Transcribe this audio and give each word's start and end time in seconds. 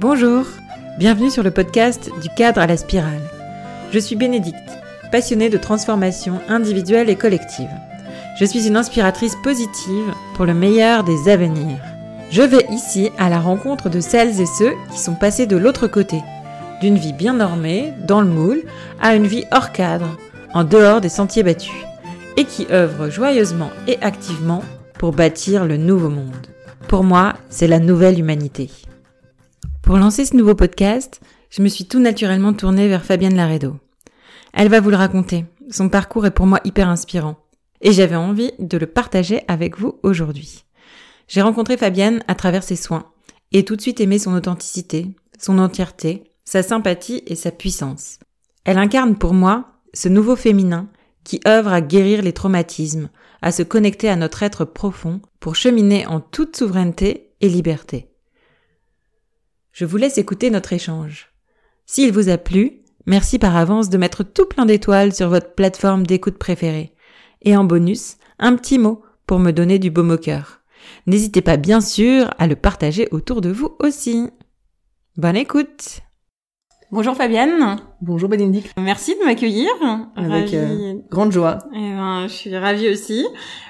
Bonjour, 0.00 0.44
bienvenue 0.96 1.28
sur 1.28 1.42
le 1.42 1.50
podcast 1.50 2.08
du 2.22 2.28
cadre 2.28 2.60
à 2.60 2.68
la 2.68 2.76
spirale. 2.76 3.20
Je 3.90 3.98
suis 3.98 4.14
Bénédicte, 4.14 4.78
passionnée 5.10 5.50
de 5.50 5.58
transformation 5.58 6.40
individuelle 6.48 7.10
et 7.10 7.16
collective. 7.16 7.70
Je 8.38 8.44
suis 8.44 8.68
une 8.68 8.76
inspiratrice 8.76 9.34
positive 9.42 10.14
pour 10.36 10.46
le 10.46 10.54
meilleur 10.54 11.02
des 11.02 11.28
avenirs. 11.28 11.80
Je 12.30 12.42
vais 12.42 12.64
ici 12.70 13.10
à 13.18 13.28
la 13.28 13.40
rencontre 13.40 13.88
de 13.88 13.98
celles 13.98 14.40
et 14.40 14.46
ceux 14.46 14.74
qui 14.92 15.00
sont 15.00 15.16
passés 15.16 15.46
de 15.46 15.56
l'autre 15.56 15.88
côté, 15.88 16.22
d'une 16.80 16.96
vie 16.96 17.12
bien 17.12 17.34
normée, 17.34 17.92
dans 18.06 18.20
le 18.20 18.28
moule, 18.28 18.62
à 19.02 19.16
une 19.16 19.26
vie 19.26 19.46
hors 19.50 19.72
cadre, 19.72 20.16
en 20.54 20.62
dehors 20.62 21.00
des 21.00 21.08
sentiers 21.08 21.42
battus, 21.42 21.74
et 22.36 22.44
qui 22.44 22.68
œuvrent 22.70 23.10
joyeusement 23.10 23.70
et 23.88 23.98
activement 24.00 24.62
pour 24.96 25.10
bâtir 25.10 25.64
le 25.64 25.76
nouveau 25.76 26.08
monde. 26.08 26.46
Pour 26.86 27.02
moi, 27.02 27.34
c'est 27.50 27.66
la 27.66 27.80
nouvelle 27.80 28.20
humanité. 28.20 28.70
Pour 29.88 29.96
lancer 29.96 30.26
ce 30.26 30.36
nouveau 30.36 30.54
podcast, 30.54 31.22
je 31.48 31.62
me 31.62 31.68
suis 31.68 31.86
tout 31.86 31.98
naturellement 31.98 32.52
tournée 32.52 32.88
vers 32.88 33.06
Fabienne 33.06 33.34
Laredo. 33.34 33.78
Elle 34.52 34.68
va 34.68 34.80
vous 34.80 34.90
le 34.90 34.96
raconter. 34.96 35.46
Son 35.70 35.88
parcours 35.88 36.26
est 36.26 36.30
pour 36.30 36.44
moi 36.44 36.60
hyper 36.64 36.90
inspirant. 36.90 37.38
Et 37.80 37.92
j'avais 37.92 38.14
envie 38.14 38.52
de 38.58 38.76
le 38.76 38.84
partager 38.86 39.40
avec 39.48 39.78
vous 39.78 39.98
aujourd'hui. 40.02 40.66
J'ai 41.26 41.40
rencontré 41.40 41.78
Fabienne 41.78 42.22
à 42.28 42.34
travers 42.34 42.64
ses 42.64 42.76
soins 42.76 43.06
et 43.52 43.64
tout 43.64 43.76
de 43.76 43.80
suite 43.80 44.02
aimé 44.02 44.18
son 44.18 44.34
authenticité, 44.34 45.06
son 45.38 45.58
entièreté, 45.58 46.24
sa 46.44 46.62
sympathie 46.62 47.22
et 47.26 47.34
sa 47.34 47.50
puissance. 47.50 48.18
Elle 48.66 48.76
incarne 48.76 49.16
pour 49.16 49.32
moi 49.32 49.72
ce 49.94 50.10
nouveau 50.10 50.36
féminin 50.36 50.90
qui 51.24 51.40
œuvre 51.48 51.72
à 51.72 51.80
guérir 51.80 52.20
les 52.20 52.34
traumatismes, 52.34 53.08
à 53.40 53.52
se 53.52 53.62
connecter 53.62 54.10
à 54.10 54.16
notre 54.16 54.42
être 54.42 54.66
profond 54.66 55.22
pour 55.40 55.56
cheminer 55.56 56.06
en 56.06 56.20
toute 56.20 56.58
souveraineté 56.58 57.30
et 57.40 57.48
liberté. 57.48 58.07
Je 59.78 59.84
vous 59.84 59.96
laisse 59.96 60.18
écouter 60.18 60.50
notre 60.50 60.72
échange. 60.72 61.30
S'il 61.86 62.10
vous 62.10 62.30
a 62.30 62.36
plu, 62.36 62.80
merci 63.06 63.38
par 63.38 63.56
avance 63.56 63.88
de 63.90 63.96
mettre 63.96 64.24
tout 64.24 64.46
plein 64.46 64.66
d'étoiles 64.66 65.14
sur 65.14 65.28
votre 65.28 65.54
plateforme 65.54 66.04
d'écoute 66.04 66.36
préférée. 66.36 66.96
Et 67.42 67.56
en 67.56 67.62
bonus, 67.62 68.16
un 68.40 68.56
petit 68.56 68.76
mot 68.76 69.04
pour 69.24 69.38
me 69.38 69.52
donner 69.52 69.78
du 69.78 69.92
baume 69.92 70.10
au 70.10 70.18
cœur. 70.18 70.62
N'hésitez 71.06 71.42
pas 71.42 71.56
bien 71.56 71.80
sûr 71.80 72.34
à 72.38 72.48
le 72.48 72.56
partager 72.56 73.06
autour 73.12 73.40
de 73.40 73.50
vous 73.50 73.76
aussi. 73.78 74.28
Bonne 75.16 75.36
écoute 75.36 76.00
Bonjour 76.90 77.14
Fabienne. 77.14 77.76
Bonjour 78.00 78.28
Bénédicte. 78.28 78.72
Merci 78.78 79.14
de 79.14 79.24
m'accueillir. 79.24 79.68
Avec 80.16 80.54
euh, 80.54 80.94
grande 81.08 81.30
joie. 81.30 81.58
Eh 81.72 81.78
ben, 81.78 82.26
je 82.26 82.32
suis 82.32 82.56
ravie 82.56 82.88
aussi. 82.88 83.24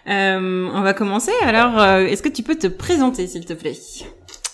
Euh, 0.09 0.70
on 0.73 0.81
va 0.81 0.95
commencer. 0.95 1.33
Alors, 1.42 1.79
euh, 1.79 2.06
est-ce 2.06 2.23
que 2.23 2.29
tu 2.31 2.42
peux 2.42 2.55
te 2.55 2.69
présenter, 2.69 3.27
s'il 3.27 3.45
te 3.45 3.53
plaît? 3.53 3.75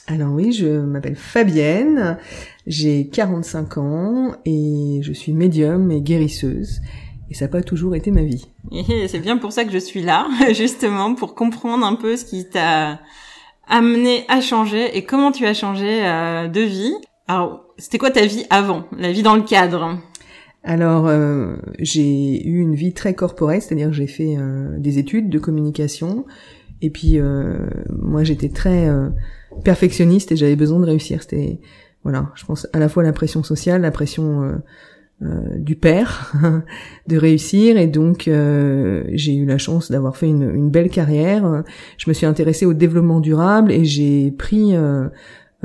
Alors 0.06 0.32
oui, 0.32 0.52
je 0.52 0.66
m'appelle 0.66 1.16
Fabienne. 1.16 2.18
J'ai 2.66 3.08
45 3.08 3.78
ans 3.78 4.34
et 4.44 5.00
je 5.02 5.12
suis 5.12 5.32
médium 5.32 5.90
et 5.90 6.00
guérisseuse. 6.00 6.80
Et 7.30 7.34
ça 7.34 7.46
n'a 7.46 7.50
pas 7.50 7.62
toujours 7.62 7.94
été 7.94 8.10
ma 8.10 8.22
vie. 8.22 8.46
Et 8.70 9.08
c'est 9.08 9.18
bien 9.18 9.38
pour 9.38 9.52
ça 9.52 9.64
que 9.64 9.72
je 9.72 9.78
suis 9.78 10.02
là, 10.02 10.28
justement, 10.52 11.14
pour 11.14 11.34
comprendre 11.34 11.86
un 11.86 11.94
peu 11.94 12.16
ce 12.16 12.24
qui 12.24 12.48
t'a 12.48 13.00
amené 13.66 14.24
à 14.28 14.40
changer 14.40 14.96
et 14.96 15.04
comment 15.04 15.32
tu 15.32 15.46
as 15.46 15.54
changé 15.54 16.00
de 16.52 16.60
vie. 16.60 16.94
Alors, 17.26 17.64
c'était 17.78 17.98
quoi 17.98 18.10
ta 18.10 18.26
vie 18.26 18.44
avant, 18.50 18.84
la 18.98 19.10
vie 19.10 19.22
dans 19.22 19.36
le 19.36 19.42
cadre? 19.42 19.98
Alors, 20.64 21.06
euh, 21.08 21.56
j'ai 21.78 22.46
eu 22.46 22.60
une 22.60 22.74
vie 22.74 22.94
très 22.94 23.14
corporelle, 23.14 23.60
c'est-à-dire 23.60 23.88
que 23.88 23.94
j'ai 23.94 24.06
fait 24.06 24.36
euh, 24.38 24.78
des 24.78 24.98
études 24.98 25.28
de 25.28 25.38
communication, 25.38 26.24
et 26.80 26.88
puis 26.88 27.18
euh, 27.18 27.68
moi 27.90 28.24
j'étais 28.24 28.48
très 28.48 28.88
perfectionniste 29.62 30.32
et 30.32 30.36
j'avais 30.36 30.56
besoin 30.56 30.80
de 30.80 30.86
réussir. 30.86 31.22
C'était, 31.22 31.60
voilà, 32.02 32.30
je 32.34 32.44
pense 32.44 32.66
à 32.72 32.78
la 32.78 32.88
fois 32.88 33.02
la 33.02 33.12
pression 33.12 33.42
sociale, 33.42 33.82
la 33.82 33.90
pression 33.90 34.60
du 35.20 35.76
père 35.76 36.32
de 37.06 37.16
réussir, 37.16 37.78
et 37.78 37.86
donc 37.86 38.24
j'ai 38.24 39.34
eu 39.34 39.46
la 39.46 39.56
chance 39.58 39.90
d'avoir 39.90 40.16
fait 40.16 40.28
une, 40.28 40.50
une, 40.50 40.70
belle 40.70 40.90
carrière. 40.90 41.64
Je 41.96 42.10
me 42.10 42.14
suis 42.14 42.26
intéressée 42.26 42.66
au 42.66 42.74
développement 42.74 43.20
durable 43.20 43.72
et 43.72 43.84
j'ai 43.84 44.30
pris 44.32 44.74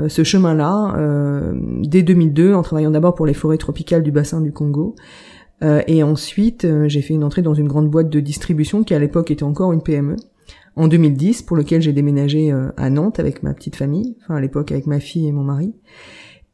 euh, 0.00 0.08
ce 0.08 0.24
chemin-là 0.24 0.94
euh, 0.96 1.52
dès 1.82 2.02
2002 2.02 2.54
en 2.54 2.62
travaillant 2.62 2.90
d'abord 2.90 3.14
pour 3.14 3.26
les 3.26 3.34
forêts 3.34 3.58
tropicales 3.58 4.02
du 4.02 4.12
bassin 4.12 4.40
du 4.40 4.52
Congo. 4.52 4.94
Euh, 5.62 5.82
et 5.86 6.02
ensuite, 6.02 6.66
j'ai 6.86 7.02
fait 7.02 7.14
une 7.14 7.24
entrée 7.24 7.42
dans 7.42 7.54
une 7.54 7.68
grande 7.68 7.90
boîte 7.90 8.08
de 8.08 8.20
distribution 8.20 8.82
qui 8.82 8.94
à 8.94 8.98
l'époque 8.98 9.30
était 9.30 9.42
encore 9.42 9.72
une 9.72 9.82
PME 9.82 10.16
en 10.76 10.88
2010 10.88 11.42
pour 11.42 11.56
lequel 11.56 11.82
j'ai 11.82 11.92
déménagé 11.92 12.52
à 12.76 12.90
Nantes 12.90 13.18
avec 13.18 13.42
ma 13.42 13.54
petite 13.54 13.76
famille, 13.76 14.16
enfin 14.22 14.36
à 14.36 14.40
l'époque 14.40 14.72
avec 14.72 14.86
ma 14.86 15.00
fille 15.00 15.26
et 15.26 15.32
mon 15.32 15.42
mari. 15.42 15.74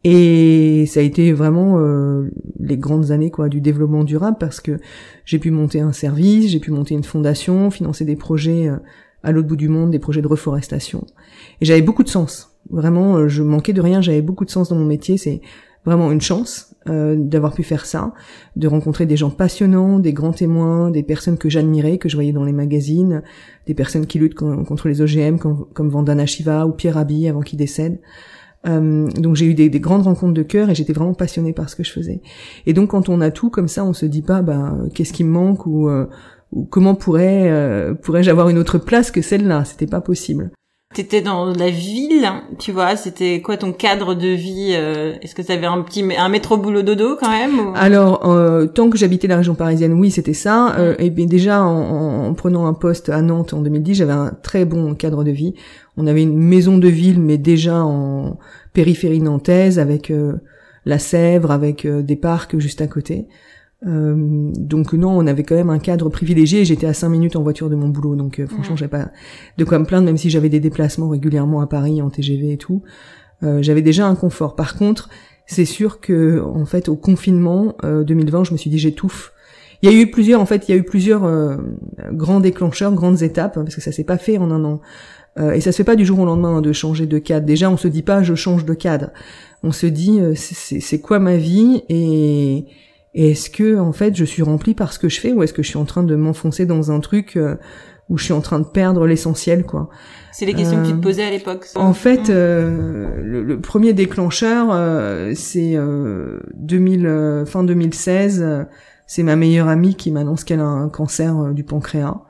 Et 0.04 0.84
ça 0.86 1.00
a 1.00 1.02
été 1.02 1.32
vraiment 1.32 1.80
les 2.58 2.76
grandes 2.76 3.10
années 3.10 3.30
quoi 3.30 3.48
du 3.48 3.60
développement 3.60 4.04
durable 4.04 4.36
parce 4.38 4.60
que 4.60 4.78
j'ai 5.24 5.38
pu 5.38 5.50
monter 5.50 5.80
un 5.80 5.92
service, 5.92 6.50
j'ai 6.50 6.60
pu 6.60 6.70
monter 6.70 6.94
une 6.94 7.04
fondation, 7.04 7.70
financer 7.70 8.04
des 8.04 8.16
projets 8.16 8.70
à 9.26 9.32
l'autre 9.32 9.48
bout 9.48 9.56
du 9.56 9.68
monde, 9.68 9.90
des 9.90 9.98
projets 9.98 10.22
de 10.22 10.28
reforestation. 10.28 11.04
Et 11.60 11.64
j'avais 11.64 11.82
beaucoup 11.82 12.04
de 12.04 12.08
sens. 12.08 12.56
Vraiment, 12.70 13.16
euh, 13.16 13.28
je 13.28 13.42
manquais 13.42 13.72
de 13.72 13.80
rien, 13.80 14.00
j'avais 14.00 14.22
beaucoup 14.22 14.44
de 14.44 14.50
sens 14.50 14.68
dans 14.68 14.76
mon 14.76 14.86
métier, 14.86 15.18
c'est 15.18 15.40
vraiment 15.84 16.12
une 16.12 16.20
chance 16.20 16.75
euh, 16.88 17.16
d'avoir 17.18 17.52
pu 17.52 17.62
faire 17.62 17.86
ça, 17.86 18.12
de 18.54 18.68
rencontrer 18.68 19.06
des 19.06 19.16
gens 19.16 19.30
passionnants, 19.30 19.98
des 19.98 20.12
grands 20.12 20.32
témoins, 20.32 20.90
des 20.90 21.02
personnes 21.02 21.38
que 21.38 21.48
j'admirais, 21.48 21.98
que 21.98 22.08
je 22.08 22.16
voyais 22.16 22.32
dans 22.32 22.44
les 22.44 22.52
magazines, 22.52 23.22
des 23.66 23.74
personnes 23.74 24.06
qui 24.06 24.18
luttent 24.18 24.34
contre 24.34 24.88
les 24.88 25.02
OGM 25.02 25.38
comme, 25.38 25.66
comme 25.72 25.88
Vandana 25.88 26.26
Shiva 26.26 26.66
ou 26.66 26.72
Pierre 26.72 26.94
Rabhi 26.94 27.28
avant 27.28 27.40
qu'il 27.40 27.58
décède. 27.58 27.98
Euh, 28.66 29.08
donc 29.10 29.36
j'ai 29.36 29.46
eu 29.46 29.54
des, 29.54 29.68
grandes 29.80 30.02
rencontres 30.02 30.34
de 30.34 30.42
cœur 30.42 30.70
et 30.70 30.74
j'étais 30.74 30.92
vraiment 30.92 31.14
passionnée 31.14 31.52
par 31.52 31.68
ce 31.68 31.76
que 31.76 31.84
je 31.84 31.92
faisais. 31.92 32.20
Et 32.66 32.72
donc 32.72 32.90
quand 32.90 33.08
on 33.08 33.20
a 33.20 33.30
tout 33.30 33.50
comme 33.50 33.68
ça, 33.68 33.84
on 33.84 33.92
se 33.92 34.06
dit 34.06 34.22
pas 34.22 34.42
bah 34.42 34.76
qu'est-ce 34.94 35.12
qui 35.12 35.24
me 35.24 35.30
manque 35.30 35.66
ou, 35.66 35.88
ou 36.52 36.64
comment 36.64 36.94
pourrais 36.94 37.94
pourrais-je 38.02 38.30
avoir 38.30 38.48
une 38.48 38.58
autre 38.58 38.78
place 38.78 39.10
que 39.10 39.22
celle-là? 39.22 39.64
C'était 39.64 39.86
pas 39.86 40.00
possible. 40.00 40.50
T'étais 40.96 41.20
dans 41.20 41.52
la 41.52 41.68
ville, 41.68 42.26
tu 42.58 42.72
vois, 42.72 42.96
c'était 42.96 43.42
quoi 43.42 43.58
ton 43.58 43.74
cadre 43.74 44.14
de 44.14 44.28
vie 44.28 44.70
euh, 44.72 45.12
Est-ce 45.20 45.34
que 45.34 45.42
t'avais 45.42 45.66
un 45.66 45.82
petit 45.82 46.02
un 46.16 46.30
métro 46.30 46.56
boulot 46.56 46.80
dodo 46.80 47.18
quand 47.20 47.28
même 47.28 47.74
Alors, 47.74 48.26
euh, 48.26 48.64
tant 48.64 48.88
que 48.88 48.96
j'habitais 48.96 49.28
la 49.28 49.36
région 49.36 49.54
parisienne, 49.54 49.92
oui, 49.92 50.10
c'était 50.10 50.32
ça. 50.32 50.74
Euh, 50.78 50.94
et 50.98 51.10
bien 51.10 51.26
déjà, 51.26 51.62
en, 51.62 52.32
prenant 52.32 52.64
un 52.64 52.72
poste 52.72 53.10
à 53.10 53.20
Nantes 53.20 53.52
en 53.52 53.60
2010, 53.60 53.94
j'avais 53.94 54.14
un 54.14 54.32
très 54.42 54.64
bon 54.64 54.94
cadre 54.94 55.22
de 55.22 55.32
vie. 55.32 55.52
On 55.98 56.06
avait 56.06 56.22
une 56.22 56.38
maison 56.38 56.78
de 56.78 56.88
ville, 56.88 57.20
mais 57.20 57.36
déjà 57.36 57.84
en 57.84 58.38
périphérie 58.72 59.20
nantaise, 59.20 59.78
avec 59.78 60.10
la 60.86 60.98
Sèvre, 60.98 61.50
avec 61.50 61.86
des 61.86 62.16
parcs 62.16 62.58
juste 62.58 62.80
à 62.80 62.86
côté. 62.86 63.26
Euh, 63.84 64.50
donc 64.56 64.94
non, 64.94 65.10
on 65.10 65.26
avait 65.26 65.42
quand 65.42 65.54
même 65.54 65.70
un 65.70 65.78
cadre 65.78 66.08
privilégié. 66.08 66.64
J'étais 66.64 66.86
à 66.86 66.94
5 66.94 67.08
minutes 67.08 67.36
en 67.36 67.42
voiture 67.42 67.68
de 67.68 67.76
mon 67.76 67.88
boulot, 67.88 68.16
donc 68.16 68.38
euh, 68.38 68.46
franchement, 68.46 68.76
j'avais 68.76 68.90
pas 68.90 69.10
de 69.58 69.64
quoi 69.64 69.78
me 69.78 69.84
plaindre, 69.84 70.06
même 70.06 70.16
si 70.16 70.30
j'avais 70.30 70.48
des 70.48 70.60
déplacements 70.60 71.08
régulièrement 71.08 71.60
à 71.60 71.66
Paris 71.66 72.00
en 72.00 72.10
TGV 72.10 72.52
et 72.52 72.56
tout. 72.56 72.82
Euh, 73.42 73.62
j'avais 73.62 73.82
déjà 73.82 74.06
un 74.06 74.14
confort. 74.14 74.56
Par 74.56 74.76
contre, 74.76 75.10
c'est 75.46 75.66
sûr 75.66 76.00
que 76.00 76.40
en 76.40 76.64
fait, 76.64 76.88
au 76.88 76.96
confinement 76.96 77.76
2020, 77.82 78.44
je 78.44 78.52
me 78.52 78.56
suis 78.56 78.70
dit 78.70 78.78
j'étouffe. 78.78 79.32
Il 79.82 79.90
y 79.90 79.94
a 79.94 79.96
eu 79.96 80.10
plusieurs, 80.10 80.40
en 80.40 80.46
fait, 80.46 80.68
il 80.68 80.72
y 80.72 80.74
a 80.74 80.78
eu 80.78 80.82
plusieurs 80.82 81.60
grands 82.10 82.40
déclencheurs, 82.40 82.92
grandes 82.94 83.22
étapes, 83.22 83.58
hein, 83.58 83.62
parce 83.62 83.74
que 83.74 83.82
ça 83.82 83.92
s'est 83.92 84.04
pas 84.04 84.16
fait 84.16 84.38
en 84.38 84.50
un 84.50 84.64
an. 84.64 84.80
et 85.52 85.60
ça 85.60 85.70
se 85.70 85.76
fait 85.76 85.84
pas 85.84 85.96
du 85.96 86.06
jour 86.06 86.18
au 86.18 86.24
lendemain 86.24 86.56
hein, 86.56 86.62
de 86.62 86.72
changer 86.72 87.06
de 87.06 87.18
cadre. 87.18 87.46
Déjà, 87.46 87.70
on 87.70 87.76
se 87.76 87.86
dit 87.86 88.02
pas 88.02 88.22
je 88.22 88.34
change 88.34 88.64
de 88.64 88.74
cadre. 88.74 89.10
On 89.62 89.70
se 89.70 89.86
dit 89.86 90.18
c'est 90.34 91.00
quoi 91.00 91.20
ma 91.20 91.36
vie 91.36 91.82
et 91.88 92.66
et 93.18 93.30
est-ce 93.30 93.48
que 93.48 93.78
en 93.78 93.92
fait 93.92 94.14
je 94.14 94.26
suis 94.26 94.42
remplie 94.42 94.74
par 94.74 94.92
ce 94.92 94.98
que 94.98 95.08
je 95.08 95.18
fais 95.18 95.32
ou 95.32 95.42
est-ce 95.42 95.54
que 95.54 95.62
je 95.62 95.68
suis 95.68 95.78
en 95.78 95.86
train 95.86 96.02
de 96.02 96.14
m'enfoncer 96.14 96.66
dans 96.66 96.92
un 96.92 97.00
truc 97.00 97.36
euh, 97.36 97.56
où 98.10 98.18
je 98.18 98.24
suis 98.24 98.34
en 98.34 98.42
train 98.42 98.60
de 98.60 98.66
perdre 98.66 99.06
l'essentiel 99.06 99.64
quoi? 99.64 99.88
C'est 100.32 100.44
les 100.44 100.52
questions 100.52 100.82
que 100.82 100.88
tu 100.88 100.92
te 100.92 100.98
euh, 100.98 101.00
posais 101.00 101.24
à 101.24 101.30
l'époque. 101.30 101.66
En 101.76 101.94
fait, 101.94 102.28
euh, 102.28 103.22
le, 103.22 103.58
premier 103.58 103.94
déclencheur, 103.94 104.66
c'est 105.34 105.78
2000 106.56 107.44
fin 107.46 107.64
2016. 107.64 108.66
c'est 109.06 109.22
ma 109.22 109.34
meilleure 109.34 109.68
amie 109.68 109.94
qui 109.94 110.10
m'annonce 110.12 110.44
qu'elle 110.44 110.60
a 110.60 110.66
un 110.66 110.90
cancer 110.90 111.54
du 111.54 111.64
pancréas. 111.64 112.20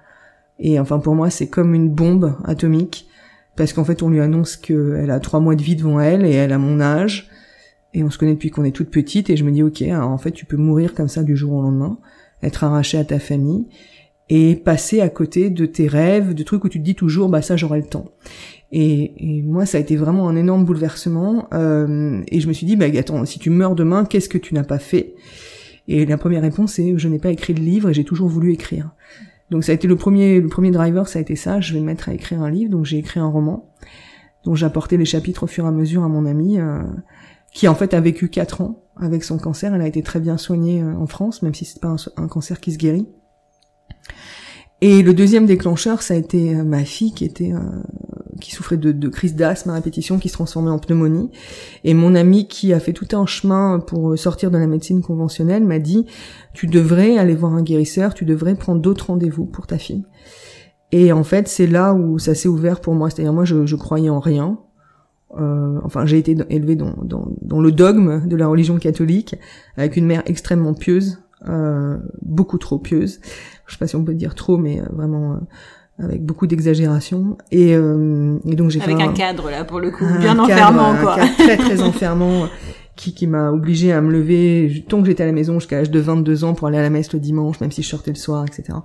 Et 0.60 0.78
enfin 0.78 1.00
pour 1.00 1.16
moi 1.16 1.30
c'est 1.30 1.48
comme 1.48 1.74
une 1.74 1.90
bombe 1.90 2.36
atomique 2.44 3.08
parce 3.56 3.72
qu'en 3.72 3.84
fait 3.84 4.04
on 4.04 4.08
lui 4.08 4.20
annonce 4.20 4.56
qu'elle 4.56 5.10
a 5.10 5.18
trois 5.18 5.40
mois 5.40 5.56
de 5.56 5.62
vie 5.62 5.74
devant 5.74 5.98
elle 5.98 6.24
et 6.24 6.32
elle 6.32 6.52
a 6.52 6.58
mon 6.58 6.80
âge 6.80 7.28
et 7.96 8.04
on 8.04 8.10
se 8.10 8.18
connaît 8.18 8.34
depuis 8.34 8.50
qu'on 8.50 8.64
est 8.64 8.72
toute 8.72 8.90
petite 8.90 9.30
et 9.30 9.36
je 9.36 9.44
me 9.44 9.50
dis 9.50 9.62
ok 9.62 9.82
en 9.90 10.18
fait 10.18 10.30
tu 10.30 10.44
peux 10.44 10.58
mourir 10.58 10.94
comme 10.94 11.08
ça 11.08 11.22
du 11.22 11.34
jour 11.34 11.54
au 11.54 11.62
lendemain 11.62 11.98
être 12.42 12.62
arraché 12.62 12.98
à 12.98 13.04
ta 13.04 13.18
famille 13.18 13.64
et 14.28 14.54
passer 14.54 15.00
à 15.00 15.08
côté 15.08 15.48
de 15.48 15.64
tes 15.64 15.88
rêves 15.88 16.34
de 16.34 16.42
trucs 16.42 16.62
où 16.64 16.68
tu 16.68 16.78
te 16.78 16.84
dis 16.84 16.94
toujours 16.94 17.30
bah 17.30 17.40
ça 17.40 17.56
j'aurai 17.56 17.78
le 17.80 17.86
temps. 17.86 18.10
Et, 18.72 19.42
moi 19.44 19.64
ça 19.64 19.78
a 19.78 19.80
été 19.80 19.96
vraiment 19.96 20.28
un 20.28 20.36
énorme 20.36 20.64
bouleversement 20.64 21.48
euh, 21.54 22.20
et 22.28 22.40
je 22.40 22.48
me 22.48 22.52
suis 22.52 22.66
dit 22.66 22.76
bah 22.76 22.86
attends 22.98 23.24
si 23.24 23.38
tu 23.38 23.48
meurs 23.48 23.74
demain 23.74 24.04
qu'est-ce 24.04 24.28
que 24.28 24.38
tu 24.38 24.52
n'as 24.52 24.64
pas 24.64 24.78
fait? 24.78 25.14
Et 25.88 26.04
la 26.04 26.18
première 26.18 26.42
réponse 26.42 26.78
est 26.78 26.98
je 26.98 27.08
n'ai 27.08 27.18
pas 27.18 27.30
écrit 27.30 27.54
de 27.54 27.60
livre 27.60 27.88
et 27.88 27.94
j'ai 27.94 28.04
toujours 28.04 28.28
voulu 28.28 28.52
écrire. 28.52 28.90
Donc 29.50 29.64
ça 29.64 29.72
a 29.72 29.74
été 29.74 29.88
le 29.88 29.96
premier 29.96 30.40
le 30.40 30.48
premier 30.48 30.70
driver 30.70 31.08
ça 31.08 31.18
a 31.18 31.22
été 31.22 31.36
ça. 31.36 31.60
Je 31.60 31.72
vais 31.72 31.80
me 31.80 31.86
mettre 31.86 32.10
à 32.10 32.12
écrire 32.12 32.42
un 32.42 32.50
livre 32.50 32.72
donc 32.72 32.84
j'ai 32.84 32.98
écrit 32.98 33.20
un 33.20 33.28
roman 33.28 33.72
dont 34.44 34.54
j'apportais 34.54 34.96
les 34.96 35.04
chapitres 35.04 35.44
au 35.44 35.46
fur 35.46 35.64
et 35.64 35.68
à 35.68 35.72
mesure 35.72 36.04
à 36.04 36.08
mon 36.08 36.24
amie, 36.24 36.58
qui 37.56 37.68
en 37.68 37.74
fait 37.74 37.94
a 37.94 38.00
vécu 38.02 38.28
quatre 38.28 38.60
ans 38.60 38.84
avec 38.96 39.24
son 39.24 39.38
cancer. 39.38 39.74
Elle 39.74 39.80
a 39.80 39.86
été 39.86 40.02
très 40.02 40.20
bien 40.20 40.36
soignée 40.36 40.84
en 40.84 41.06
France, 41.06 41.40
même 41.40 41.54
si 41.54 41.64
c'est 41.64 41.80
pas 41.80 41.96
un, 42.18 42.28
cancer 42.28 42.60
qui 42.60 42.70
se 42.70 42.76
guérit. 42.76 43.08
Et 44.82 45.02
le 45.02 45.14
deuxième 45.14 45.46
déclencheur, 45.46 46.02
ça 46.02 46.12
a 46.12 46.18
été 46.18 46.54
ma 46.54 46.84
fille 46.84 47.14
qui 47.14 47.24
était 47.24 47.54
qui 48.42 48.50
souffrait 48.50 48.76
de, 48.76 48.92
de 48.92 49.08
crise 49.08 49.36
d'asthme 49.36 49.70
à 49.70 49.72
répétition 49.72 50.18
qui 50.18 50.28
se 50.28 50.34
transformait 50.34 50.70
en 50.70 50.78
pneumonie. 50.78 51.30
Et 51.82 51.94
mon 51.94 52.14
ami 52.14 52.46
qui 52.46 52.74
a 52.74 52.78
fait 52.78 52.92
tout 52.92 53.16
un 53.16 53.24
chemin 53.24 53.80
pour 53.80 54.18
sortir 54.18 54.50
de 54.50 54.58
la 54.58 54.66
médecine 54.66 55.00
conventionnelle 55.00 55.64
m'a 55.64 55.78
dit 55.78 56.04
tu 56.52 56.66
devrais 56.66 57.16
aller 57.16 57.34
voir 57.34 57.54
un 57.54 57.62
guérisseur, 57.62 58.12
tu 58.12 58.26
devrais 58.26 58.54
prendre 58.54 58.82
d'autres 58.82 59.06
rendez-vous 59.06 59.46
pour 59.46 59.66
ta 59.66 59.78
fille. 59.78 60.04
Et 60.92 61.10
en 61.10 61.24
fait, 61.24 61.48
c'est 61.48 61.66
là 61.66 61.94
où 61.94 62.18
ça 62.18 62.34
s'est 62.34 62.48
ouvert 62.48 62.82
pour 62.82 62.92
moi. 62.92 63.08
C'est-à-dire 63.08 63.32
moi, 63.32 63.46
je, 63.46 63.64
je 63.64 63.76
croyais 63.76 64.10
en 64.10 64.20
rien. 64.20 64.58
Euh, 65.38 65.80
enfin, 65.82 66.06
j'ai 66.06 66.18
été 66.18 66.36
élevée 66.50 66.76
dans, 66.76 66.94
dans, 67.02 67.28
dans, 67.42 67.60
le 67.60 67.72
dogme 67.72 68.26
de 68.26 68.36
la 68.36 68.46
religion 68.46 68.78
catholique, 68.78 69.34
avec 69.76 69.96
une 69.96 70.06
mère 70.06 70.22
extrêmement 70.26 70.72
pieuse, 70.72 71.18
euh, 71.48 71.98
beaucoup 72.22 72.58
trop 72.58 72.78
pieuse. 72.78 73.20
Je 73.66 73.72
sais 73.72 73.78
pas 73.78 73.86
si 73.86 73.96
on 73.96 74.04
peut 74.04 74.14
dire 74.14 74.34
trop, 74.34 74.56
mais 74.56 74.80
euh, 74.80 74.84
vraiment 74.92 75.34
euh, 75.34 76.04
avec 76.04 76.24
beaucoup 76.24 76.46
d'exagération. 76.46 77.36
Et, 77.50 77.74
euh, 77.74 78.38
et, 78.46 78.54
donc 78.54 78.70
j'ai 78.70 78.80
fait 78.80 78.92
un, 78.92 79.12
cadre 79.12 79.50
là 79.50 79.64
pour 79.64 79.80
le 79.80 79.90
coup 79.90 80.06
bien 80.20 80.38
enfermant 80.38 80.94
quoi. 81.00 81.14
un 81.14 81.16
cadre 81.16 81.36
très 81.38 81.56
très 81.56 81.82
enfermant 81.82 82.48
qui 82.94 83.12
qui 83.12 83.26
m'a 83.26 83.50
obligé 83.50 83.92
à 83.92 84.00
me 84.00 84.12
lever 84.12 84.84
tant 84.88 85.00
que 85.00 85.06
j'étais 85.06 85.22
à 85.22 85.26
la 85.26 85.32
maison 85.32 85.58
jusqu'à 85.58 85.78
l'âge 85.78 85.90
de 85.90 86.00
22 86.00 86.44
ans 86.44 86.54
pour 86.54 86.68
aller 86.68 86.78
à 86.78 86.82
la 86.82 86.90
messe 86.90 87.12
le 87.12 87.18
dimanche 87.18 87.60
même 87.60 87.72
si 87.72 87.82
je 87.82 87.88
sortais 87.88 88.10
le 88.10 88.16
soir 88.16 88.44
etc 88.46 88.78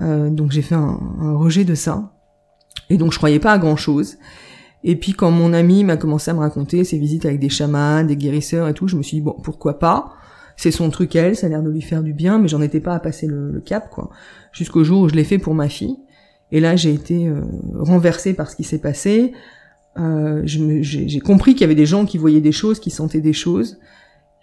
euh, 0.00 0.30
donc 0.30 0.50
j'ai 0.50 0.62
fait 0.62 0.74
un, 0.74 0.98
un, 1.20 1.36
rejet 1.36 1.64
de 1.64 1.74
ça. 1.74 2.12
Et 2.90 2.96
donc 2.96 3.12
je 3.12 3.18
croyais 3.18 3.38
pas 3.38 3.52
à 3.52 3.58
grand 3.58 3.76
chose 3.76 4.16
et 4.84 4.96
puis 4.96 5.12
quand 5.14 5.30
mon 5.30 5.52
ami 5.52 5.82
m'a 5.82 5.96
commencé 5.96 6.30
à 6.30 6.34
me 6.34 6.40
raconter 6.40 6.84
ses 6.84 6.98
visites 6.98 7.26
avec 7.26 7.40
des 7.40 7.48
chamans 7.48 8.04
des 8.04 8.16
guérisseurs 8.16 8.68
et 8.68 8.74
tout 8.74 8.86
je 8.86 8.96
me 8.96 9.02
suis 9.02 9.16
dit 9.16 9.22
bon 9.22 9.36
pourquoi 9.42 9.78
pas? 9.78 10.12
C'est 10.56 10.70
son 10.70 10.90
truc 10.90 11.16
elle 11.16 11.34
ça 11.34 11.46
a 11.46 11.50
l'air 11.50 11.62
de 11.62 11.70
lui 11.70 11.82
faire 11.82 12.02
du 12.02 12.12
bien 12.12 12.38
mais 12.38 12.48
j'en 12.48 12.62
étais 12.62 12.80
pas 12.80 12.94
à 12.94 13.00
passer 13.00 13.26
le, 13.26 13.60
cap 13.64 13.90
quoi 13.90 14.10
jusqu'au 14.52 14.84
jour 14.84 15.02
où 15.02 15.08
je 15.08 15.14
l'ai 15.14 15.24
fait 15.24 15.38
pour 15.38 15.54
ma 15.54 15.68
fille 15.68 15.96
et 16.54 16.60
là, 16.60 16.76
j'ai 16.76 16.92
été 16.92 17.26
euh, 17.26 17.40
renversée 17.80 18.32
par 18.32 18.48
ce 18.48 18.54
qui 18.54 18.62
s'est 18.62 18.78
passé. 18.78 19.32
Euh, 19.98 20.42
j'ai 20.44 21.18
compris 21.18 21.54
qu'il 21.54 21.62
y 21.62 21.64
avait 21.64 21.74
des 21.74 21.84
gens 21.84 22.06
qui 22.06 22.16
voyaient 22.16 22.40
des 22.40 22.52
choses, 22.52 22.78
qui 22.78 22.90
sentaient 22.90 23.20
des 23.20 23.32
choses. 23.32 23.78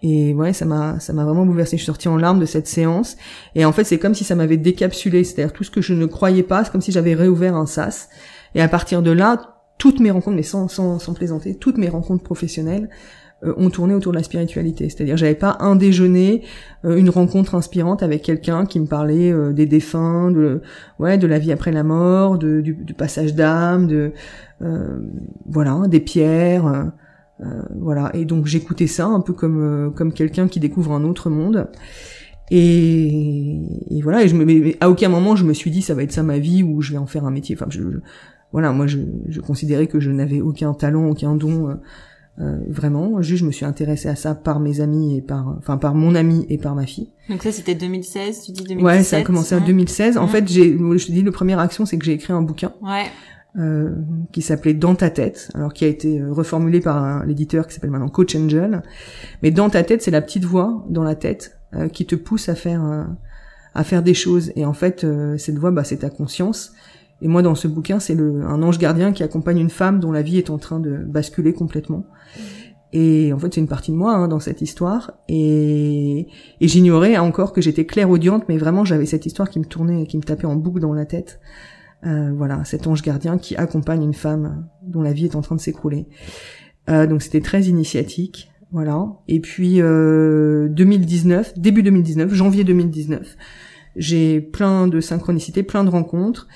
Et 0.04 0.34
ouais, 0.34 0.52
ça 0.52 0.66
m'a, 0.66 1.00
ça 1.00 1.14
m'a 1.14 1.24
vraiment 1.24 1.46
bouleversée. 1.46 1.78
Je 1.78 1.84
suis 1.84 1.86
sortie 1.86 2.10
en 2.10 2.18
larmes 2.18 2.42
de 2.42 2.46
cette 2.46 2.68
séance. 2.68 3.16
Et 3.56 3.64
en 3.64 3.72
fait, 3.72 3.86
c'est 3.86 3.98
comme 3.98 4.14
si 4.14 4.26
ça 4.26 4.36
m'avait 4.36 4.58
décapsulé. 4.58 5.24
C'est-à-dire 5.24 5.54
tout 5.54 5.64
ce 5.64 5.72
que 5.72 5.82
je 5.82 5.94
ne 5.94 6.06
croyais 6.06 6.44
pas, 6.44 6.66
c'est 6.66 6.72
comme 6.72 6.82
si 6.82 6.92
j'avais 6.92 7.14
réouvert 7.14 7.56
un 7.56 7.66
sas. 7.66 8.10
Et 8.56 8.62
à 8.62 8.68
partir 8.68 9.02
de 9.02 9.12
là, 9.12 9.61
toutes 9.82 10.00
mes 10.00 10.12
rencontres, 10.12 10.36
mais 10.36 10.44
sans, 10.44 10.68
sans, 10.68 11.14
plaisanter, 11.16 11.56
toutes 11.56 11.80
mes 11.80 11.90
rencontres 11.90 12.24
professionnelles 12.24 12.88
euh, 13.44 13.52
ont 13.58 13.72
tourné 13.72 13.96
autour 13.96 14.12
de 14.12 14.18
la 14.18 14.22
spiritualité. 14.22 14.88
C'est-à-dire, 14.90 15.18
j'avais 15.18 15.34
pas 15.34 15.58
un 15.60 15.76
déjeuner, 15.76 16.44
euh, 16.86 16.98
une 16.98 17.10
rencontre 17.10 17.56
inspirante 17.56 18.04
avec 18.04 18.22
quelqu'un 18.22 18.68
qui 18.68 18.80
me 18.80 18.86
parlait 18.86 19.32
euh, 19.32 19.54
des 19.54 19.66
défunts, 19.66 20.30
de 20.30 20.62
ouais, 21.00 21.18
de 21.18 21.26
la 21.26 21.40
vie 21.40 21.52
après 21.52 21.72
la 21.72 21.82
mort, 21.82 22.38
de, 22.38 22.62
du, 22.62 22.76
passage 22.94 23.34
d'âme, 23.34 23.88
de 23.88 24.14
voilà, 25.48 25.88
des 25.88 26.00
pierres. 26.00 26.92
voilà 27.76 28.12
et 28.14 28.26
donc 28.26 28.46
j'écoutais 28.46 28.86
ça 28.86 29.08
un 29.08 29.20
peu 29.20 29.34
comme 29.34 29.92
comme 29.96 30.14
quelqu'un 30.14 30.48
qui 30.48 30.60
découvre 30.60 30.92
un 30.92 31.04
autre 31.04 31.32
monde 31.32 31.72
et, 32.52 33.64
et, 33.90 34.02
voilà 34.04 34.24
et 34.24 34.28
je 34.28 34.36
me 34.36 34.74
à 34.80 34.92
aucun 34.92 35.10
moment 35.10 35.36
je 35.36 35.44
me 35.44 35.54
suis 35.54 35.72
dit 35.72 35.82
ça 35.82 35.96
va 35.96 36.04
être 36.04 36.12
ça 36.12 36.22
ma 36.22 36.38
vie 36.38 36.62
ou 36.62 36.82
je 36.82 36.92
vais 36.92 37.00
en 37.00 37.08
faire 37.08 37.26
un 37.26 37.32
métier 37.32 37.56
enfin 37.60 37.68
voilà 38.52 38.72
moi 38.72 38.88
je, 38.88 38.98
je 39.30 39.42
considérais 39.42 39.88
que 39.88 40.00
je 40.00 40.12
n'avais 40.12 40.42
aucun 40.42 40.74
talent 40.74 41.08
aucun 41.08 41.36
don 41.36 41.78
euh, 42.40 42.58
vraiment, 42.68 43.22
juste 43.22 43.42
je 43.42 43.46
me 43.46 43.52
suis 43.52 43.66
intéressée 43.66 44.08
à 44.08 44.16
ça 44.16 44.34
par 44.34 44.60
mes 44.60 44.80
amis 44.80 45.18
et 45.18 45.22
par, 45.22 45.56
enfin 45.58 45.78
par 45.78 45.94
mon 45.94 46.16
ami 46.16 46.46
et 46.50 46.58
par 46.58 46.76
ma 46.76 46.86
fille. 46.86 47.10
Donc 47.30 47.44
ça 47.44 47.52
c'était 47.52 47.76
2016, 47.76 48.44
tu 48.46 48.52
dis 48.52 48.64
2017. 48.64 48.84
Ouais, 48.84 49.04
ça 49.04 49.18
a 49.18 49.22
commencé 49.22 49.54
en 49.54 49.60
2016. 49.60 50.18
En 50.18 50.28
fait, 50.28 50.48
j'ai, 50.48 50.78
je 50.78 51.06
te 51.06 51.12
dis, 51.12 51.22
le 51.22 51.32
première 51.32 51.60
action, 51.60 51.86
c'est 51.86 51.98
que 51.98 52.06
j'ai 52.06 52.14
écrit 52.14 52.34
un 52.34 52.42
bouquin. 52.42 52.72
Ouais. 52.82 53.06
Euh, 53.60 53.90
qui 54.32 54.42
s'appelait 54.42 54.74
Dans 54.74 54.96
ta 54.96 55.10
tête, 55.10 55.50
alors 55.54 55.74
qui 55.74 55.84
a 55.84 55.88
été 55.90 56.22
euh, 56.22 56.32
reformulé 56.32 56.80
par 56.80 57.26
l'éditeur 57.26 57.68
qui 57.68 57.74
s'appelle 57.74 57.90
maintenant 57.90 58.08
Coach 58.08 58.34
Angel. 58.34 58.82
Mais 59.44 59.52
dans 59.52 59.70
ta 59.70 59.84
tête, 59.84 60.02
c'est 60.02 60.12
la 60.12 60.22
petite 60.22 60.46
voix 60.46 60.86
dans 60.90 61.04
la 61.04 61.16
tête 61.16 61.60
euh, 61.76 61.90
qui 61.90 62.06
te 62.06 62.16
pousse 62.16 62.48
à 62.48 62.56
faire 62.56 63.08
à 63.74 63.84
faire 63.84 64.04
des 64.04 64.14
choses. 64.14 64.54
Et 64.56 64.66
en 64.66 64.74
fait, 64.74 65.06
cette 65.38 65.58
voix, 65.58 65.72
bah, 65.72 65.84
c'est 65.84 65.98
ta 65.98 66.10
conscience. 66.10 66.72
Et 67.22 67.28
moi, 67.28 67.42
dans 67.42 67.56
ce 67.56 67.68
bouquin, 67.68 68.00
c'est 68.00 68.16
le, 68.16 68.44
un 68.44 68.64
ange 68.64 68.80
gardien 68.80 69.12
qui 69.12 69.24
accompagne 69.24 69.60
une 69.60 69.70
femme 69.70 70.00
dont 70.00 70.12
la 70.12 70.22
vie 70.22 70.38
est 70.38 70.50
en 70.50 70.58
train 70.58 70.80
de 70.80 70.98
basculer 70.98 71.54
complètement. 71.54 72.06
Et 72.94 73.32
en 73.32 73.40
fait, 73.40 73.54
c'est 73.54 73.62
une 73.62 73.68
partie 73.68 73.92
de 73.92 73.96
moi 73.96 74.14
hein, 74.14 74.28
dans 74.28 74.40
cette 74.40 74.62
histoire. 74.62 75.14
Et, 75.30 76.28
et 76.60 76.68
j'ignorais 76.68 77.18
encore 77.18 77.54
que 77.54 77.62
j'étais 77.62 77.86
clairaudiente, 77.86 78.46
mais 78.50 78.58
vraiment, 78.58 78.84
j'avais 78.84 79.06
cette 79.06 79.26
histoire 79.26 79.50
qui 79.50 79.60
me 79.60 79.66
tournait, 79.66 80.08
qui 80.08 80.18
me 80.18 80.24
tapait 80.24 80.46
en 80.46 80.56
boucle 80.56 80.82
dans 80.82 80.94
la 80.94 81.06
tête. 81.06 81.40
Euh, 82.06 82.32
voilà, 82.36 82.64
cet 82.66 82.88
ange 82.88 83.04
gardien 83.04 83.38
qui 83.38 83.56
accompagne 83.56 84.04
une 84.04 84.16
femme 84.16 84.68
dont 84.82 85.02
la 85.02 85.14
vie 85.14 85.26
est 85.26 85.36
en 85.36 85.42
train 85.42 85.56
de 85.56 85.62
s'écrouler. 85.62 86.08
Euh, 86.90 87.06
donc 87.06 87.22
c'était 87.22 87.42
très 87.42 87.64
initiatique. 87.64 88.52
Voilà. 88.72 89.06
Et 89.28 89.40
puis 89.40 89.82
euh, 89.82 90.68
2019, 90.70 91.60
début 91.60 91.84
2019, 91.84 92.34
janvier 92.34 92.64
2019, 92.64 93.38
j'ai 93.96 94.42
plein 94.42 94.88
de 94.88 95.00
synchronicités, 95.00 95.62
plein 95.64 95.84
de 95.84 95.90
rencontres 95.90 96.48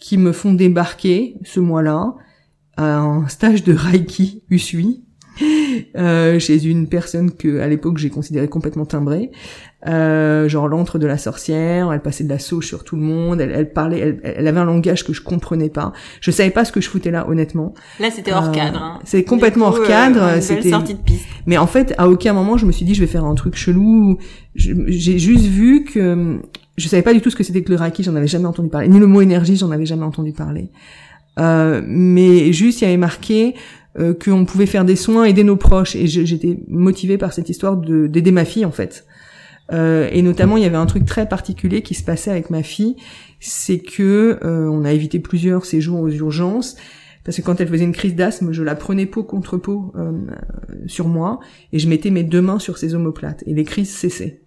qui 0.00 0.18
me 0.18 0.32
font 0.32 0.54
débarquer 0.54 1.36
ce 1.44 1.60
mois-là 1.60 2.14
à 2.76 2.98
un 2.98 3.28
stage 3.28 3.62
de 3.62 3.74
Reiki 3.74 4.42
Usui 4.50 5.04
euh, 5.96 6.38
chez 6.38 6.64
une 6.64 6.88
personne 6.88 7.30
que 7.30 7.60
à 7.60 7.68
l'époque 7.68 7.98
j'ai 7.98 8.10
considéré 8.10 8.48
complètement 8.48 8.86
timbrée, 8.86 9.30
euh, 9.86 10.48
genre 10.48 10.68
l'antre 10.68 10.98
de 10.98 11.06
la 11.06 11.16
sorcière. 11.16 11.92
Elle 11.92 12.02
passait 12.02 12.24
de 12.24 12.28
la 12.28 12.38
sauce 12.38 12.66
sur 12.66 12.84
tout 12.84 12.96
le 12.96 13.02
monde. 13.02 13.40
Elle, 13.40 13.50
elle 13.50 13.72
parlait, 13.72 13.98
elle, 13.98 14.20
elle, 14.22 14.46
avait 14.46 14.60
un 14.60 14.64
langage 14.64 15.04
que 15.04 15.12
je 15.12 15.22
comprenais 15.22 15.70
pas. 15.70 15.92
Je 16.20 16.30
savais 16.30 16.50
pas 16.50 16.64
ce 16.64 16.72
que 16.72 16.80
je 16.80 16.88
foutais 16.88 17.10
là, 17.10 17.28
honnêtement. 17.28 17.74
Là, 17.98 18.10
c'était 18.10 18.32
hors 18.32 18.48
euh, 18.48 18.52
cadre. 18.52 18.82
Hein. 18.82 19.00
C'est 19.04 19.24
complètement 19.24 19.66
hors 19.66 19.82
cadre. 19.84 20.22
Euh, 20.22 20.40
c'était 20.40 20.70
sortie 20.70 20.94
de 20.94 21.00
piste. 21.00 21.26
Mais 21.46 21.56
en 21.56 21.66
fait, 21.66 21.94
à 21.98 22.08
aucun 22.08 22.32
moment 22.32 22.56
je 22.56 22.66
me 22.66 22.72
suis 22.72 22.84
dit 22.84 22.94
je 22.94 23.00
vais 23.00 23.06
faire 23.06 23.24
un 23.24 23.34
truc 23.34 23.56
chelou. 23.56 24.18
J'ai 24.54 25.18
juste 25.18 25.46
vu 25.46 25.84
que 25.84 26.40
je 26.76 26.88
savais 26.88 27.02
pas 27.02 27.12
du 27.12 27.20
tout 27.20 27.30
ce 27.30 27.36
que 27.36 27.44
c'était 27.44 27.62
que 27.62 27.70
le 27.70 27.76
Reiki, 27.76 28.02
j'en 28.02 28.14
avais 28.16 28.26
jamais 28.26 28.46
entendu 28.46 28.68
parler. 28.68 28.88
Ni 28.88 28.98
le 28.98 29.06
mot 29.06 29.20
énergie, 29.20 29.56
j'en 29.56 29.70
avais 29.70 29.86
jamais 29.86 30.04
entendu 30.04 30.32
parler. 30.32 30.70
Euh, 31.38 31.82
mais 31.86 32.52
juste, 32.52 32.80
il 32.80 32.84
y 32.84 32.86
avait 32.86 32.96
marqué 32.96 33.54
euh, 33.98 34.14
qu'on 34.14 34.44
pouvait 34.44 34.66
faire 34.66 34.84
des 34.84 34.96
soins, 34.96 35.24
aider 35.24 35.44
nos 35.44 35.56
proches. 35.56 35.96
Et 35.96 36.06
j'étais 36.06 36.58
motivée 36.68 37.18
par 37.18 37.32
cette 37.32 37.48
histoire 37.48 37.76
d'aider 37.76 38.32
ma 38.32 38.44
fille, 38.44 38.64
en 38.64 38.72
fait. 38.72 39.04
Euh, 39.72 40.08
et 40.12 40.22
notamment, 40.22 40.56
il 40.56 40.62
y 40.62 40.66
avait 40.66 40.76
un 40.76 40.86
truc 40.86 41.04
très 41.04 41.28
particulier 41.28 41.82
qui 41.82 41.94
se 41.94 42.02
passait 42.02 42.30
avec 42.30 42.50
ma 42.50 42.62
fille, 42.62 42.96
c'est 43.38 43.78
que 43.78 44.38
euh, 44.42 44.68
on 44.68 44.84
a 44.84 44.92
évité 44.92 45.18
plusieurs 45.18 45.64
séjours 45.64 46.00
aux 46.00 46.10
urgences 46.10 46.76
parce 47.24 47.36
que 47.36 47.42
quand 47.42 47.60
elle 47.60 47.68
faisait 47.68 47.84
une 47.84 47.92
crise 47.92 48.14
d'asthme, 48.14 48.52
je 48.52 48.62
la 48.62 48.74
prenais 48.74 49.06
peau 49.06 49.22
contre 49.22 49.56
peau 49.58 49.92
euh, 49.96 50.12
sur 50.86 51.06
moi 51.06 51.38
et 51.72 51.78
je 51.78 51.88
mettais 51.88 52.10
mes 52.10 52.24
deux 52.24 52.40
mains 52.40 52.58
sur 52.58 52.78
ses 52.78 52.94
omoplates 52.94 53.44
et 53.46 53.54
les 53.54 53.64
crises 53.64 53.90
cessaient. 53.90 54.40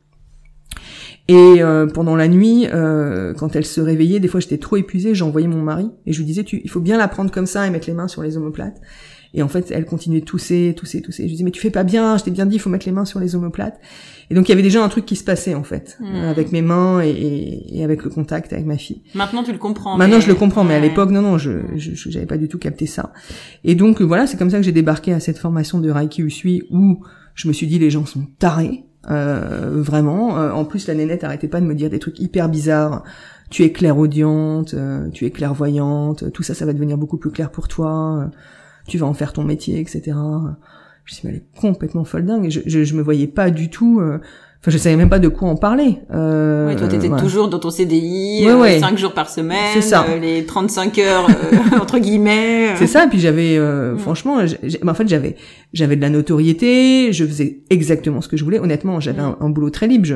Et 1.29 1.63
euh, 1.63 1.87
pendant 1.87 2.17
la 2.17 2.27
nuit, 2.27 2.67
euh, 2.73 3.33
quand 3.33 3.55
elle 3.55 3.65
se 3.65 3.79
réveillait, 3.79 4.19
des 4.19 4.27
fois 4.27 4.41
j'étais 4.41 4.57
trop 4.57 4.75
épuisée, 4.75 5.15
j'envoyais 5.15 5.47
mon 5.47 5.61
mari 5.61 5.89
et 6.05 6.11
je 6.11 6.19
lui 6.19 6.25
disais 6.25 6.43
tu, 6.43 6.59
il 6.61 6.69
faut 6.69 6.81
bien 6.81 6.97
la 6.97 7.07
prendre 7.07 7.31
comme 7.31 7.45
ça 7.45 7.65
et 7.65 7.69
mettre 7.69 7.87
les 7.87 7.93
mains 7.93 8.09
sur 8.09 8.21
les 8.21 8.35
omoplates. 8.35 8.81
Et 9.35 9.41
en 9.41 9.47
fait, 9.47 9.71
elle 9.71 9.85
continuait 9.85 10.19
de 10.19 10.25
tousser, 10.25 10.75
tousser, 10.77 11.01
tousser. 11.01 11.23
Je 11.23 11.27
lui 11.27 11.31
disais 11.31 11.43
mais 11.45 11.51
tu 11.51 11.61
fais 11.61 11.71
pas 11.71 11.83
bien, 11.83 12.17
je 12.17 12.23
t'ai 12.23 12.29
bien 12.29 12.45
dit, 12.45 12.57
il 12.57 12.59
faut 12.59 12.69
mettre 12.69 12.85
les 12.85 12.91
mains 12.91 13.05
sur 13.05 13.19
les 13.19 13.35
omoplates. 13.35 13.79
Et 14.29 14.35
donc 14.35 14.47
il 14.47 14.51
y 14.51 14.53
avait 14.53 14.61
déjà 14.61 14.83
un 14.83 14.89
truc 14.89 15.05
qui 15.05 15.15
se 15.15 15.23
passait 15.23 15.55
en 15.55 15.63
fait 15.63 15.97
hmm. 16.01 16.15
avec 16.25 16.51
mes 16.51 16.61
mains 16.61 17.01
et, 17.01 17.63
et, 17.69 17.83
avec 17.85 18.03
le 18.03 18.09
contact 18.09 18.51
avec 18.51 18.65
ma 18.65 18.77
fille. 18.77 19.01
Maintenant 19.15 19.43
tu 19.43 19.53
le 19.53 19.57
comprends. 19.57 19.97
Maintenant 19.97 20.19
je 20.19 20.27
le 20.27 20.35
comprends, 20.35 20.65
mais 20.65 20.75
à 20.75 20.79
l'époque 20.81 21.09
non 21.09 21.21
non, 21.21 21.37
je 21.37 21.61
j'avais 21.77 22.25
pas 22.25 22.37
du 22.37 22.49
tout 22.49 22.59
capté 22.59 22.85
ça. 22.85 23.13
Et 23.63 23.75
donc 23.75 24.01
voilà, 24.01 24.27
c'est 24.27 24.35
comme 24.35 24.49
ça 24.49 24.57
que 24.57 24.63
j'ai 24.63 24.73
débarqué 24.73 25.13
à 25.13 25.21
cette 25.21 25.37
formation 25.37 25.79
de 25.79 25.89
Reiki 25.89 26.21
Usui 26.21 26.63
où 26.69 27.01
je 27.33 27.47
me 27.47 27.53
suis 27.53 27.65
dit 27.65 27.79
les 27.79 27.89
gens 27.89 28.05
sont 28.05 28.27
tarés 28.39 28.83
euh, 29.09 29.81
vraiment. 29.81 30.37
Euh, 30.37 30.51
en 30.51 30.65
plus, 30.65 30.87
la 30.87 30.95
nénette 30.95 31.23
arrêtait 31.23 31.47
pas 31.47 31.61
de 31.61 31.65
me 31.65 31.75
dire 31.75 31.89
des 31.89 31.99
trucs 31.99 32.19
hyper 32.19 32.49
bizarres. 32.49 33.03
Tu 33.49 33.63
es 33.63 33.71
clairaudiente, 33.71 34.73
euh, 34.73 35.09
tu 35.09 35.25
es 35.25 35.31
clairvoyante, 35.31 36.31
tout 36.31 36.43
ça, 36.43 36.53
ça 36.53 36.65
va 36.65 36.73
devenir 36.73 36.97
beaucoup 36.97 37.17
plus 37.17 37.31
clair 37.31 37.51
pour 37.51 37.67
toi. 37.67 38.31
tu 38.87 38.97
vas 38.97 39.07
en 39.07 39.13
faire 39.13 39.33
ton 39.33 39.43
métier, 39.43 39.79
etc. 39.79 40.01
Je 40.05 40.11
me 40.11 40.55
suis 41.05 41.21
dit, 41.21 41.27
elle 41.27 41.35
est 41.35 41.59
complètement 41.59 42.05
folle 42.05 42.25
dingue. 42.25 42.49
Je, 42.49 42.61
je, 42.65 42.83
je 42.83 42.95
me 42.95 43.01
voyais 43.01 43.27
pas 43.27 43.51
du 43.51 43.69
tout 43.69 44.01
Enfin, 44.63 44.71
je 44.71 44.77
savais 44.77 44.95
même 44.95 45.09
pas 45.09 45.19
de 45.19 45.27
quoi 45.27 45.49
en 45.49 45.57
parler. 45.57 45.97
Euh, 46.13 46.67
ouais, 46.69 46.77
toi, 46.77 46.87
t'étais 46.87 47.09
toujours 47.09 47.49
dans 47.49 47.59
ton 47.59 47.69
CDI, 47.69 48.45
ouais, 48.45 48.79
5 48.79 48.97
jours 48.97 49.13
par 49.13 49.29
semaine, 49.29 49.81
ça. 49.81 50.05
les 50.21 50.45
35 50.45 50.99
heures 50.99 51.27
entre 51.81 51.99
guillemets. 51.99 52.73
C'est 52.77 52.87
ça. 52.87 53.03
Et 53.03 53.09
puis 53.09 53.19
j'avais, 53.19 53.59
mm. 53.59 53.97
franchement, 53.97 54.37
en 54.37 54.93
fait, 54.93 55.09
j'avais, 55.09 55.35
j'avais 55.73 55.97
de 55.97 56.01
la 56.01 56.09
notoriété. 56.09 57.11
Je 57.11 57.25
faisais 57.25 57.59
exactement 57.69 58.21
ce 58.21 58.29
que 58.29 58.37
je 58.37 58.45
voulais. 58.45 58.57
Honnêtement, 58.57 59.01
j'avais 59.01 59.21
mm. 59.21 59.35
un, 59.41 59.49
boulot 59.49 59.69
très 59.69 59.87
libre. 59.87 60.05
Je, 60.05 60.15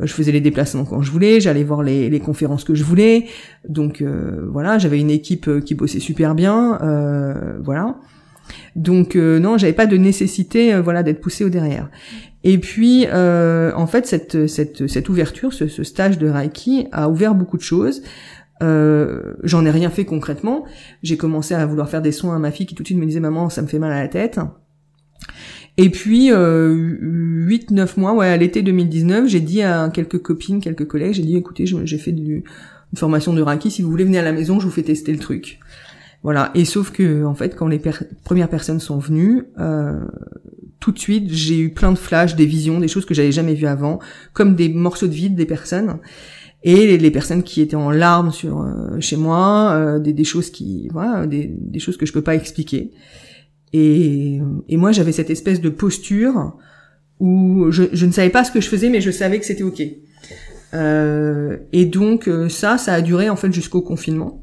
je 0.00 0.12
faisais 0.12 0.30
les 0.30 0.40
déplacements 0.40 0.84
quand 0.84 1.02
je 1.02 1.10
voulais. 1.10 1.40
J'allais 1.40 1.64
voir 1.64 1.82
les, 1.82 2.08
les 2.08 2.20
conférences 2.20 2.62
que 2.62 2.76
je 2.76 2.84
voulais. 2.84 3.26
Donc 3.68 4.04
voilà, 4.48 4.78
j'avais 4.78 5.00
une 5.00 5.10
équipe 5.10 5.50
qui 5.64 5.74
bossait 5.74 5.98
super 5.98 6.36
bien. 6.36 6.78
voilà. 7.64 7.96
Donc 8.76 9.16
non, 9.16 9.58
j'avais 9.58 9.72
pas 9.72 9.86
de 9.86 9.96
nécessité, 9.96 10.80
voilà, 10.80 11.02
d'être 11.02 11.20
poussée 11.20 11.44
au 11.44 11.48
derrière. 11.48 11.88
Et 12.50 12.56
puis, 12.56 13.06
en 13.12 13.86
fait, 13.86 14.06
cette, 14.06 14.46
cette, 14.46 14.86
cette 14.86 15.08
ouverture, 15.10 15.52
ce, 15.52 15.68
ce, 15.68 15.84
stage 15.84 16.16
de 16.16 16.28
Reiki 16.28 16.86
a 16.92 17.10
ouvert 17.10 17.34
beaucoup 17.34 17.58
de 17.58 17.62
choses. 17.62 18.00
Euh, 18.62 19.34
j'en 19.44 19.64
ai 19.64 19.70
rien 19.70 19.90
fait 19.90 20.04
concrètement. 20.04 20.64
J'ai 21.02 21.16
commencé 21.16 21.54
à 21.54 21.64
vouloir 21.66 21.88
faire 21.88 22.02
des 22.02 22.12
soins 22.12 22.36
à 22.36 22.38
ma 22.38 22.50
fille 22.50 22.66
qui 22.66 22.74
tout 22.74 22.82
de 22.82 22.88
suite 22.88 22.98
me 22.98 23.06
disait 23.06 23.20
maman 23.20 23.50
ça 23.50 23.62
me 23.62 23.66
fait 23.66 23.78
mal 23.78 23.92
à 23.92 24.00
la 24.00 24.08
tête. 24.08 24.40
Et 25.76 25.90
puis 25.90 26.32
euh, 26.32 26.98
8-9 27.46 28.00
mois, 28.00 28.14
ouais, 28.14 28.26
à 28.26 28.36
l'été 28.36 28.62
2019, 28.62 29.28
j'ai 29.28 29.40
dit 29.40 29.62
à 29.62 29.90
quelques 29.90 30.20
copines, 30.20 30.60
quelques 30.60 30.86
collègues, 30.86 31.14
j'ai 31.14 31.22
dit 31.22 31.36
écoutez, 31.36 31.66
j'ai 31.66 31.98
fait 31.98 32.10
une 32.10 32.42
formation 32.96 33.32
de 33.32 33.42
Reiki, 33.42 33.70
si 33.70 33.82
vous 33.82 33.90
voulez 33.90 34.04
venir 34.04 34.20
à 34.20 34.24
la 34.24 34.32
maison, 34.32 34.58
je 34.58 34.66
vous 34.66 34.72
fais 34.72 34.82
tester 34.82 35.12
le 35.12 35.18
truc. 35.18 35.60
Voilà. 36.24 36.50
Et 36.54 36.64
sauf 36.64 36.90
que 36.90 37.24
en 37.24 37.34
fait, 37.34 37.54
quand 37.54 37.68
les 37.68 37.80
premières 38.24 38.48
personnes 38.48 38.80
sont 38.80 38.98
venues, 38.98 39.44
euh, 39.60 40.00
tout 40.80 40.92
de 40.92 40.98
suite, 40.98 41.32
j'ai 41.32 41.58
eu 41.58 41.70
plein 41.70 41.92
de 41.92 41.98
flashs, 41.98 42.36
des 42.36 42.46
visions, 42.46 42.80
des 42.80 42.88
choses 42.88 43.04
que 43.04 43.14
j'avais 43.14 43.32
jamais 43.32 43.54
vues 43.54 43.66
avant, 43.66 43.98
comme 44.32 44.54
des 44.54 44.68
morceaux 44.68 45.06
de 45.06 45.12
vide 45.12 45.34
des 45.34 45.46
personnes 45.46 45.98
et 46.64 46.96
les, 46.98 47.10
personnes 47.10 47.42
qui 47.44 47.60
étaient 47.60 47.76
en 47.76 47.90
larmes 47.90 48.32
sur 48.32 48.62
euh, 48.62 48.98
chez 49.00 49.16
moi, 49.16 49.72
euh, 49.72 49.98
des, 50.00 50.24
choses 50.24 50.50
qui, 50.50 50.88
voilà, 50.92 51.26
des, 51.26 51.78
choses 51.78 51.96
que 51.96 52.04
je 52.04 52.12
peux 52.12 52.22
pas 52.22 52.34
expliquer. 52.34 52.90
Et, 53.72 54.40
et 54.68 54.76
moi, 54.76 54.92
j'avais 54.92 55.12
cette 55.12 55.30
espèce 55.30 55.60
de 55.60 55.68
posture 55.68 56.56
où 57.20 57.70
je, 57.70 58.04
ne 58.04 58.12
savais 58.12 58.30
pas 58.30 58.44
ce 58.44 58.52
que 58.52 58.60
je 58.60 58.68
faisais, 58.68 58.88
mais 58.88 59.00
je 59.00 59.10
savais 59.10 59.38
que 59.38 59.44
c'était 59.44 59.62
ok. 59.62 59.82
Euh, 60.74 61.56
et 61.72 61.86
donc 61.86 62.28
euh, 62.28 62.48
ça, 62.48 62.78
ça 62.78 62.92
a 62.92 63.00
duré 63.00 63.30
en 63.30 63.36
fait 63.36 63.52
jusqu'au 63.52 63.82
confinement. 63.82 64.42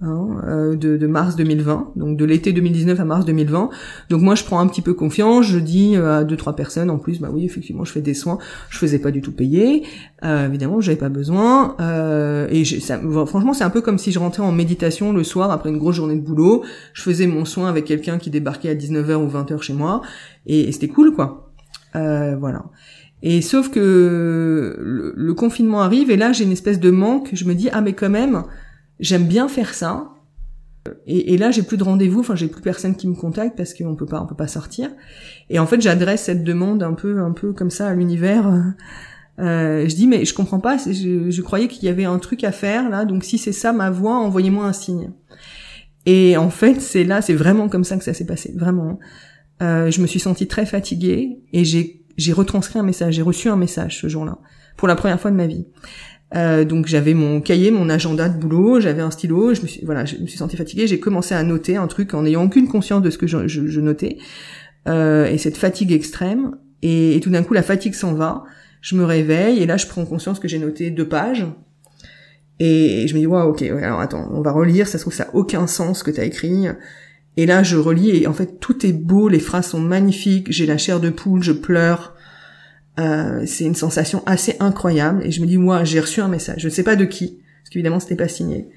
Hein, 0.00 0.28
euh, 0.46 0.76
de, 0.76 0.96
de, 0.96 1.06
mars 1.08 1.34
2020, 1.34 1.94
donc 1.96 2.16
de 2.16 2.24
l'été 2.24 2.52
2019 2.52 3.00
à 3.00 3.04
mars 3.04 3.24
2020. 3.24 3.68
Donc 4.10 4.22
moi 4.22 4.36
je 4.36 4.44
prends 4.44 4.60
un 4.60 4.68
petit 4.68 4.80
peu 4.80 4.94
confiance, 4.94 5.46
je 5.46 5.58
dis 5.58 5.96
euh, 5.96 6.20
à 6.20 6.24
deux 6.24 6.36
trois 6.36 6.54
personnes 6.54 6.88
en 6.88 6.98
plus, 6.98 7.18
bah 7.18 7.30
oui 7.32 7.44
effectivement 7.44 7.84
je 7.84 7.90
fais 7.90 8.00
des 8.00 8.14
soins, 8.14 8.38
je 8.68 8.78
faisais 8.78 9.00
pas 9.00 9.10
du 9.10 9.22
tout 9.22 9.32
payer, 9.32 9.82
euh, 10.22 10.46
évidemment 10.46 10.80
j'avais 10.80 10.96
pas 10.96 11.08
besoin 11.08 11.74
euh, 11.80 12.46
et 12.48 12.64
ça, 12.64 13.00
franchement 13.26 13.52
c'est 13.52 13.64
un 13.64 13.70
peu 13.70 13.80
comme 13.80 13.98
si 13.98 14.12
je 14.12 14.20
rentrais 14.20 14.44
en 14.44 14.52
méditation 14.52 15.12
le 15.12 15.24
soir 15.24 15.50
après 15.50 15.70
une 15.70 15.78
grosse 15.78 15.96
journée 15.96 16.14
de 16.14 16.24
boulot, 16.24 16.62
je 16.92 17.02
faisais 17.02 17.26
mon 17.26 17.44
soin 17.44 17.68
avec 17.68 17.84
quelqu'un 17.84 18.18
qui 18.18 18.30
débarquait 18.30 18.70
à 18.70 18.76
19h 18.76 19.16
ou 19.16 19.28
20h 19.28 19.60
chez 19.62 19.74
moi 19.74 20.02
et, 20.46 20.70
c'était 20.70 20.86
cool 20.86 21.12
quoi, 21.12 21.50
euh, 21.96 22.36
voilà. 22.36 22.66
Et 23.24 23.42
sauf 23.42 23.68
que 23.68 24.76
le, 24.78 25.12
le 25.16 25.34
confinement 25.34 25.80
arrive 25.80 26.08
et 26.12 26.16
là 26.16 26.30
j'ai 26.30 26.44
une 26.44 26.52
espèce 26.52 26.78
de 26.78 26.92
manque, 26.92 27.30
je 27.32 27.44
me 27.46 27.54
dis 27.56 27.68
ah 27.72 27.80
mais 27.80 27.94
quand 27.94 28.10
même 28.10 28.44
J'aime 29.00 29.26
bien 29.26 29.48
faire 29.48 29.74
ça. 29.74 30.10
Et, 31.06 31.34
et 31.34 31.38
là, 31.38 31.50
j'ai 31.50 31.62
plus 31.62 31.76
de 31.76 31.84
rendez-vous. 31.84 32.20
Enfin, 32.20 32.34
j'ai 32.34 32.48
plus 32.48 32.62
personne 32.62 32.96
qui 32.96 33.08
me 33.08 33.14
contacte 33.14 33.56
parce 33.56 33.74
qu'on 33.74 33.94
peut 33.94 34.06
pas, 34.06 34.20
on 34.22 34.26
peut 34.26 34.34
pas 34.34 34.48
sortir. 34.48 34.90
Et 35.50 35.58
en 35.58 35.66
fait, 35.66 35.80
j'adresse 35.80 36.24
cette 36.24 36.44
demande 36.44 36.82
un 36.82 36.94
peu, 36.94 37.20
un 37.20 37.32
peu 37.32 37.52
comme 37.52 37.70
ça 37.70 37.88
à 37.88 37.94
l'univers. 37.94 38.74
Euh, 39.40 39.88
je 39.88 39.94
dis 39.94 40.06
mais 40.06 40.24
je 40.24 40.34
comprends 40.34 40.60
pas. 40.60 40.76
Je, 40.78 41.30
je 41.30 41.42
croyais 41.42 41.68
qu'il 41.68 41.84
y 41.84 41.88
avait 41.88 42.04
un 42.04 42.18
truc 42.18 42.44
à 42.44 42.52
faire 42.52 42.88
là. 42.88 43.04
Donc 43.04 43.24
si 43.24 43.38
c'est 43.38 43.52
ça 43.52 43.72
ma 43.72 43.90
voix, 43.90 44.16
envoyez-moi 44.16 44.64
un 44.66 44.72
signe. 44.72 45.12
Et 46.06 46.36
en 46.36 46.50
fait, 46.50 46.80
c'est 46.80 47.04
là, 47.04 47.20
c'est 47.20 47.34
vraiment 47.34 47.68
comme 47.68 47.84
ça 47.84 47.96
que 47.96 48.04
ça 48.04 48.14
s'est 48.14 48.26
passé, 48.26 48.54
vraiment. 48.56 48.98
Euh, 49.60 49.90
je 49.90 50.00
me 50.00 50.06
suis 50.06 50.20
sentie 50.20 50.46
très 50.46 50.66
fatiguée 50.66 51.40
et 51.52 51.64
j'ai 51.64 52.04
j'ai 52.16 52.32
retranscrit 52.32 52.78
un 52.78 52.82
message, 52.82 53.14
j'ai 53.14 53.22
reçu 53.22 53.48
un 53.48 53.56
message 53.56 54.00
ce 54.00 54.08
jour-là 54.08 54.38
pour 54.76 54.88
la 54.88 54.96
première 54.96 55.20
fois 55.20 55.30
de 55.30 55.36
ma 55.36 55.46
vie. 55.46 55.66
Euh, 56.34 56.64
donc 56.64 56.86
j'avais 56.86 57.14
mon 57.14 57.40
cahier, 57.40 57.70
mon 57.70 57.88
agenda 57.88 58.28
de 58.28 58.38
boulot, 58.38 58.80
j'avais 58.80 59.00
un 59.00 59.10
stylo, 59.10 59.54
je 59.54 59.62
me 59.62 59.66
suis 59.66 59.84
voilà, 59.84 60.04
je 60.04 60.16
me 60.16 60.26
suis 60.26 60.36
sentie 60.36 60.56
fatiguée, 60.56 60.86
j'ai 60.86 61.00
commencé 61.00 61.34
à 61.34 61.42
noter 61.42 61.76
un 61.76 61.86
truc 61.86 62.12
en 62.12 62.22
n'ayant 62.22 62.44
aucune 62.44 62.68
conscience 62.68 63.00
de 63.00 63.10
ce 63.10 63.16
que 63.16 63.26
je, 63.26 63.48
je, 63.48 63.66
je 63.66 63.80
notais. 63.80 64.18
Euh, 64.88 65.26
et 65.26 65.38
cette 65.38 65.56
fatigue 65.56 65.92
extrême. 65.92 66.56
Et, 66.82 67.18
tout 67.22 67.30
d'un 67.30 67.42
coup 67.42 67.54
la 67.54 67.62
fatigue 67.62 67.94
s'en 67.94 68.12
va, 68.12 68.44
je 68.80 68.94
me 68.94 69.04
réveille 69.04 69.58
et 69.58 69.66
là 69.66 69.76
je 69.76 69.86
prends 69.86 70.04
conscience 70.04 70.38
que 70.38 70.48
j'ai 70.48 70.58
noté 70.58 70.90
deux 70.90 71.08
pages. 71.08 71.46
Et, 72.60 73.06
je 73.08 73.14
me 73.14 73.20
dis 73.20 73.26
waouh 73.26 73.50
ok 73.50 73.62
alors 73.62 74.00
attends 74.00 74.28
on 74.32 74.42
va 74.42 74.52
relire 74.52 74.86
ça 74.86 74.98
se 74.98 75.04
trouve 75.04 75.14
ça 75.14 75.24
a 75.24 75.34
aucun 75.34 75.66
sens 75.66 76.02
que 76.02 76.10
t'as 76.10 76.24
écrit. 76.24 76.66
Et 77.36 77.46
là 77.46 77.62
je 77.62 77.76
relis 77.76 78.10
et 78.10 78.26
en 78.26 78.34
fait 78.34 78.60
tout 78.60 78.84
est 78.84 78.92
beau 78.92 79.28
les 79.28 79.40
phrases 79.40 79.68
sont 79.68 79.80
magnifiques 79.80 80.48
j'ai 80.50 80.66
la 80.66 80.78
chair 80.78 81.00
de 81.00 81.10
poule 81.10 81.42
je 81.42 81.52
pleure 81.52 82.14
euh, 82.98 83.42
c'est 83.46 83.64
une 83.64 83.74
sensation 83.74 84.22
assez 84.26 84.56
incroyable. 84.60 85.24
Et 85.24 85.30
je 85.30 85.40
me 85.40 85.46
dis, 85.46 85.56
moi, 85.56 85.84
j'ai 85.84 86.00
reçu 86.00 86.20
un 86.20 86.28
message. 86.28 86.62
Je 86.62 86.68
ne 86.68 86.72
sais 86.72 86.82
pas 86.82 86.96
de 86.96 87.04
qui, 87.04 87.38
parce 87.62 87.70
qu'évidemment, 87.70 88.00
c'était 88.00 88.16
pas 88.16 88.28
signé. 88.28 88.68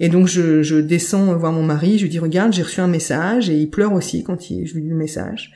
Et 0.00 0.08
donc, 0.08 0.28
je, 0.28 0.62
je, 0.62 0.76
descends 0.76 1.34
voir 1.36 1.52
mon 1.52 1.62
mari. 1.62 1.98
Je 1.98 2.04
lui 2.04 2.10
dis, 2.10 2.18
regarde, 2.18 2.52
j'ai 2.52 2.62
reçu 2.62 2.80
un 2.80 2.86
message. 2.86 3.50
Et 3.50 3.56
il 3.56 3.70
pleure 3.70 3.92
aussi 3.92 4.22
quand 4.22 4.50
il, 4.50 4.66
je 4.66 4.74
lui 4.74 4.82
dis 4.82 4.90
le 4.90 4.96
message. 4.96 5.52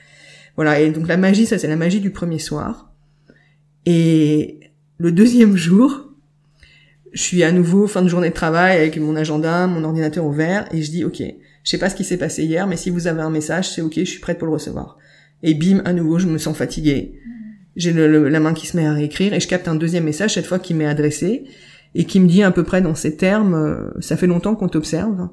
Voilà. 0.56 0.80
Et 0.80 0.90
donc, 0.90 1.06
la 1.06 1.16
magie, 1.16 1.46
ça, 1.46 1.58
c'est 1.58 1.68
la 1.68 1.76
magie 1.76 2.00
du 2.00 2.10
premier 2.10 2.38
soir. 2.38 2.92
Et 3.87 4.60
le 4.98 5.12
deuxième 5.12 5.56
jour, 5.56 6.08
je 7.12 7.22
suis 7.22 7.42
à 7.44 7.52
nouveau 7.52 7.87
fin 7.87 8.02
de 8.02 8.08
journée 8.08 8.30
de 8.30 8.34
travail 8.34 8.76
avec 8.76 8.98
mon 8.98 9.16
agenda, 9.16 9.66
mon 9.66 9.84
ordinateur 9.84 10.25
ouvert, 10.26 10.68
et 10.75 10.82
je 10.82 10.90
dis, 10.90 11.04
ok, 11.04 11.22
je 11.64 11.70
sais 11.70 11.78
pas 11.78 11.88
ce 11.88 11.94
qui 11.94 12.04
s'est 12.04 12.18
passé 12.18 12.44
hier, 12.44 12.66
mais 12.66 12.76
si 12.76 12.90
vous 12.90 13.06
avez 13.06 13.22
un 13.22 13.30
message, 13.30 13.70
c'est 13.70 13.80
ok, 13.80 13.94
je 13.96 14.04
suis 14.04 14.20
prête 14.20 14.38
pour 14.38 14.46
le 14.46 14.52
recevoir. 14.52 14.98
Et 15.42 15.54
bim, 15.54 15.82
à 15.84 15.92
nouveau, 15.92 16.18
je 16.18 16.26
me 16.26 16.37
sens 16.37 16.56
fatiguée 16.56 17.18
j'ai 17.78 17.92
la 17.92 18.40
main 18.40 18.52
qui 18.52 18.66
se 18.66 18.76
met 18.76 18.87
à 18.87 18.92
réécrire 18.92 19.32
et 19.32 19.40
je 19.40 19.49
capte 19.49 19.68
un 19.68 19.76
deuxième 19.76 20.04
message 20.04 20.35
cette 20.35 20.47
fois 20.47 20.58
qui 20.58 20.75
m'est 20.75 20.87
adressé 20.87 21.44
et 21.94 22.04
qui 22.04 22.20
me 22.20 22.26
dit 22.26 22.42
à 22.42 22.50
peu 22.50 22.64
près 22.64 22.82
dans 22.82 22.94
ces 22.94 23.16
termes 23.16 23.54
euh, 23.54 23.90
ça 24.00 24.16
fait 24.16 24.26
longtemps 24.26 24.56
qu'on 24.56 24.68
t'observe 24.68 25.28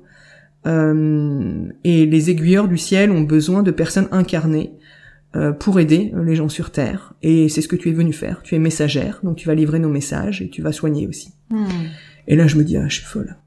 euh, 0.68 1.68
et 1.84 2.06
les 2.06 2.30
aiguilleurs 2.30 2.68
du 2.68 2.78
ciel 2.78 3.12
ont 3.12 3.22
besoin 3.22 3.64
de 3.64 3.72
personnes 3.72 4.08
incarnées 4.12 4.74
euh, 5.36 5.52
pour 5.52 5.80
aider 5.80 6.12
les 6.24 6.36
gens 6.36 6.50
sur 6.50 6.72
terre. 6.72 7.14
Et 7.22 7.50
c'est 7.50 7.62
ce 7.62 7.68
que 7.68 7.75
tu 7.75 7.90
es 7.90 7.92
venu 7.92 8.14
faire. 8.14 8.42
Tu 8.42 8.56
es 8.56 8.60
messagère 8.60 9.20
donc 9.24 9.38
tu 9.38 9.48
vas 9.48 9.56
livrer 9.56 9.80
nos 9.80 9.90
messages 9.90 10.42
et 10.42 10.50
tu 10.50 10.62
vas 10.62 10.72
soigner 10.72 11.08
aussi. 11.08 11.34
Hmm. 11.50 11.66
et 12.28 12.36
là 12.36 12.48
je 12.48 12.58
me 12.58 12.64
dis 12.64 12.78
ah 12.78 12.88
je 12.88 12.96
suis 12.96 13.06
folle. 13.06 13.38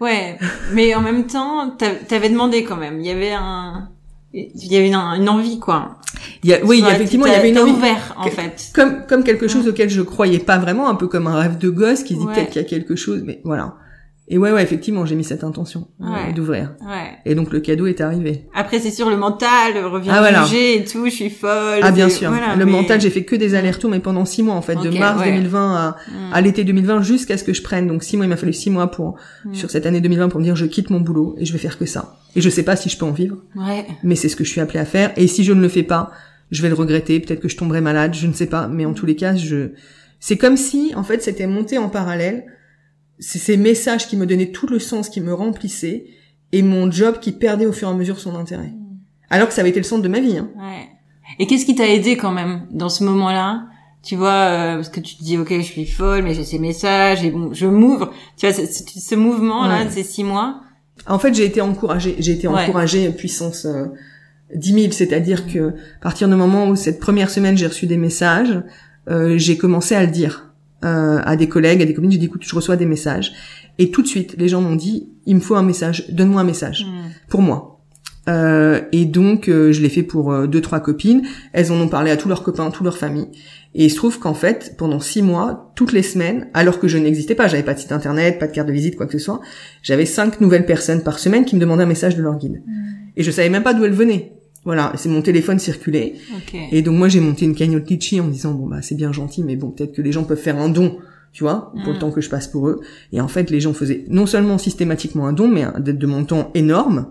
Ouais 0.00 0.38
mais 0.74 0.94
en 0.94 1.00
même 1.00 1.26
temps 1.26 1.76
t'avais 2.08 2.30
demandé 2.30 2.62
quand 2.62 2.76
même. 2.76 3.00
Il 3.00 3.06
y 3.06 3.10
avait 3.10 3.32
un 3.32 3.90
il 4.32 4.72
y 4.72 4.76
avait 4.76 4.88
une, 4.88 5.28
envie 5.28 5.58
quoi. 5.58 5.98
Il 6.42 6.50
y 6.50 6.54
a, 6.54 6.64
oui, 6.64 6.84
effectivement, 6.86 7.26
il 7.26 7.32
y 7.32 7.34
avait 7.34 7.50
une 7.50 7.58
envie. 7.58 7.72
ouvert 7.72 8.14
en 8.16 8.28
fait. 8.28 8.70
Comme 8.74 9.06
comme 9.06 9.24
quelque 9.24 9.48
chose 9.48 9.66
auquel 9.68 9.88
je 9.88 10.02
croyais 10.02 10.38
pas 10.38 10.58
vraiment, 10.58 10.88
un 10.88 10.94
peu 10.94 11.08
comme 11.08 11.26
un 11.26 11.36
rêve 11.36 11.58
de 11.58 11.70
gosse 11.70 12.02
qui 12.02 12.14
dit 12.14 12.26
peut-être 12.26 12.50
qu'il 12.50 12.62
y 12.62 12.64
a 12.64 12.68
quelque 12.68 12.96
chose, 12.96 13.22
mais 13.24 13.40
voilà. 13.44 13.74
Et 14.30 14.36
ouais, 14.36 14.52
ouais, 14.52 14.62
effectivement, 14.62 15.06
j'ai 15.06 15.14
mis 15.14 15.24
cette 15.24 15.42
intention 15.42 15.88
euh, 16.02 16.32
d'ouvrir. 16.34 16.74
Ouais. 16.82 17.12
Et 17.24 17.34
donc 17.34 17.50
le 17.50 17.60
cadeau 17.60 17.86
est 17.86 18.02
arrivé. 18.02 18.44
Après, 18.54 18.78
c'est 18.78 18.90
sûr, 18.90 19.08
le 19.08 19.16
mental 19.16 19.82
revient 19.86 20.10
ah, 20.12 20.20
voilà. 20.20 20.46
et 20.52 20.84
tout. 20.84 21.06
Je 21.06 21.10
suis 21.10 21.30
folle. 21.30 21.80
Ah 21.82 21.90
bien 21.92 22.10
sûr. 22.10 22.30
le 22.30 22.66
mental, 22.66 23.00
j'ai 23.00 23.08
fait 23.08 23.24
que 23.24 23.34
des 23.36 23.54
allers-retours, 23.54 23.90
mais 23.90 24.00
pendant 24.00 24.26
six 24.26 24.42
mois 24.42 24.54
en 24.54 24.62
fait, 24.62 24.76
de 24.76 24.90
mars 24.90 25.22
2020 25.24 25.74
à, 25.74 25.90
mm. 25.90 26.32
à 26.34 26.40
l'été 26.42 26.64
2020, 26.64 27.02
jusqu'à 27.02 27.38
ce 27.38 27.44
que 27.44 27.54
je 27.54 27.62
prenne. 27.62 27.88
Donc 27.88 28.02
six 28.02 28.16
mois, 28.16 28.26
il 28.26 28.28
m'a 28.28 28.36
fallu 28.36 28.52
six 28.52 28.68
mois 28.68 28.90
pour 28.90 29.16
mm. 29.46 29.54
sur 29.54 29.70
cette 29.70 29.86
année 29.86 30.02
2020 30.02 30.28
pour 30.28 30.40
me 30.40 30.44
dire 30.44 30.56
je 30.56 30.66
quitte 30.66 30.90
mon 30.90 31.00
boulot 31.00 31.34
et 31.38 31.46
je 31.46 31.52
vais 31.52 31.58
faire 31.58 31.78
que 31.78 31.86
ça. 31.86 32.18
Et 32.36 32.42
je 32.42 32.50
sais 32.50 32.62
pas 32.62 32.76
si 32.76 32.90
je 32.90 32.98
peux 32.98 33.06
en 33.06 33.12
vivre. 33.12 33.36
Ouais. 33.56 33.86
Mais 34.02 34.14
c'est 34.14 34.28
ce 34.28 34.36
que 34.36 34.44
je 34.44 34.50
suis 34.50 34.60
appelée 34.60 34.80
à 34.80 34.84
faire. 34.84 35.12
Et 35.16 35.26
si 35.26 35.42
je 35.42 35.54
ne 35.54 35.62
le 35.62 35.68
fais 35.68 35.82
pas, 35.82 36.10
je 36.50 36.60
vais 36.60 36.68
le 36.68 36.74
regretter. 36.74 37.18
Peut-être 37.20 37.40
que 37.40 37.48
je 37.48 37.56
tomberai 37.56 37.80
malade. 37.80 38.12
Je 38.14 38.26
ne 38.26 38.34
sais 38.34 38.46
pas. 38.46 38.68
Mais 38.68 38.84
en 38.84 38.92
tous 38.92 39.06
les 39.06 39.16
cas, 39.16 39.34
je 39.34 39.70
c'est 40.20 40.36
comme 40.36 40.56
si 40.56 40.92
en 40.96 41.04
fait 41.04 41.22
c'était 41.22 41.46
monté 41.46 41.78
en 41.78 41.88
parallèle 41.88 42.44
c'est 43.18 43.38
ces 43.38 43.56
messages 43.56 44.06
qui 44.08 44.16
me 44.16 44.26
donnaient 44.26 44.50
tout 44.50 44.66
le 44.66 44.78
sens, 44.78 45.08
qui 45.08 45.20
me 45.20 45.34
remplissaient, 45.34 46.06
et 46.52 46.62
mon 46.62 46.90
job 46.90 47.18
qui 47.20 47.32
perdait 47.32 47.66
au 47.66 47.72
fur 47.72 47.88
et 47.88 47.90
à 47.90 47.94
mesure 47.94 48.18
son 48.18 48.34
intérêt. 48.36 48.72
Alors 49.30 49.48
que 49.48 49.54
ça 49.54 49.60
avait 49.60 49.70
été 49.70 49.80
le 49.80 49.84
centre 49.84 50.02
de 50.02 50.08
ma 50.08 50.20
vie. 50.20 50.38
Hein. 50.38 50.50
Ouais. 50.56 50.88
Et 51.38 51.46
qu'est-ce 51.46 51.66
qui 51.66 51.74
t'a 51.74 51.86
aidé 51.86 52.16
quand 52.16 52.32
même 52.32 52.66
dans 52.70 52.88
ce 52.88 53.04
moment-là? 53.04 53.66
Tu 54.02 54.16
vois, 54.16 54.30
euh, 54.30 54.74
parce 54.76 54.88
que 54.88 55.00
tu 55.00 55.16
te 55.16 55.22
dis, 55.22 55.36
ok, 55.36 55.52
je 55.52 55.60
suis 55.60 55.84
folle, 55.86 56.22
mais 56.22 56.32
j'ai 56.32 56.44
ces 56.44 56.58
messages, 56.58 57.24
et 57.24 57.30
bon, 57.30 57.52
je 57.52 57.66
m'ouvre. 57.66 58.12
Tu 58.36 58.48
vois, 58.48 58.54
ce, 58.54 59.14
mouvement-là 59.14 59.84
de 59.84 59.90
ces 59.90 60.04
six 60.04 60.24
mois? 60.24 60.62
En 61.06 61.18
fait, 61.18 61.34
j'ai 61.34 61.44
été 61.44 61.60
encouragée. 61.60 62.16
J'ai 62.18 62.32
été 62.32 62.48
encouragée 62.48 63.10
puissance 63.10 63.66
euh, 63.66 63.86
10 64.54 64.72
000, 64.72 64.92
c'est-à-dire 64.92 65.46
que 65.46 65.70
à 65.70 66.02
partir 66.02 66.28
du 66.28 66.34
moment 66.34 66.68
où 66.68 66.76
cette 66.76 67.00
première 67.00 67.30
semaine 67.30 67.56
j'ai 67.56 67.66
reçu 67.66 67.86
des 67.86 67.96
messages, 67.96 68.62
euh, 69.10 69.36
j'ai 69.36 69.56
commencé 69.56 69.94
à 69.94 70.02
le 70.02 70.10
dire 70.10 70.47
euh, 70.84 71.20
à 71.24 71.36
des 71.36 71.48
collègues, 71.48 71.82
à 71.82 71.84
des 71.84 71.94
copines, 71.94 72.10
j'ai 72.10 72.18
dit 72.18 72.26
écoute, 72.26 72.44
je 72.44 72.54
reçois 72.54 72.76
des 72.76 72.86
messages. 72.86 73.32
Et 73.78 73.90
tout 73.90 74.02
de 74.02 74.06
suite, 74.08 74.34
les 74.38 74.48
gens 74.48 74.60
m'ont 74.60 74.76
dit 74.76 75.08
il 75.26 75.36
me 75.36 75.40
faut 75.40 75.56
un 75.56 75.62
message, 75.62 76.06
donne-moi 76.10 76.40
un 76.40 76.44
message 76.44 76.84
hmm. 76.84 77.10
pour 77.28 77.42
moi. 77.42 77.78
Euh, 78.28 78.82
et 78.92 79.06
donc, 79.06 79.48
euh, 79.48 79.72
je 79.72 79.80
l'ai 79.80 79.88
fait 79.88 80.02
pour 80.02 80.32
euh, 80.32 80.46
deux 80.46 80.60
trois 80.60 80.80
copines. 80.80 81.22
Elles 81.52 81.72
en 81.72 81.80
ont 81.80 81.88
parlé 81.88 82.10
à 82.10 82.16
tous 82.16 82.28
leurs 82.28 82.42
copains, 82.42 82.70
toute 82.70 82.84
leur 82.84 82.98
famille. 82.98 83.28
Et 83.74 83.86
il 83.86 83.90
se 83.90 83.96
trouve 83.96 84.18
qu'en 84.18 84.34
fait, 84.34 84.74
pendant 84.76 85.00
six 85.00 85.22
mois, 85.22 85.72
toutes 85.74 85.92
les 85.92 86.02
semaines, 86.02 86.48
alors 86.54 86.78
que 86.78 86.88
je 86.88 86.98
n'existais 86.98 87.34
pas, 87.34 87.48
j'avais 87.48 87.62
pas 87.62 87.74
de 87.74 87.78
site 87.78 87.92
internet, 87.92 88.38
pas 88.38 88.46
de 88.46 88.52
carte 88.52 88.68
de 88.68 88.72
visite, 88.72 88.96
quoi 88.96 89.06
que 89.06 89.12
ce 89.12 89.18
soit, 89.18 89.40
j'avais 89.82 90.06
cinq 90.06 90.40
nouvelles 90.40 90.66
personnes 90.66 91.02
par 91.02 91.18
semaine 91.18 91.44
qui 91.44 91.54
me 91.56 91.60
demandaient 91.60 91.84
un 91.84 91.86
message 91.86 92.16
de 92.16 92.22
leur 92.22 92.36
guide. 92.36 92.62
Hmm. 92.66 93.10
Et 93.16 93.22
je 93.22 93.30
savais 93.30 93.48
même 93.48 93.62
pas 93.62 93.74
d'où 93.74 93.84
elles 93.84 93.92
venaient. 93.92 94.37
Voilà, 94.68 94.92
c'est 94.96 95.08
mon 95.08 95.22
téléphone 95.22 95.58
circulait. 95.58 96.16
Et 96.72 96.82
donc 96.82 96.98
moi 96.98 97.08
j'ai 97.08 97.20
monté 97.20 97.46
une 97.46 97.54
cagnotte 97.54 97.88
Litchi 97.88 98.20
en 98.20 98.24
me 98.24 98.30
disant 98.30 98.52
bon 98.52 98.66
bah 98.66 98.82
c'est 98.82 98.96
bien 98.96 99.12
gentil 99.12 99.42
mais 99.42 99.56
bon 99.56 99.70
peut-être 99.70 99.94
que 99.94 100.02
les 100.02 100.12
gens 100.12 100.24
peuvent 100.24 100.36
faire 100.36 100.58
un 100.58 100.68
don, 100.68 100.98
tu 101.32 101.42
vois, 101.42 101.72
pour 101.84 101.94
le 101.94 101.96
mm. 101.96 102.00
temps 102.00 102.10
que 102.10 102.20
je 102.20 102.28
passe 102.28 102.48
pour 102.48 102.68
eux. 102.68 102.80
Et 103.14 103.22
en 103.22 103.28
fait 103.28 103.48
les 103.48 103.60
gens 103.60 103.72
faisaient 103.72 104.04
non 104.10 104.26
seulement 104.26 104.58
systématiquement 104.58 105.26
un 105.26 105.32
don 105.32 105.48
mais 105.48 105.62
un 105.62 105.80
de 105.80 106.06
montant 106.06 106.50
énorme. 106.52 107.06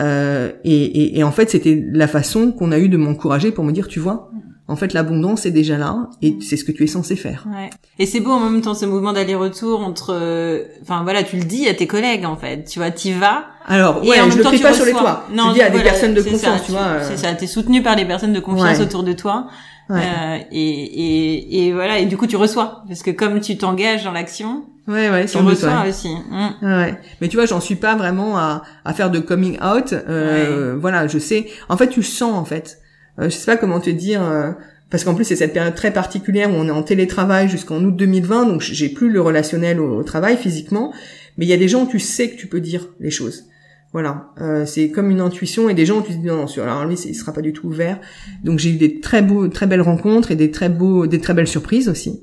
Euh, 0.00 0.52
et, 0.62 0.84
et, 0.84 1.18
et, 1.18 1.24
en 1.24 1.32
fait, 1.32 1.50
c'était 1.50 1.82
la 1.90 2.06
façon 2.06 2.52
qu'on 2.52 2.70
a 2.70 2.78
eu 2.78 2.90
de 2.90 2.98
m'encourager 2.98 3.50
pour 3.50 3.64
me 3.64 3.72
dire, 3.72 3.88
tu 3.88 3.98
vois, 3.98 4.30
en 4.68 4.76
fait, 4.76 4.92
l'abondance 4.92 5.46
est 5.46 5.50
déjà 5.50 5.78
là 5.78 6.08
et 6.22 6.36
c'est 6.40 6.56
ce 6.56 6.64
que 6.64 6.72
tu 6.72 6.82
es 6.84 6.86
censé 6.86 7.14
faire. 7.14 7.46
Ouais. 7.48 7.70
Et 7.98 8.06
c'est 8.06 8.20
beau 8.20 8.32
en 8.32 8.40
même 8.40 8.60
temps 8.62 8.74
ce 8.74 8.84
mouvement 8.84 9.12
d'aller-retour 9.12 9.80
entre, 9.80 10.64
enfin 10.82 11.02
voilà, 11.04 11.22
tu 11.22 11.36
le 11.36 11.44
dis 11.44 11.68
à 11.68 11.74
tes 11.74 11.86
collègues 11.86 12.24
en 12.24 12.36
fait, 12.36 12.64
tu 12.64 12.78
vois, 12.78 12.90
t'y 12.90 13.12
vas. 13.12 13.44
Alors 13.66 14.02
ouais, 14.04 14.16
je 14.30 14.38
le 14.38 14.44
fais 14.44 14.58
pas 14.58 14.72
sur 14.72 14.84
les 14.84 14.92
toits. 14.92 15.24
Non, 15.32 15.50
je 15.50 15.54
dis 15.54 15.62
à 15.62 15.70
des 15.70 15.82
personnes 15.82 16.14
de 16.14 16.22
confiance, 16.22 16.64
tu, 16.64 16.72
vois. 16.72 16.80
Euh. 16.80 17.04
C'est 17.08 17.16
ça, 17.16 17.32
t'es 17.34 17.46
soutenu 17.46 17.82
par 17.82 17.96
des 17.96 18.04
personnes 18.04 18.32
de 18.32 18.40
confiance 18.40 18.80
autour 18.80 19.02
de 19.02 19.12
toi. 19.12 19.46
Ouais. 19.88 20.00
Euh, 20.00 20.38
et, 20.50 20.58
et, 20.60 21.66
et 21.66 21.72
voilà, 21.72 22.00
et 22.00 22.06
du 22.06 22.16
coup 22.16 22.26
tu 22.26 22.36
reçois 22.36 22.82
parce 22.88 23.04
que 23.04 23.12
comme 23.12 23.40
tu 23.40 23.56
t'engages 23.56 24.02
dans 24.02 24.10
l'action, 24.10 24.64
Ouais, 24.88 25.10
ouais, 25.10 25.26
tu 25.26 25.38
reçois 25.38 25.84
aussi. 25.88 26.08
Mm. 26.08 26.48
Ouais. 26.62 27.00
Mais 27.20 27.28
tu 27.28 27.36
vois, 27.36 27.46
j'en 27.46 27.60
suis 27.60 27.74
pas 27.74 27.96
vraiment 27.96 28.38
à, 28.38 28.62
à 28.84 28.92
faire 28.92 29.10
de 29.10 29.18
coming 29.18 29.58
out. 29.60 29.92
Euh, 29.92 30.76
Voilà, 30.78 31.08
je 31.08 31.18
sais. 31.18 31.48
En 31.68 31.76
fait, 31.76 31.88
tu 31.88 32.02
sens 32.04 32.34
en 32.34 32.44
fait. 32.44 32.78
Euh, 33.18 33.24
je 33.24 33.30
sais 33.30 33.46
pas 33.46 33.56
comment 33.56 33.80
te 33.80 33.90
dire. 33.90 34.22
Euh, 34.22 34.52
parce 34.90 35.02
qu'en 35.02 35.14
plus 35.14 35.24
c'est 35.24 35.36
cette 35.36 35.52
période 35.52 35.74
très 35.74 35.92
particulière 35.92 36.50
où 36.50 36.54
on 36.54 36.68
est 36.68 36.72
en 36.72 36.82
télétravail 36.82 37.48
jusqu'en 37.48 37.82
août 37.82 37.96
2020, 37.96 38.46
donc 38.46 38.60
j'ai 38.60 38.88
plus 38.88 39.10
le 39.10 39.20
relationnel 39.20 39.80
au, 39.80 40.02
travail 40.04 40.36
physiquement. 40.36 40.92
Mais 41.36 41.44
il 41.44 41.48
y 41.48 41.52
a 41.52 41.56
des 41.56 41.68
gens 41.68 41.84
où 41.84 41.88
tu 41.88 41.98
sais 41.98 42.30
que 42.30 42.36
tu 42.36 42.46
peux 42.46 42.60
dire 42.60 42.88
les 43.00 43.10
choses. 43.10 43.44
Voilà, 43.92 44.30
euh, 44.40 44.66
c'est 44.66 44.90
comme 44.90 45.10
une 45.10 45.20
intuition 45.20 45.68
et 45.68 45.74
des 45.74 45.86
gens 45.86 45.98
où 45.98 46.02
tu 46.02 46.12
dis 46.12 46.26
non, 46.26 46.36
non 46.44 46.62
alors 46.62 46.84
lui 46.84 46.96
il 46.96 47.14
sera 47.14 47.32
pas 47.32 47.40
du 47.40 47.52
tout 47.52 47.66
ouvert. 47.66 47.98
Donc 48.44 48.58
j'ai 48.58 48.70
eu 48.70 48.76
des 48.76 49.00
très 49.00 49.22
beaux, 49.22 49.48
très 49.48 49.66
belles 49.66 49.82
rencontres 49.82 50.30
et 50.30 50.36
des 50.36 50.50
très 50.50 50.68
beaux, 50.68 51.06
des 51.06 51.20
très 51.20 51.34
belles 51.34 51.48
surprises 51.48 51.88
aussi 51.88 52.22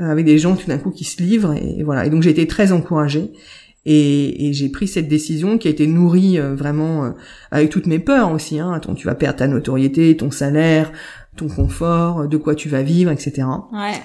euh, 0.00 0.10
avec 0.10 0.24
des 0.24 0.38
gens 0.38 0.56
tout 0.56 0.66
d'un 0.66 0.78
coup 0.78 0.90
qui 0.90 1.04
se 1.04 1.22
livrent 1.22 1.54
et, 1.54 1.82
voilà. 1.82 2.06
Et 2.06 2.10
donc 2.10 2.22
j'ai 2.22 2.30
été 2.30 2.46
très 2.46 2.72
encouragée. 2.72 3.32
Et, 3.84 4.48
et 4.48 4.52
j'ai 4.52 4.68
pris 4.68 4.86
cette 4.86 5.08
décision 5.08 5.58
qui 5.58 5.66
a 5.66 5.70
été 5.70 5.86
nourrie 5.86 6.38
euh, 6.38 6.54
vraiment 6.54 7.04
euh, 7.04 7.10
avec 7.50 7.70
toutes 7.70 7.86
mes 7.86 7.98
peurs 7.98 8.30
aussi. 8.30 8.60
Hein. 8.60 8.72
Attends, 8.72 8.94
tu 8.94 9.06
vas 9.06 9.14
perdre 9.14 9.38
ta 9.38 9.48
notoriété, 9.48 10.16
ton 10.16 10.30
salaire, 10.30 10.92
ton 11.36 11.48
confort, 11.48 12.28
de 12.28 12.36
quoi 12.36 12.54
tu 12.54 12.68
vas 12.68 12.82
vivre, 12.82 13.10
etc. 13.10 13.48
Ouais. 13.72 14.00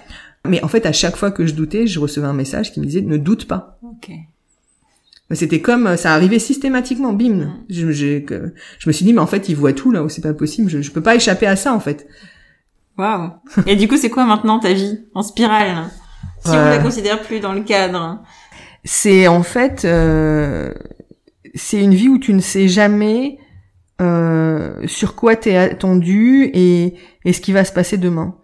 Mais 0.48 0.64
en 0.64 0.68
fait, 0.68 0.86
à 0.86 0.94
chaque 0.94 1.16
fois 1.16 1.32
que 1.32 1.46
je 1.46 1.54
doutais, 1.54 1.86
je 1.86 2.00
recevais 2.00 2.28
un 2.28 2.34
message 2.34 2.72
qui 2.72 2.80
me 2.80 2.86
disait 2.86 3.02
ne 3.02 3.18
doute 3.18 3.46
pas. 3.46 3.78
Ok. 3.84 4.12
C'était 5.32 5.60
comme 5.60 5.98
ça 5.98 6.14
arrivait 6.14 6.40
systématiquement, 6.40 7.12
bim. 7.12 7.34
Mm. 7.34 7.54
Je, 7.70 7.92
je, 7.92 8.88
me 8.88 8.92
suis 8.92 9.06
dit 9.06 9.14
mais 9.14 9.20
en 9.20 9.28
fait 9.28 9.50
il 9.50 9.56
voit 9.56 9.74
tout 9.74 9.92
là, 9.92 10.06
c'est 10.08 10.22
pas 10.22 10.34
possible, 10.34 10.70
je, 10.70 10.82
je 10.82 10.92
peux 10.92 11.02
pas 11.02 11.16
échapper 11.16 11.48
à 11.48 11.56
ça 11.56 11.74
en 11.74 11.80
fait. 11.80 12.08
Waouh. 12.98 13.32
Et 13.66 13.76
du 13.76 13.88
coup 13.88 13.98
c'est 13.98 14.10
quoi 14.10 14.26
maintenant 14.26 14.60
ta 14.60 14.72
vie 14.74 15.00
en 15.14 15.24
spirale 15.24 15.84
Si 16.44 16.52
on 16.52 16.54
la 16.54 16.80
considère 16.80 17.22
plus 17.22 17.40
dans 17.40 17.54
le 17.54 17.62
cadre? 17.62 18.22
C'est 18.84 19.28
en 19.28 19.44
fait 19.44 19.86
euh, 19.86 20.74
c'est 21.56 21.82
une 21.82 21.94
vie 21.94 22.10
où 22.10 22.20
tu 22.20 22.34
ne 22.34 22.40
sais 22.40 22.68
jamais 22.68 23.38
euh, 24.00 24.74
sur 24.86 25.16
quoi 25.16 25.36
t'es 25.36 25.56
attendu 25.56 26.50
et, 26.54 26.96
et 27.26 27.34
ce 27.34 27.42
qui 27.42 27.52
va 27.52 27.64
se 27.66 27.72
passer 27.72 27.98
demain. 27.98 28.36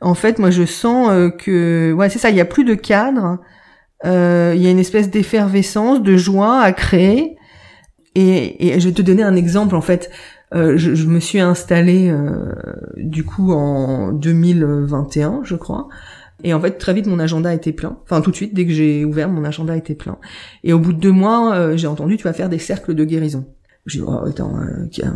En 0.00 0.14
fait, 0.14 0.38
moi 0.38 0.50
je 0.50 0.64
sens 0.64 1.08
euh, 1.10 1.30
que 1.30 1.92
ouais 1.92 2.08
c'est 2.10 2.18
ça, 2.18 2.30
il 2.30 2.36
y 2.36 2.40
a 2.40 2.44
plus 2.44 2.64
de 2.64 2.74
cadre, 2.74 3.38
euh, 4.04 4.52
il 4.54 4.62
y 4.62 4.66
a 4.66 4.70
une 4.70 4.78
espèce 4.78 5.10
d'effervescence, 5.10 6.02
de 6.02 6.16
joie 6.16 6.60
à 6.60 6.72
créer. 6.72 7.36
Et, 8.14 8.68
et, 8.68 8.80
je 8.80 8.88
vais 8.88 8.94
te 8.94 9.02
donner 9.02 9.22
un 9.22 9.34
exemple 9.34 9.74
en 9.74 9.80
fait. 9.80 10.10
Euh, 10.54 10.76
je, 10.76 10.94
je, 10.94 11.06
me 11.06 11.18
suis 11.18 11.40
installée 11.40 12.14
du 12.96 13.24
coup 13.24 13.52
en 13.52 14.12
2021, 14.12 15.40
je 15.42 15.56
crois. 15.56 15.88
Et 16.44 16.52
en 16.52 16.60
fait, 16.60 16.72
très 16.72 16.92
vite, 16.92 17.06
mon 17.06 17.18
agenda 17.18 17.52
était 17.52 17.72
plein. 17.72 17.98
Enfin, 18.04 18.20
tout 18.20 18.30
de 18.30 18.36
suite, 18.36 18.54
dès 18.54 18.66
que 18.66 18.72
j'ai 18.72 19.04
ouvert, 19.06 19.30
mon 19.30 19.44
agenda 19.44 19.74
était 19.76 19.94
plein. 19.94 20.18
Et 20.62 20.74
au 20.74 20.78
bout 20.78 20.92
de 20.92 21.00
deux 21.00 21.10
mois, 21.10 21.54
euh, 21.54 21.76
j'ai 21.76 21.86
entendu, 21.86 22.18
tu 22.18 22.24
vas 22.24 22.34
faire 22.34 22.50
des 22.50 22.58
cercles 22.58 22.94
de 22.94 23.04
guérison. 23.04 23.46
J'ai 23.86 24.00
dit, 24.00 24.04
oh, 24.06 24.20
attends, 24.26 24.54
euh, 24.58 25.08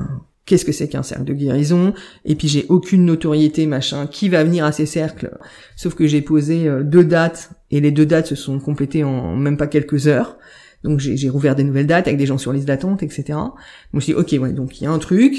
qu'est-ce 0.47 0.65
que 0.65 0.73
c'est 0.73 0.89
qu'un 0.89 1.03
cercle 1.03 1.25
de 1.25 1.35
guérison? 1.35 1.93
Et 2.25 2.35
puis, 2.35 2.49
j'ai 2.49 2.65
aucune 2.71 3.05
notoriété, 3.05 3.67
machin. 3.67 4.07
Qui 4.07 4.31
va 4.31 4.43
venir 4.43 4.65
à 4.65 4.73
ces 4.73 4.87
cercles? 4.87 5.37
Sauf 5.77 5.95
que 5.95 6.07
j'ai 6.07 6.23
posé 6.23 6.67
euh, 6.67 6.83
deux 6.83 7.05
dates, 7.05 7.51
et 7.71 7.81
les 7.81 7.91
deux 7.91 8.07
dates 8.07 8.27
se 8.27 8.35
sont 8.35 8.59
complétées 8.59 9.05
en 9.05 9.37
même 9.37 9.59
pas 9.59 9.67
quelques 9.67 10.09
heures. 10.09 10.39
Donc 10.85 11.01
j'ai 11.01 11.29
rouvert 11.29 11.57
des 11.57 11.65
nouvelles 11.65 11.89
dates 11.89 12.07
avec 12.07 12.19
des 12.19 12.27
gens 12.27 12.39
sur 12.39 12.53
liste 12.53 12.67
d'attente, 12.67 13.03
etc. 13.03 13.25
Donc 13.31 13.55
je 13.93 13.97
me 13.97 14.01
suis 14.01 14.13
dit, 14.13 14.19
ok, 14.19 14.43
ouais, 14.43 14.53
donc 14.53 14.81
il 14.81 14.85
y 14.85 14.87
a 14.87 14.91
un 14.91 14.99
truc, 14.99 15.33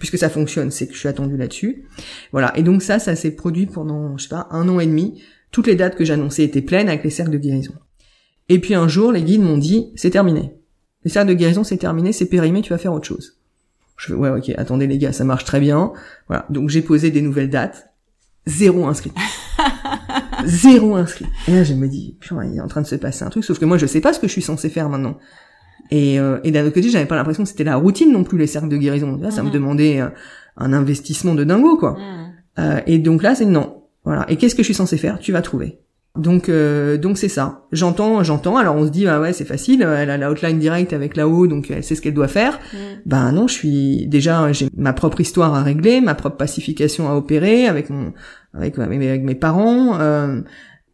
puisque 0.00 0.18
ça 0.18 0.28
fonctionne, 0.28 0.70
c'est 0.70 0.88
que 0.88 0.94
je 0.94 0.98
suis 0.98 1.08
attendu 1.08 1.36
là-dessus. 1.36 1.84
Voilà, 2.32 2.56
et 2.58 2.62
donc 2.62 2.82
ça, 2.82 2.98
ça 2.98 3.14
s'est 3.14 3.30
produit 3.30 3.66
pendant, 3.66 4.18
je 4.18 4.24
sais 4.24 4.28
pas, 4.28 4.48
un 4.50 4.68
an 4.68 4.80
et 4.80 4.86
demi. 4.86 5.22
Toutes 5.52 5.68
les 5.68 5.76
dates 5.76 5.94
que 5.94 6.04
j'annonçais 6.04 6.42
étaient 6.42 6.62
pleines 6.62 6.88
avec 6.88 7.04
les 7.04 7.10
cercles 7.10 7.30
de 7.30 7.38
guérison. 7.38 7.74
Et 8.48 8.58
puis 8.58 8.74
un 8.74 8.88
jour, 8.88 9.12
les 9.12 9.22
guides 9.22 9.42
m'ont 9.42 9.58
dit, 9.58 9.92
c'est 9.94 10.10
terminé. 10.10 10.54
Les 11.04 11.10
cercles 11.10 11.30
de 11.30 11.34
guérison, 11.34 11.62
c'est 11.62 11.76
terminé, 11.76 12.12
c'est 12.12 12.26
périmé, 12.26 12.60
tu 12.60 12.70
vas 12.70 12.78
faire 12.78 12.92
autre 12.92 13.06
chose. 13.06 13.38
Je 13.96 14.06
fais, 14.06 14.14
ouais, 14.14 14.30
ok, 14.30 14.50
attendez 14.56 14.88
les 14.88 14.98
gars, 14.98 15.12
ça 15.12 15.22
marche 15.22 15.44
très 15.44 15.60
bien. 15.60 15.92
Voilà, 16.26 16.46
donc 16.50 16.68
j'ai 16.68 16.82
posé 16.82 17.12
des 17.12 17.22
nouvelles 17.22 17.50
dates. 17.50 17.90
Zéro 18.46 18.86
inscrit. 18.86 19.12
Zéro 20.44 20.96
inscrit. 20.96 21.26
Et 21.48 21.52
là, 21.52 21.64
je 21.64 21.74
me 21.74 21.88
dis, 21.88 22.16
putain, 22.20 22.44
il 22.44 22.56
est 22.56 22.60
en 22.60 22.68
train 22.68 22.82
de 22.82 22.86
se 22.86 22.96
passer 22.96 23.24
un 23.24 23.30
truc, 23.30 23.44
sauf 23.44 23.58
que 23.58 23.64
moi, 23.64 23.78
je 23.78 23.86
sais 23.86 24.00
pas 24.00 24.12
ce 24.12 24.20
que 24.20 24.26
je 24.26 24.32
suis 24.32 24.42
censé 24.42 24.68
faire 24.68 24.88
maintenant. 24.88 25.18
Et, 25.90 26.18
euh, 26.18 26.38
et 26.44 26.50
d'un 26.50 26.64
autre 26.64 26.74
côté, 26.74 26.88
j'avais 26.88 27.06
pas 27.06 27.16
l'impression 27.16 27.42
que 27.42 27.48
c'était 27.48 27.64
la 27.64 27.76
routine 27.76 28.12
non 28.12 28.24
plus, 28.24 28.38
les 28.38 28.46
cercles 28.46 28.68
de 28.68 28.76
guérison. 28.76 29.18
Là, 29.20 29.30
ça 29.30 29.42
me 29.42 29.48
mhm. 29.48 29.54
demandait 29.54 30.00
euh, 30.00 30.08
un 30.56 30.72
investissement 30.72 31.34
de 31.34 31.44
dingo, 31.44 31.76
quoi. 31.76 31.92
Mhm. 31.92 32.32
Euh, 32.58 32.80
et 32.86 32.98
donc 32.98 33.22
là, 33.22 33.34
c'est 33.34 33.44
non. 33.44 33.82
Voilà. 34.04 34.24
Et 34.28 34.36
qu'est-ce 34.36 34.54
que 34.54 34.62
je 34.62 34.66
suis 34.66 34.74
censé 34.74 34.96
faire? 34.96 35.18
Tu 35.18 35.32
vas 35.32 35.42
trouver. 35.42 35.80
Donc 36.16 36.48
euh, 36.48 36.96
donc 36.96 37.18
c'est 37.18 37.28
ça. 37.28 37.64
J'entends, 37.72 38.22
j'entends. 38.22 38.56
Alors 38.56 38.76
on 38.76 38.86
se 38.86 38.90
dit 38.90 39.08
ah 39.08 39.20
ouais 39.20 39.32
c'est 39.32 39.44
facile. 39.44 39.82
Elle 39.82 40.10
a 40.10 40.16
la 40.16 40.30
hotline 40.30 40.60
directe 40.60 40.92
avec 40.92 41.16
la 41.16 41.26
haut 41.26 41.48
donc 41.48 41.72
elle 41.72 41.82
sait 41.82 41.96
ce 41.96 42.00
qu'elle 42.00 42.14
doit 42.14 42.28
faire. 42.28 42.60
Ben 43.04 43.32
non, 43.32 43.48
je 43.48 43.54
suis 43.54 44.06
déjà 44.06 44.52
j'ai 44.52 44.68
ma 44.76 44.92
propre 44.92 45.20
histoire 45.20 45.54
à 45.54 45.64
régler, 45.64 46.00
ma 46.00 46.14
propre 46.14 46.36
pacification 46.36 47.10
à 47.10 47.14
opérer 47.14 47.66
avec 47.66 47.90
mon 47.90 48.12
avec, 48.54 48.78
avec 48.78 49.22
mes 49.22 49.34
parents. 49.34 49.98
Euh, 50.00 50.40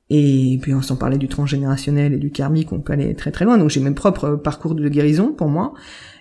et 0.09 0.59
puis 0.61 0.75
on 0.75 0.83
s'en 0.83 0.97
parlait 0.97 1.19
du 1.19 1.29
transgénérationnel 1.29 2.13
et 2.13 2.19
du 2.19 2.31
karmique, 2.31 2.73
on 2.73 2.81
peut 2.81 2.93
aller 2.93 3.15
très 3.15 3.31
très 3.31 3.45
loin. 3.45 3.59
Donc 3.59 3.71
j'ai 3.71 3.81
mes 3.81 3.93
propres 3.93 4.31
parcours 4.31 4.75
de 4.75 4.89
guérison 4.89 5.33
pour 5.33 5.49
moi. 5.49 5.75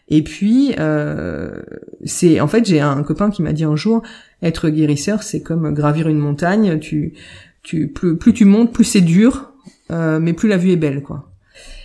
Et 0.09 0.23
puis 0.23 0.73
euh, 0.79 1.59
c'est 2.03 2.39
en 2.39 2.47
fait 2.47 2.65
j'ai 2.65 2.81
un 2.81 3.01
copain 3.03 3.29
qui 3.31 3.41
m'a 3.41 3.53
dit 3.53 3.63
un 3.63 3.75
jour 3.75 4.01
être 4.41 4.69
guérisseur 4.69 5.23
c'est 5.23 5.41
comme 5.41 5.73
gravir 5.73 6.07
une 6.07 6.19
montagne. 6.19 6.79
Tu 6.79 7.13
tu 7.63 7.87
plus, 7.87 8.17
plus 8.17 8.33
tu 8.33 8.45
montes, 8.45 8.71
plus 8.71 8.83
c'est 8.83 9.01
dur, 9.01 9.51
euh, 9.91 10.19
mais 10.19 10.33
plus 10.33 10.47
la 10.47 10.57
vue 10.57 10.71
est 10.71 10.77
belle, 10.77 11.01
quoi. 11.01 11.31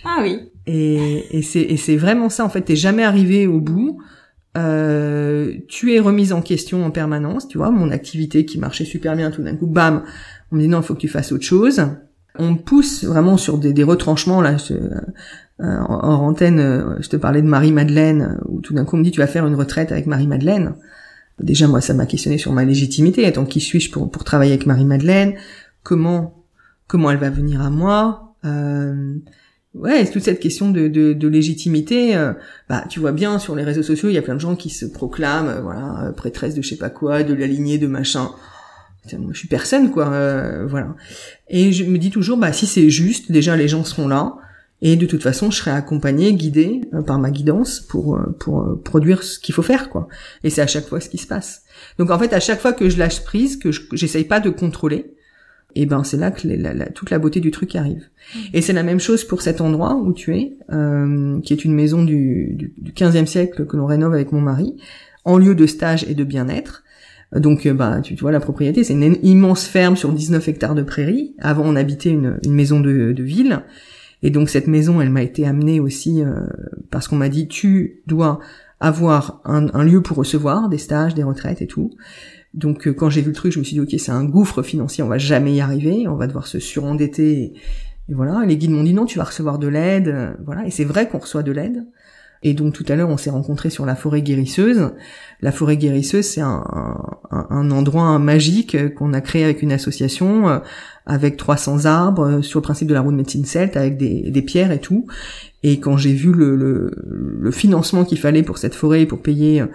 Ah 0.03 0.19
oui. 0.21 0.51
Et, 0.67 1.37
et 1.37 1.41
c'est 1.41 1.61
et 1.61 1.77
c'est 1.77 1.97
vraiment 1.97 2.29
ça 2.29 2.45
en 2.45 2.49
fait. 2.49 2.61
T'es 2.61 2.75
jamais 2.75 3.03
arrivé 3.03 3.47
au 3.47 3.59
bout. 3.59 3.99
Euh, 4.55 5.53
tu 5.67 5.93
es 5.93 5.99
remise 5.99 6.33
en 6.33 6.41
question 6.41 6.85
en 6.85 6.91
permanence. 6.91 7.47
Tu 7.47 7.57
vois, 7.57 7.71
mon 7.71 7.91
activité 7.91 8.45
qui 8.45 8.57
marchait 8.59 8.85
super 8.85 9.15
bien, 9.15 9.31
tout 9.31 9.43
d'un 9.43 9.55
coup, 9.55 9.67
bam, 9.67 10.03
on 10.51 10.55
me 10.55 10.61
dit 10.61 10.67
non, 10.67 10.79
il 10.79 10.83
faut 10.83 10.95
que 10.95 10.99
tu 10.99 11.07
fasses 11.07 11.31
autre 11.31 11.43
chose. 11.43 11.81
On 12.37 12.55
pousse 12.55 13.03
vraiment 13.05 13.37
sur 13.37 13.57
des, 13.57 13.83
retranchements 13.83 14.41
là. 14.41 14.57
Euh, 14.71 14.99
en, 15.59 15.85
en, 15.85 16.27
antenne, 16.27 16.59
euh, 16.59 16.95
je 16.99 17.09
te 17.09 17.15
parlais 17.15 17.41
de 17.41 17.47
Marie 17.47 17.71
Madeleine, 17.71 18.39
où 18.47 18.59
tout 18.61 18.73
d'un 18.73 18.83
coup 18.83 18.95
on 18.95 18.99
me 18.99 19.03
dit 19.03 19.11
tu 19.11 19.21
vas 19.21 19.27
faire 19.27 19.47
une 19.47 19.55
retraite 19.55 19.91
avec 19.91 20.05
Marie 20.05 20.27
Madeleine. 20.27 20.75
Déjà 21.41 21.67
moi 21.67 21.81
ça 21.81 21.93
m'a 21.93 22.05
questionné 22.05 22.37
sur 22.37 22.51
ma 22.51 22.65
légitimité. 22.65 23.25
Attends, 23.25 23.45
qui 23.45 23.59
suis-je 23.59 23.89
pour 23.91 24.11
pour 24.11 24.23
travailler 24.23 24.51
avec 24.51 24.65
Marie 24.65 24.85
Madeleine 24.85 25.33
comment 25.83 26.43
comment 26.87 27.11
elle 27.11 27.17
va 27.17 27.29
venir 27.29 27.61
à 27.61 27.69
moi 27.69 28.35
euh, 28.45 29.15
ouais 29.75 30.05
toute 30.09 30.23
cette 30.23 30.39
question 30.39 30.71
de, 30.71 30.87
de, 30.87 31.27
légitimité 31.27 32.15
euh, 32.15 32.33
bah 32.69 32.85
tu 32.89 32.99
vois 32.99 33.11
bien 33.11 33.39
sur 33.39 33.55
les 33.55 33.63
réseaux 33.63 33.83
sociaux 33.83 34.09
il 34.09 34.13
y 34.13 34.17
a 34.17 34.21
plein 34.21 34.35
de 34.35 34.39
gens 34.39 34.55
qui 34.55 34.69
se 34.69 34.85
proclament 34.85 35.49
euh, 35.49 35.61
voilà 35.61 36.11
prêtresse 36.15 36.55
de 36.55 36.61
je 36.61 36.69
sais 36.69 36.77
pas 36.77 36.89
quoi 36.89 37.23
de 37.23 37.33
la 37.33 37.47
lignée 37.47 37.77
de 37.77 37.87
machin. 37.87 38.31
Je 39.07 39.37
suis 39.37 39.47
personne 39.47 39.91
quoi 39.91 40.05
voilà. 40.65 40.95
Et 41.47 41.71
je 41.71 41.83
me 41.83 41.99
dis 41.99 42.09
toujours 42.09 42.37
bah 42.37 42.51
si 42.51 42.65
c'est 42.65 42.89
juste 42.89 43.31
déjà 43.31 43.55
les 43.55 43.67
gens 43.67 43.83
seront 43.83 44.07
là. 44.07 44.35
Et 44.81 44.95
de 44.95 45.05
toute 45.05 45.21
façon 45.21 45.51
je 45.51 45.57
serai 45.57 45.69
accompagnée 45.69 46.33
guidée 46.33 46.81
par 47.05 47.19
ma 47.19 47.29
guidance 47.29 47.79
pour 47.79 48.19
pour 48.39 48.81
produire 48.83 49.21
ce 49.21 49.37
qu'il 49.37 49.53
faut 49.53 49.61
faire 49.61 49.89
quoi. 49.89 50.07
Et 50.43 50.49
c'est 50.49 50.61
à 50.61 50.67
chaque 50.67 50.87
fois 50.87 50.99
ce 50.99 51.09
qui 51.09 51.19
se 51.19 51.27
passe. 51.27 51.61
Donc 51.99 52.09
en 52.09 52.17
fait 52.17 52.33
à 52.33 52.39
chaque 52.39 52.59
fois 52.59 52.73
que 52.73 52.89
je 52.89 52.97
lâche 52.97 53.23
prise 53.23 53.57
que 53.57 53.69
j'essaye 53.93 54.23
pas 54.23 54.39
de 54.39 54.49
contrôler 54.49 55.14
et 55.75 55.85
ben 55.85 56.03
c'est 56.03 56.17
là 56.17 56.31
que 56.31 56.47
la, 56.47 56.85
toute 56.87 57.09
la 57.09 57.19
beauté 57.19 57.39
du 57.39 57.51
truc 57.51 57.75
arrive. 57.75 58.09
Et 58.53 58.61
c'est 58.61 58.73
la 58.73 58.83
même 58.83 58.99
chose 58.99 59.23
pour 59.23 59.41
cet 59.41 59.61
endroit 59.61 59.95
où 59.95 60.13
tu 60.13 60.35
es, 60.35 60.57
euh, 60.71 61.39
qui 61.41 61.53
est 61.53 61.65
une 61.65 61.73
maison 61.73 62.03
du, 62.03 62.53
du, 62.53 62.73
du 62.77 62.91
15e 62.91 63.25
siècle 63.25 63.65
que 63.65 63.75
l'on 63.75 63.85
rénove 63.85 64.13
avec 64.13 64.31
mon 64.31 64.41
mari, 64.41 64.77
en 65.25 65.37
lieu 65.37 65.55
de 65.55 65.65
stage 65.65 66.05
et 66.09 66.13
de 66.13 66.23
bien-être. 66.23 66.83
Donc, 67.35 67.67
bah, 67.67 67.99
tu, 68.01 68.15
vois, 68.15 68.31
la 68.31 68.39
propriété, 68.39 68.83
c'est 68.83 68.93
une 68.93 69.17
immense 69.23 69.65
ferme 69.65 69.97
sur 69.97 70.13
19 70.13 70.47
hectares 70.47 70.75
de 70.75 70.83
prairie. 70.83 71.35
Avant, 71.39 71.63
on 71.65 71.75
habitait 71.75 72.11
une, 72.11 72.39
une 72.45 72.53
maison 72.53 72.79
de, 72.79 73.11
de, 73.11 73.23
ville. 73.23 73.63
Et 74.23 74.29
donc, 74.29 74.49
cette 74.49 74.67
maison, 74.67 75.01
elle 75.01 75.09
m'a 75.09 75.23
été 75.23 75.45
amenée 75.45 75.79
aussi 75.79 76.21
euh, 76.23 76.31
parce 76.91 77.07
qu'on 77.07 77.17
m'a 77.17 77.29
dit, 77.29 77.47
tu 77.47 78.01
dois 78.07 78.39
avoir 78.79 79.41
un, 79.43 79.67
un, 79.73 79.83
lieu 79.83 80.01
pour 80.01 80.17
recevoir 80.17 80.69
des 80.69 80.77
stages, 80.77 81.15
des 81.15 81.23
retraites 81.23 81.61
et 81.61 81.67
tout. 81.67 81.91
Donc 82.55 82.87
euh, 82.87 82.93
quand 82.93 83.09
j'ai 83.09 83.21
vu 83.21 83.27
le 83.27 83.35
truc, 83.35 83.51
je 83.51 83.59
me 83.59 83.63
suis 83.63 83.73
dit 83.73 83.81
ok 83.81 83.99
c'est 83.99 84.11
un 84.11 84.23
gouffre 84.23 84.63
financier, 84.63 85.03
on 85.03 85.07
va 85.07 85.17
jamais 85.17 85.53
y 85.53 85.61
arriver, 85.61 86.07
on 86.07 86.15
va 86.15 86.25
devoir 86.25 86.47
se 86.47 86.59
surendetter. 86.59 87.53
Et, 88.07 88.13
voilà, 88.13 88.45
les 88.45 88.57
guides 88.57 88.71
m'ont 88.71 88.83
dit 88.83 88.93
non, 88.93 89.05
tu 89.05 89.17
vas 89.17 89.25
recevoir 89.25 89.59
de 89.59 89.67
l'aide, 89.67 90.07
euh, 90.07 90.33
voilà. 90.45 90.65
Et 90.65 90.71
c'est 90.71 90.85
vrai 90.85 91.09
qu'on 91.09 91.19
reçoit 91.19 91.43
de 91.43 91.51
l'aide. 91.51 91.85
Et 92.43 92.53
donc 92.53 92.73
tout 92.73 92.85
à 92.87 92.95
l'heure, 92.95 93.09
on 93.09 93.17
s'est 93.17 93.29
rencontrés 93.29 93.69
sur 93.69 93.85
la 93.85 93.95
forêt 93.95 94.21
guérisseuse. 94.21 94.91
La 95.41 95.51
forêt 95.51 95.77
guérisseuse, 95.77 96.25
c'est 96.25 96.41
un, 96.41 96.63
un, 97.31 97.71
endroit 97.71 98.17
magique 98.19 98.93
qu'on 98.95 99.13
a 99.13 99.21
créé 99.21 99.43
avec 99.43 99.61
une 99.61 99.71
association, 99.71 100.47
euh, 100.49 100.59
avec 101.05 101.37
300 101.37 101.85
arbres, 101.85 102.25
euh, 102.25 102.41
sur 102.41 102.59
le 102.59 102.63
principe 102.63 102.87
de 102.87 102.93
la 102.93 103.01
roue 103.01 103.11
de 103.11 103.17
médecine 103.17 103.45
celte, 103.45 103.77
avec 103.77 103.97
des, 103.97 104.29
des 104.29 104.41
pierres 104.41 104.71
et 104.71 104.79
tout. 104.79 105.07
Et 105.63 105.79
quand 105.79 105.97
j'ai 105.97 106.13
vu 106.13 106.31
le, 106.33 106.55
le, 106.55 106.91
le 107.39 107.51
financement 107.51 108.05
qu'il 108.05 108.19
fallait 108.19 108.43
pour 108.43 108.59
cette 108.59 108.75
forêt, 108.75 109.05
pour 109.05 109.21
payer 109.21 109.61
euh, 109.61 109.67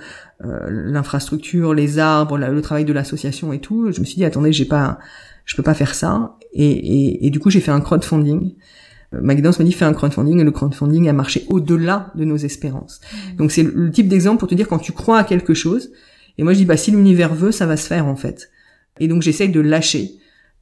l'infrastructure, 0.69 1.75
les 1.75 1.99
arbres, 1.99 2.39
le 2.39 2.63
travail 2.63 2.85
de 2.85 2.93
l'association 2.93 3.53
et 3.53 3.59
tout, 3.59 3.91
je 3.91 4.01
me 4.01 4.05
suis 4.05 4.17
dit 4.17 4.25
attendez, 4.25 4.53
j'ai 4.53 4.65
pas, 4.65 4.99
je 5.45 5.57
peux 5.57 5.63
pas 5.63 5.75
faire 5.75 5.95
ça. 5.95 6.37
Et, 6.53 6.71
et, 6.71 7.27
et 7.27 7.31
du 7.31 7.41
coup, 7.41 7.51
j'ai 7.51 7.61
fait 7.61 7.73
un 7.73 7.81
crowdfunding 7.81 8.55
McDonald's 9.13 9.59
me 9.59 9.65
dit 9.65 9.73
fais 9.73 9.85
un 9.85 9.93
crowdfunding 9.93 10.41
et 10.41 10.45
le 10.45 10.51
crowdfunding 10.51 11.09
a 11.09 11.13
marché 11.13 11.45
au-delà 11.49 12.13
de 12.15 12.25
nos 12.25 12.37
espérances. 12.37 13.01
Mmh. 13.01 13.37
Donc 13.37 13.53
c'est 13.53 13.63
le 13.63 13.91
type 13.91 14.09
d'exemple 14.09 14.39
pour 14.39 14.49
te 14.49 14.55
dire 14.55 14.69
quand 14.69 14.79
tu 14.79 14.93
crois 14.93 15.19
à 15.19 15.25
quelque 15.25 15.55
chose. 15.55 15.91
Et 16.39 16.45
moi 16.45 16.53
je 16.53 16.59
dis 16.59 16.65
bah 16.65 16.77
si 16.77 16.91
l'univers 16.91 17.35
veut, 17.35 17.53
ça 17.53 17.67
va 17.67 17.77
se 17.77 17.87
faire 17.87 18.07
en 18.07 18.17
fait. 18.17 18.51
Et 19.01 19.09
donc 19.09 19.23
j'essaye 19.23 19.51
de 19.51 19.61
lâcher 19.61 20.13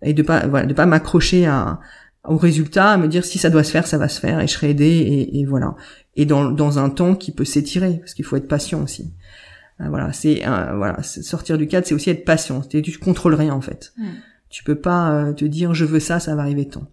et 0.02 0.14
de 0.14 0.22
pas 0.22 0.46
voilà 0.46 0.66
de 0.66 0.74
pas 0.74 0.87
m'accrocher 0.87 1.46
à 1.46 1.80
au 2.24 2.37
résultat, 2.37 2.90
à 2.90 2.96
me 2.98 3.08
dire 3.08 3.24
si 3.24 3.38
ça 3.38 3.48
doit 3.48 3.64
se 3.64 3.70
faire, 3.70 3.87
ça 3.87 3.96
va 3.96 4.08
se 4.08 4.20
faire 4.20 4.40
et 4.40 4.46
je 4.46 4.52
serai 4.52 4.70
aidé 4.70 4.87
et, 4.87 5.40
et 5.40 5.44
voilà. 5.44 5.76
Et 6.16 6.26
dans 6.26 6.50
dans 6.50 6.78
un 6.78 6.90
temps 6.90 7.14
qui 7.14 7.32
peut 7.32 7.44
s'étirer 7.44 7.98
parce 7.98 8.14
qu'il 8.14 8.24
faut 8.24 8.37
être 8.37 8.48
patient 8.48 8.82
aussi. 8.82 9.12
Euh, 9.80 9.88
voilà, 9.88 10.12
c'est 10.12 10.42
voilà 10.44 11.02
sortir 11.02 11.58
du 11.58 11.68
cadre, 11.68 11.87
c'est 11.87 11.94
aussi 11.94 12.11
être 12.11 12.24
patient. 12.24 12.62
Tu 12.62 12.98
contrôles 12.98 13.34
rien 13.34 13.52
en 13.52 13.61
fait. 13.61 13.92
Mmh. 13.96 14.04
Tu 14.50 14.64
peux 14.64 14.76
pas 14.76 15.12
euh, 15.12 15.32
te 15.32 15.44
dire 15.44 15.74
je 15.74 15.84
veux 15.84 16.00
ça, 16.00 16.20
ça 16.20 16.34
va 16.34 16.42
arriver 16.42 16.66
tant. 16.66 16.84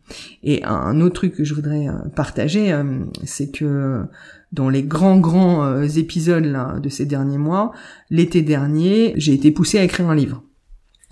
Et 0.43 0.63
un 0.65 0.99
autre 0.99 1.15
truc 1.15 1.35
que 1.35 1.43
je 1.43 1.53
voudrais 1.53 1.87
euh, 1.87 1.93
partager, 2.13 2.73
euh, 2.73 3.05
c'est 3.23 3.49
que 3.49 4.03
dans 4.51 4.69
les 4.69 4.83
grands 4.83 5.17
grands 5.17 5.81
épisodes 5.83 6.81
de 6.81 6.89
ces 6.89 7.05
derniers 7.05 7.37
mois, 7.37 7.71
l'été 8.09 8.41
dernier, 8.41 9.13
j'ai 9.17 9.33
été 9.33 9.51
poussée 9.51 9.79
à 9.79 9.83
écrire 9.83 10.09
un 10.09 10.15
livre. 10.15 10.43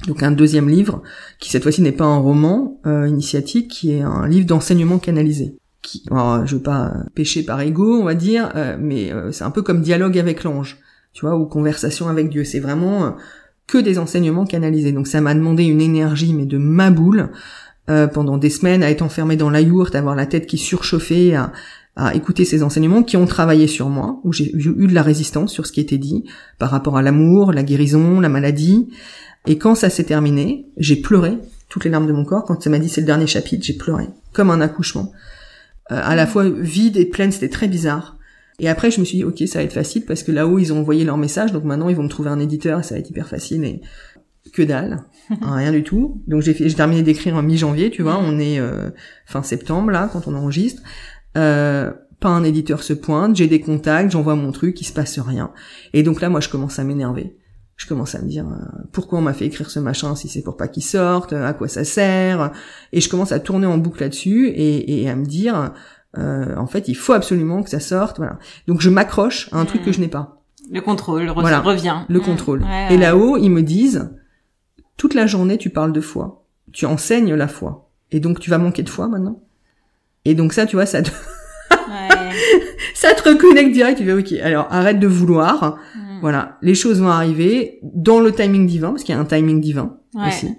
Donc 0.07 0.23
un 0.23 0.31
deuxième 0.31 0.69
livre, 0.69 1.01
qui 1.39 1.49
cette 1.49 1.63
fois-ci 1.63 1.81
n'est 1.81 1.91
pas 1.91 2.05
un 2.05 2.17
roman 2.17 2.79
initiatique, 2.85 3.69
qui 3.69 3.91
est 3.91 4.01
un 4.01 4.27
livre 4.27 4.45
d'enseignement 4.45 4.97
canalisé. 4.97 5.57
Qui, 5.81 6.05
alors, 6.09 6.45
je 6.45 6.55
veux 6.55 6.61
pas 6.61 6.93
pécher 7.15 7.43
par 7.43 7.59
ego, 7.59 7.99
on 7.99 8.05
va 8.05 8.15
dire, 8.15 8.53
mais 8.79 9.11
c'est 9.31 9.43
un 9.43 9.51
peu 9.51 9.61
comme 9.61 9.81
dialogue 9.81 10.17
avec 10.17 10.45
l'ange, 10.45 10.77
tu 11.11 11.25
vois, 11.25 11.35
ou 11.35 11.45
conversation 11.45 12.07
avec 12.07 12.29
Dieu. 12.29 12.45
C'est 12.45 12.61
vraiment 12.61 13.15
que 13.67 13.77
des 13.77 13.99
enseignements 13.99 14.45
canalisés. 14.45 14.91
Donc 14.91 15.07
ça 15.07 15.21
m'a 15.21 15.33
demandé 15.33 15.63
une 15.63 15.81
énergie, 15.81 16.33
mais 16.33 16.45
de 16.45 16.57
ma 16.57 16.89
boule, 16.89 17.31
euh, 17.89 18.07
pendant 18.07 18.37
des 18.37 18.49
semaines, 18.49 18.83
à 18.83 18.89
être 18.89 19.01
enfermé 19.01 19.35
dans 19.35 19.49
la 19.49 19.61
yourte, 19.61 19.95
à 19.95 19.99
avoir 19.99 20.15
la 20.15 20.25
tête 20.25 20.47
qui 20.47 20.57
surchauffait, 20.57 21.33
à, 21.33 21.51
à 21.95 22.15
écouter 22.15 22.45
ces 22.45 22.63
enseignements 22.63 23.03
qui 23.03 23.17
ont 23.17 23.25
travaillé 23.25 23.67
sur 23.67 23.89
moi, 23.89 24.19
où 24.23 24.33
j'ai 24.33 24.51
eu 24.55 24.87
de 24.87 24.93
la 24.93 25.03
résistance 25.03 25.51
sur 25.51 25.67
ce 25.67 25.71
qui 25.71 25.79
était 25.79 25.97
dit 25.97 26.23
par 26.59 26.71
rapport 26.71 26.97
à 26.97 27.01
l'amour, 27.01 27.51
la 27.51 27.63
guérison, 27.63 28.19
la 28.19 28.29
maladie. 28.29 28.89
Et 29.45 29.57
quand 29.57 29.75
ça 29.75 29.89
s'est 29.89 30.05
terminé, 30.05 30.67
j'ai 30.77 30.95
pleuré 30.95 31.37
toutes 31.69 31.85
les 31.85 31.91
larmes 31.91 32.07
de 32.07 32.13
mon 32.13 32.25
corps. 32.25 32.45
Quand 32.45 32.61
ça 32.61 32.69
m'a 32.69 32.79
dit 32.79 32.89
c'est 32.89 33.01
le 33.01 33.07
dernier 33.07 33.27
chapitre, 33.27 33.63
j'ai 33.65 33.73
pleuré 33.77 34.07
comme 34.31 34.49
un 34.49 34.61
accouchement. 34.61 35.11
Euh, 35.91 35.99
à 36.01 36.15
la 36.15 36.25
fois 36.25 36.49
vide 36.49 36.97
et 36.97 37.05
pleine, 37.05 37.31
c'était 37.31 37.49
très 37.49 37.67
bizarre. 37.67 38.17
Et 38.63 38.69
après, 38.69 38.91
je 38.91 39.01
me 39.01 39.05
suis 39.05 39.17
dit, 39.17 39.23
ok, 39.25 39.43
ça 39.45 39.59
va 39.59 39.65
être 39.65 39.73
facile 39.73 40.05
parce 40.05 40.23
que 40.23 40.31
là-haut, 40.31 40.57
ils 40.57 40.71
ont 40.71 40.79
envoyé 40.79 41.03
leur 41.03 41.17
message, 41.17 41.51
donc 41.51 41.65
maintenant, 41.65 41.89
ils 41.89 41.97
vont 41.97 42.03
me 42.03 42.07
trouver 42.07 42.29
un 42.29 42.39
éditeur 42.39 42.79
et 42.79 42.83
ça 42.83 42.95
va 42.95 42.99
être 43.01 43.09
hyper 43.09 43.27
facile. 43.27 43.65
Et 43.65 43.81
que 44.53 44.61
dalle, 44.61 45.03
hein, 45.29 45.55
rien 45.55 45.73
du 45.73 45.83
tout. 45.83 46.23
Donc 46.27 46.43
j'ai 46.43 46.55
j'ai 46.55 46.73
terminé 46.73 47.03
d'écrire 47.03 47.35
en 47.35 47.43
mi-janvier, 47.43 47.89
tu 47.89 48.03
vois, 48.03 48.17
on 48.17 48.39
est 48.39 48.61
euh, 48.61 48.89
fin 49.25 49.43
septembre 49.43 49.91
là 49.91 50.09
quand 50.13 50.29
on 50.29 50.35
enregistre. 50.35 50.81
Euh, 51.35 51.91
pas 52.21 52.29
un 52.29 52.45
éditeur 52.45 52.83
se 52.83 52.93
pointe, 52.93 53.35
j'ai 53.35 53.47
des 53.47 53.59
contacts, 53.59 54.11
j'envoie 54.11 54.35
mon 54.35 54.53
truc, 54.53 54.79
il 54.79 54.85
se 54.85 54.93
passe 54.93 55.19
rien. 55.19 55.51
Et 55.91 56.03
donc 56.03 56.21
là, 56.21 56.29
moi, 56.29 56.39
je 56.39 56.47
commence 56.47 56.79
à 56.79 56.85
m'énerver. 56.85 57.35
Je 57.75 57.85
commence 57.85 58.15
à 58.15 58.21
me 58.21 58.29
dire 58.29 58.47
euh, 58.47 58.83
pourquoi 58.93 59.19
on 59.19 59.23
m'a 59.23 59.33
fait 59.33 59.45
écrire 59.45 59.69
ce 59.69 59.79
machin 59.79 60.15
si 60.15 60.29
c'est 60.29 60.41
pour 60.41 60.55
pas 60.55 60.69
qu'il 60.69 60.83
sorte, 60.83 61.33
à 61.33 61.51
quoi 61.51 61.67
ça 61.67 61.83
sert? 61.83 62.53
Et 62.93 63.01
je 63.01 63.09
commence 63.09 63.33
à 63.33 63.41
tourner 63.41 63.65
en 63.65 63.77
boucle 63.77 63.99
là-dessus 63.99 64.47
et, 64.47 65.01
et 65.01 65.09
à 65.09 65.17
me 65.17 65.25
dire 65.25 65.73
euh, 66.17 66.55
en 66.57 66.67
fait, 66.67 66.87
il 66.87 66.95
faut 66.95 67.13
absolument 67.13 67.63
que 67.63 67.69
ça 67.69 67.79
sorte. 67.79 68.17
Voilà. 68.17 68.37
Donc 68.67 68.81
je 68.81 68.89
m'accroche 68.89 69.49
à 69.51 69.57
un 69.57 69.65
truc 69.65 69.83
que 69.83 69.91
je 69.91 69.99
n'ai 69.99 70.07
pas. 70.07 70.43
Le 70.71 70.81
contrôle 70.81 71.29
revient. 71.29 72.01
Le 72.07 72.19
mmh. 72.19 72.23
contrôle. 72.23 72.65
Et 72.89 72.97
là-haut, 72.97 73.37
ils 73.37 73.49
me 73.49 73.61
disent 73.61 74.11
toute 74.97 75.13
la 75.13 75.27
journée, 75.27 75.57
tu 75.57 75.69
parles 75.69 75.91
de 75.91 76.01
foi, 76.01 76.45
tu 76.71 76.85
enseignes 76.85 77.33
la 77.33 77.47
foi, 77.47 77.89
et 78.11 78.19
donc 78.19 78.39
tu 78.39 78.49
vas 78.49 78.57
manquer 78.57 78.83
de 78.83 78.89
foi 78.89 79.07
maintenant. 79.07 79.41
Et 80.25 80.35
donc 80.35 80.53
ça, 80.53 80.65
tu 80.65 80.75
vois, 80.75 80.85
ça 80.85 81.01
te... 81.01 81.09
ça 82.95 83.13
te 83.13 83.27
reconnecte 83.27 83.73
direct. 83.73 83.97
Tu 83.97 84.05
dis 84.05 84.11
ok, 84.11 84.39
alors 84.41 84.67
arrête 84.69 84.99
de 84.99 85.07
vouloir. 85.07 85.77
Mmh. 85.95 86.19
Voilà, 86.21 86.57
les 86.61 86.75
choses 86.75 87.01
vont 87.01 87.09
arriver 87.09 87.79
dans 87.83 88.21
le 88.21 88.31
timing 88.31 88.65
divin, 88.65 88.91
parce 88.91 89.03
qu'il 89.03 89.13
y 89.13 89.17
a 89.17 89.21
un 89.21 89.25
timing 89.25 89.59
divin 89.59 89.97
aussi. 90.15 90.55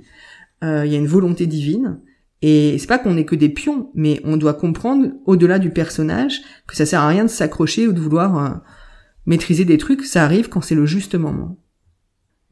Euh, 0.63 0.85
il 0.85 0.93
y 0.93 0.97
a 0.97 0.99
une 0.99 1.07
volonté 1.07 1.47
divine. 1.47 2.01
Et 2.47 2.77
c'est 2.79 2.87
pas 2.87 2.99
qu'on 2.99 3.17
est 3.17 3.25
que 3.25 3.35
des 3.35 3.49
pions, 3.49 3.91
mais 3.95 4.21
on 4.23 4.37
doit 4.37 4.53
comprendre, 4.53 5.09
au-delà 5.25 5.59
du 5.59 5.71
personnage, 5.71 6.43
que 6.67 6.77
ça 6.77 6.85
sert 6.85 7.01
à 7.01 7.09
rien 7.09 7.25
de 7.25 7.31
s'accrocher 7.31 7.89
ou 7.89 7.95
de 7.95 8.01
vouloir 8.01 8.37
euh, 8.37 8.51
maîtriser 9.25 9.65
des 9.65 9.79
trucs. 9.79 10.05
Ça 10.05 10.25
arrive 10.25 10.51
quand 10.51 10.61
c'est 10.61 10.75
le 10.75 10.85
juste 10.85 11.15
moment. 11.15 11.57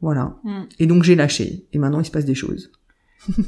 Voilà. 0.01 0.37
Mm. 0.43 0.61
Et 0.79 0.87
donc 0.87 1.03
j'ai 1.03 1.13
lâché. 1.13 1.67
Et 1.73 1.77
maintenant 1.77 1.99
il 1.99 2.05
se 2.05 2.09
passe 2.09 2.25
des 2.25 2.33
choses. 2.33 2.71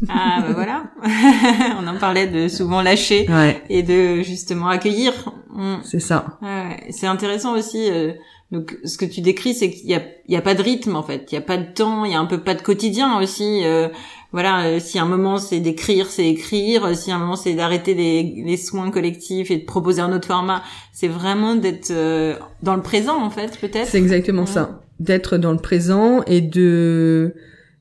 ah 0.08 0.46
bah 0.48 0.54
voilà. 0.54 0.92
on 1.82 1.88
en 1.88 1.98
parlait 1.98 2.28
de 2.28 2.48
souvent 2.48 2.84
lâcher 2.84 3.26
et 3.72 3.82
de 3.82 4.22
justement 4.22 4.68
accueillir. 4.68 5.14
Mm. 5.50 5.78
C'est 5.84 6.00
ça. 6.00 6.38
Ouais, 6.44 6.92
c'est 6.92 7.08
intéressant 7.08 7.58
aussi. 7.58 7.90
Euh, 7.90 8.14
donc 8.52 8.78
ce 8.84 9.00
que 9.00 9.06
tu 9.06 9.22
décris, 9.22 9.56
c'est 9.56 9.72
qu'il 9.72 9.90
y 9.90 9.96
a, 9.96 10.04
il 10.28 10.34
y 10.34 10.38
a 10.38 10.42
pas 10.42 10.54
de 10.54 10.62
rythme 10.62 10.96
en 10.96 11.02
fait. 11.02 11.26
Il 11.32 11.34
y 11.34 11.40
a 11.40 11.42
pas 11.42 11.58
de 11.58 11.74
temps. 11.74 12.06
Il 12.06 12.12
y 12.12 12.16
a 12.16 12.20
un 12.20 12.28
peu 12.28 12.40
pas 12.40 12.54
de 12.54 12.62
quotidien 12.62 13.18
aussi. 13.20 13.62
Euh, 13.64 13.90
voilà, 14.36 14.66
euh, 14.66 14.80
si 14.82 15.00
un 15.00 15.06
moment 15.06 15.38
c'est 15.38 15.62
d'écrire, 15.62 16.08
c'est 16.08 16.28
écrire. 16.28 16.94
Si 16.94 17.10
un 17.10 17.20
moment 17.20 17.38
c'est 17.38 17.54
d'arrêter 17.54 17.94
les, 17.94 18.44
les, 18.46 18.58
soins 18.58 18.92
collectifs 18.92 19.50
et 19.50 19.60
de 19.60 19.64
proposer 19.64 20.02
un 20.02 20.12
autre 20.12 20.28
format, 20.28 20.62
c'est 20.92 21.08
vraiment 21.08 21.56
d'être 21.56 21.92
euh, 21.92 22.36
dans 22.62 22.76
le 22.76 22.82
présent 22.82 23.16
en 23.24 23.30
fait, 23.30 23.58
peut-être. 23.62 23.88
C'est 23.88 23.98
exactement 23.98 24.46
ça, 24.46 24.82
d'être 25.00 25.38
dans 25.38 25.54
le 25.54 25.58
présent 25.58 26.22
et 26.24 26.42
de 26.42 27.34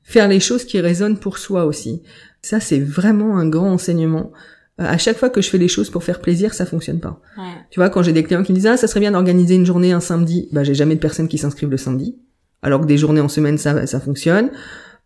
faire 0.03 0.29
les 0.29 0.39
choses 0.39 0.63
qui 0.63 0.79
résonnent 0.79 1.19
pour 1.19 1.39
soi 1.39 1.65
aussi. 1.65 2.03
Ça, 2.41 2.61
c'est 2.61 2.79
vraiment 2.79 3.37
un 3.37 3.49
grand 3.49 3.73
enseignement. 3.73 4.31
Euh, 4.79 4.85
à 4.85 4.97
chaque 4.97 5.17
fois 5.17 5.29
que 5.29 5.41
je 5.41 5.49
fais 5.49 5.57
les 5.57 5.67
choses 5.67 5.89
pour 5.89 6.05
faire 6.05 6.21
plaisir, 6.21 6.53
ça 6.53 6.65
fonctionne 6.65 7.01
pas. 7.01 7.19
Ouais. 7.37 7.51
Tu 7.69 7.81
vois, 7.81 7.89
quand 7.89 8.01
j'ai 8.01 8.13
des 8.13 8.23
clients 8.23 8.43
qui 8.43 8.53
me 8.53 8.55
disent 8.55 8.67
ah 8.67 8.77
ça 8.77 8.87
serait 8.87 9.01
bien 9.01 9.11
d'organiser 9.11 9.55
une 9.55 9.65
journée 9.65 9.91
un 9.91 9.99
samedi, 9.99 10.47
bah 10.53 10.63
j'ai 10.63 10.73
jamais 10.73 10.95
de 10.95 11.01
personnes 11.01 11.27
qui 11.27 11.37
s'inscrivent 11.37 11.69
le 11.69 11.75
samedi, 11.75 12.15
alors 12.61 12.79
que 12.79 12.85
des 12.85 12.97
journées 12.97 13.19
en 13.19 13.27
semaine 13.27 13.57
ça 13.57 13.85
ça 13.85 13.99
fonctionne. 13.99 14.51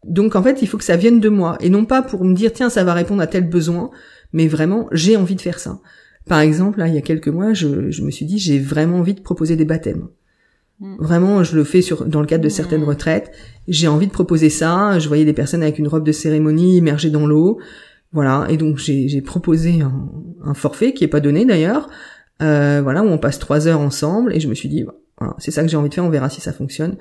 Donc 0.06 0.36
en 0.36 0.44
fait, 0.44 0.62
il 0.62 0.68
faut 0.68 0.78
que 0.78 0.84
ça 0.84 0.96
vienne 0.96 1.20
de 1.20 1.30
moi 1.30 1.58
et 1.60 1.70
non 1.70 1.86
pas 1.86 2.02
pour 2.02 2.24
me 2.24 2.34
dire 2.34 2.54
tiens 2.54 2.70
ça 2.70 2.84
va 2.84 2.94
répondre 2.94 3.22
à 3.22 3.28
tel 3.28 3.50
besoin, 3.50 3.92
mais 4.34 4.48
vraiment 4.48 4.88
j'ai 4.92 5.18
envie 5.18 5.36
de 5.36 5.42
faire 5.42 5.60
ça. 5.60 5.80
Par 6.28 6.40
exemple, 6.40 6.80
là, 6.80 6.88
il 6.88 6.94
y 6.94 6.98
a 6.98 7.02
quelques 7.02 7.28
mois, 7.28 7.54
je, 7.54 7.90
je 7.90 8.04
me 8.04 8.12
suis 8.12 8.26
dit 8.26 8.38
j'ai 8.40 8.60
vraiment 8.60 9.00
envie 9.00 9.14
de 9.14 9.22
proposer 9.22 9.56
des 9.56 9.66
baptêmes. 9.66 10.08
Mm. 10.80 10.96
Vraiment, 11.00 11.44
je 11.44 11.56
le 11.56 11.64
fais 11.64 11.82
sur 11.82 12.06
dans 12.06 12.22
le 12.22 12.28
cadre 12.28 12.44
de 12.44 12.50
certaines 12.50 12.84
retraites. 12.84 13.32
J'ai 13.68 13.88
envie 13.88 14.08
de 14.08 14.12
proposer 14.12 14.50
ça. 14.50 15.00
Je 15.00 15.08
voyais 15.08 15.26
des 15.26 15.34
personnes 15.34 15.64
avec 15.64 15.80
une 15.80 15.88
robe 15.88 16.06
de 16.06 16.12
cérémonie 16.12 16.78
immergées 16.78 17.10
dans 17.10 17.28
l'eau. 17.28 17.60
Voilà. 18.12 18.48
Et 18.50 18.58
donc 18.58 18.78
j'ai 18.78 19.22
proposé 19.22 19.82
un, 19.82 20.10
un, 20.44 20.54
forfait 20.54 20.94
qui 20.94 21.04
est 21.04 21.10
pas 21.10 21.20
donné 21.20 21.46
d'ailleurs. 21.46 21.90
Euh, 22.42 22.80
voilà, 22.82 23.04
où 23.04 23.08
on 23.08 23.18
passe 23.18 23.40
trois 23.40 23.68
heures 23.68 23.82
ensemble. 23.82 24.34
Et 24.34 24.40
je 24.40 24.48
me 24.48 24.56
suis 24.56 24.70
dit, 24.70 24.86
voilà, 25.18 25.36
c'est 25.40 25.52
ça 25.52 25.62
que 25.62 25.68
j'ai 25.68 25.78
envie 25.78 25.90
de 25.90 25.94
faire. 25.94 26.06
On 26.06 26.10
verra 26.10 26.30
si 26.30 26.42
ça 26.42 26.54
fonctionne. 26.54 26.98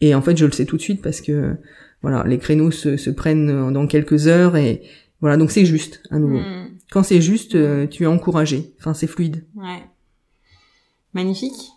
Et 0.00 0.14
en 0.14 0.22
fait, 0.22 0.36
je 0.36 0.44
le 0.44 0.52
sais 0.52 0.64
tout 0.64 0.76
de 0.76 0.82
suite 0.82 1.00
parce 1.00 1.20
que 1.20 1.56
voilà, 2.04 2.22
les 2.26 2.36
créneaux 2.36 2.70
se, 2.70 2.98
se 2.98 3.08
prennent 3.08 3.72
dans 3.72 3.86
quelques 3.86 4.26
heures 4.26 4.58
et 4.58 4.82
voilà, 5.22 5.38
donc 5.38 5.50
c'est 5.50 5.64
juste 5.64 6.02
à 6.10 6.18
nouveau. 6.18 6.36
Hmm. 6.36 6.76
Quand 6.90 7.02
c'est 7.02 7.22
juste, 7.22 7.54
euh, 7.54 7.86
tu 7.86 8.02
es 8.02 8.06
encouragé. 8.06 8.74
Enfin, 8.78 8.92
c'est 8.92 9.06
fluide. 9.06 9.46
Ouais. 9.56 9.82
Magnifique. 11.14 11.70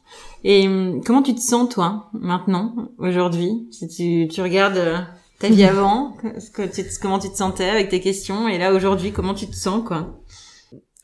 Et 0.43 0.67
hum, 0.67 1.01
comment 1.05 1.23
tu 1.23 1.33
te 1.33 1.39
sens 1.39 1.69
toi 1.69 2.09
maintenant, 2.11 2.91
aujourd'hui, 2.97 3.69
si 3.71 3.87
tu, 3.87 4.27
tu 4.27 4.41
regardes 4.41 4.75
euh, 4.75 4.97
ta 5.39 5.47
vie 5.47 5.63
avant, 5.63 6.17
que 6.53 6.63
tu, 6.63 6.83
comment 7.01 7.19
tu 7.19 7.29
te 7.29 7.37
sentais 7.37 7.69
avec 7.69 7.87
tes 7.87 8.01
questions, 8.01 8.49
et 8.49 8.57
là 8.57 8.73
aujourd'hui, 8.73 9.13
comment 9.13 9.33
tu 9.33 9.47
te 9.47 9.55
sens 9.55 9.81
quoi? 9.87 10.21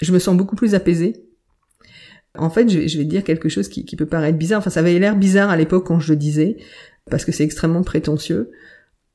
Je 0.01 0.11
me 0.11 0.19
sens 0.19 0.35
beaucoup 0.35 0.57
plus 0.57 0.75
apaisée. 0.75 1.23
En 2.37 2.49
fait, 2.49 2.67
je 2.67 2.79
vais, 2.79 2.87
je 2.89 2.97
vais 2.97 3.05
te 3.05 3.09
dire 3.09 3.23
quelque 3.23 3.47
chose 3.47 3.69
qui, 3.69 3.85
qui 3.85 3.95
peut 3.95 4.05
paraître 4.05 4.37
bizarre. 4.37 4.59
Enfin, 4.59 4.69
ça 4.69 4.81
avait 4.81 4.99
l'air 4.99 5.15
bizarre 5.15 5.49
à 5.49 5.55
l'époque 5.55 5.87
quand 5.87 6.01
je 6.01 6.11
le 6.11 6.17
disais, 6.17 6.57
parce 7.09 7.23
que 7.23 7.31
c'est 7.31 7.45
extrêmement 7.45 7.83
prétentieux 7.83 8.51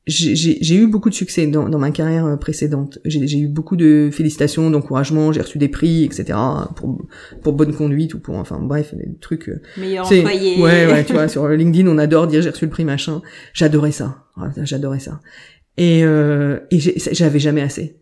j'ai 0.08 0.74
eu 0.74 0.86
beaucoup 0.86 1.10
de 1.10 1.14
succès 1.14 1.46
dans, 1.46 1.68
dans 1.68 1.78
ma 1.78 1.90
carrière 1.90 2.26
euh, 2.26 2.36
précédente. 2.36 2.98
J'ai 3.04 3.38
eu 3.38 3.46
beaucoup 3.46 3.76
de 3.76 4.08
félicitations, 4.12 4.70
d'encouragements, 4.70 5.32
j'ai 5.32 5.42
reçu 5.42 5.58
des 5.58 5.68
prix, 5.68 6.04
etc. 6.04 6.38
pour 6.74 6.98
pour 7.42 7.52
bonne 7.52 7.74
conduite 7.74 8.14
ou 8.14 8.18
pour 8.18 8.36
enfin 8.36 8.58
bref 8.60 8.94
des 8.94 9.08
trucs. 9.20 9.48
Euh, 9.48 9.60
Meilleur 9.76 10.06
employé. 10.06 10.60
Ouais 10.60 10.86
ouais 10.86 11.04
tu 11.04 11.12
vois 11.14 11.28
sur 11.28 11.46
LinkedIn 11.48 11.88
on 11.88 11.98
adore 11.98 12.26
dire 12.26 12.42
j'ai 12.42 12.50
reçu 12.50 12.64
le 12.64 12.70
prix 12.70 12.84
machin. 12.84 13.22
J'adorais 13.52 13.92
ça, 13.92 14.24
j'adorais 14.62 15.00
ça. 15.00 15.20
Et 15.76 16.02
euh, 16.04 16.58
et 16.70 16.80
j'avais 16.80 17.38
jamais 17.38 17.62
assez. 17.62 18.00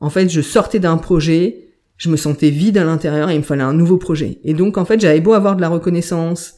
En 0.00 0.08
fait 0.08 0.28
je 0.28 0.40
sortais 0.40 0.78
d'un 0.78 0.96
projet, 0.96 1.70
je 1.96 2.08
me 2.08 2.16
sentais 2.16 2.50
vide 2.50 2.78
à 2.78 2.84
l'intérieur 2.84 3.28
et 3.28 3.34
il 3.34 3.40
me 3.40 3.44
fallait 3.44 3.62
un 3.62 3.74
nouveau 3.74 3.98
projet. 3.98 4.38
Et 4.42 4.54
donc 4.54 4.78
en 4.78 4.86
fait, 4.86 4.98
j'avais 4.98 5.20
beau 5.20 5.34
avoir 5.34 5.54
de 5.54 5.60
la 5.60 5.68
reconnaissance, 5.68 6.54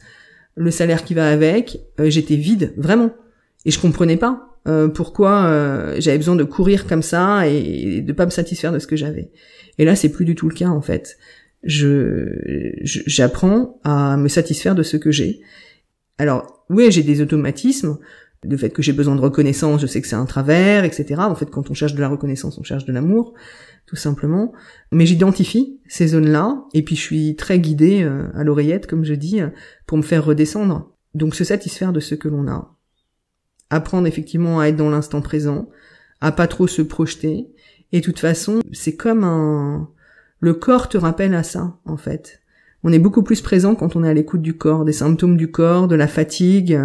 le 0.55 0.71
salaire 0.71 1.03
qui 1.03 1.13
va 1.13 1.29
avec, 1.29 1.79
euh, 1.99 2.09
j'étais 2.09 2.37
vide, 2.37 2.73
vraiment. 2.77 3.11
Et 3.65 3.71
je 3.71 3.79
comprenais 3.79 4.17
pas 4.17 4.53
euh, 4.67 4.87
pourquoi 4.87 5.45
euh, 5.45 5.95
j'avais 5.99 6.17
besoin 6.17 6.35
de 6.35 6.43
courir 6.43 6.87
comme 6.87 7.01
ça 7.01 7.47
et, 7.47 8.01
de 8.01 8.13
pas 8.13 8.25
me 8.25 8.31
satisfaire 8.31 8.71
de 8.71 8.79
ce 8.79 8.87
que 8.87 8.95
j'avais. 8.95 9.31
Et 9.77 9.85
là, 9.85 9.95
c'est 9.95 10.09
plus 10.09 10.25
du 10.25 10.35
tout 10.35 10.47
le 10.47 10.55
cas 10.55 10.69
en 10.69 10.81
fait. 10.81 11.17
Je 11.63 12.75
j'apprends 12.83 13.79
à 13.83 14.17
me 14.17 14.27
satisfaire 14.27 14.75
de 14.75 14.83
ce 14.83 14.97
que 14.97 15.11
j'ai. 15.11 15.41
Alors 16.17 16.65
oui, 16.69 16.91
j'ai 16.91 17.03
des 17.03 17.21
automatismes. 17.21 17.97
Le 18.45 18.57
fait 18.57 18.69
que 18.69 18.81
j'ai 18.81 18.91
besoin 18.91 19.15
de 19.15 19.21
reconnaissance, 19.21 19.79
je 19.79 19.87
sais 19.87 20.01
que 20.01 20.07
c'est 20.07 20.17
un 20.17 20.25
travers, 20.25 20.83
etc. 20.83 21.15
En 21.19 21.35
fait, 21.35 21.49
quand 21.49 21.71
on 21.71 21.73
cherche 21.73 21.95
de 21.95 22.01
la 22.01 22.09
reconnaissance, 22.09 22.57
on 22.57 22.63
cherche 22.63 22.83
de 22.83 22.91
l'amour, 22.91 23.33
tout 23.85 23.95
simplement. 23.95 24.51
Mais 24.91 25.05
j'identifie 25.05 25.79
ces 25.87 26.07
zones-là, 26.07 26.65
et 26.73 26.83
puis 26.83 26.97
je 26.97 27.01
suis 27.01 27.35
très 27.37 27.59
guidée 27.59 28.03
euh, 28.03 28.27
à 28.35 28.43
l'oreillette, 28.43 28.85
comme 28.85 29.05
je 29.05 29.13
dis, 29.13 29.39
pour 29.87 29.97
me 29.97 30.03
faire 30.03 30.25
redescendre. 30.25 30.93
Donc 31.13 31.35
se 31.35 31.45
satisfaire 31.45 31.93
de 31.93 32.01
ce 32.01 32.15
que 32.15 32.27
l'on 32.27 32.49
a, 32.49 32.75
apprendre 33.73 34.07
effectivement 34.07 34.59
à 34.59 34.67
être 34.67 34.75
dans 34.75 34.89
l'instant 34.89 35.21
présent, 35.21 35.69
à 36.21 36.31
pas 36.31 36.47
trop 36.47 36.67
se 36.67 36.81
projeter. 36.81 37.47
Et 37.91 37.99
de 37.99 38.05
toute 38.05 38.19
façon, 38.19 38.61
c'est 38.71 38.95
comme 38.95 39.23
un... 39.23 39.89
Le 40.39 40.53
corps 40.53 40.89
te 40.89 40.97
rappelle 40.97 41.35
à 41.35 41.43
ça, 41.43 41.77
en 41.85 41.97
fait. 41.97 42.41
On 42.83 42.91
est 42.91 42.99
beaucoup 42.99 43.23
plus 43.23 43.41
présent 43.41 43.75
quand 43.75 43.95
on 43.95 44.03
est 44.03 44.09
à 44.09 44.13
l'écoute 44.13 44.41
du 44.41 44.57
corps, 44.57 44.83
des 44.83 44.91
symptômes 44.91 45.37
du 45.37 45.49
corps, 45.51 45.87
de 45.87 45.95
la 45.95 46.07
fatigue. 46.07 46.77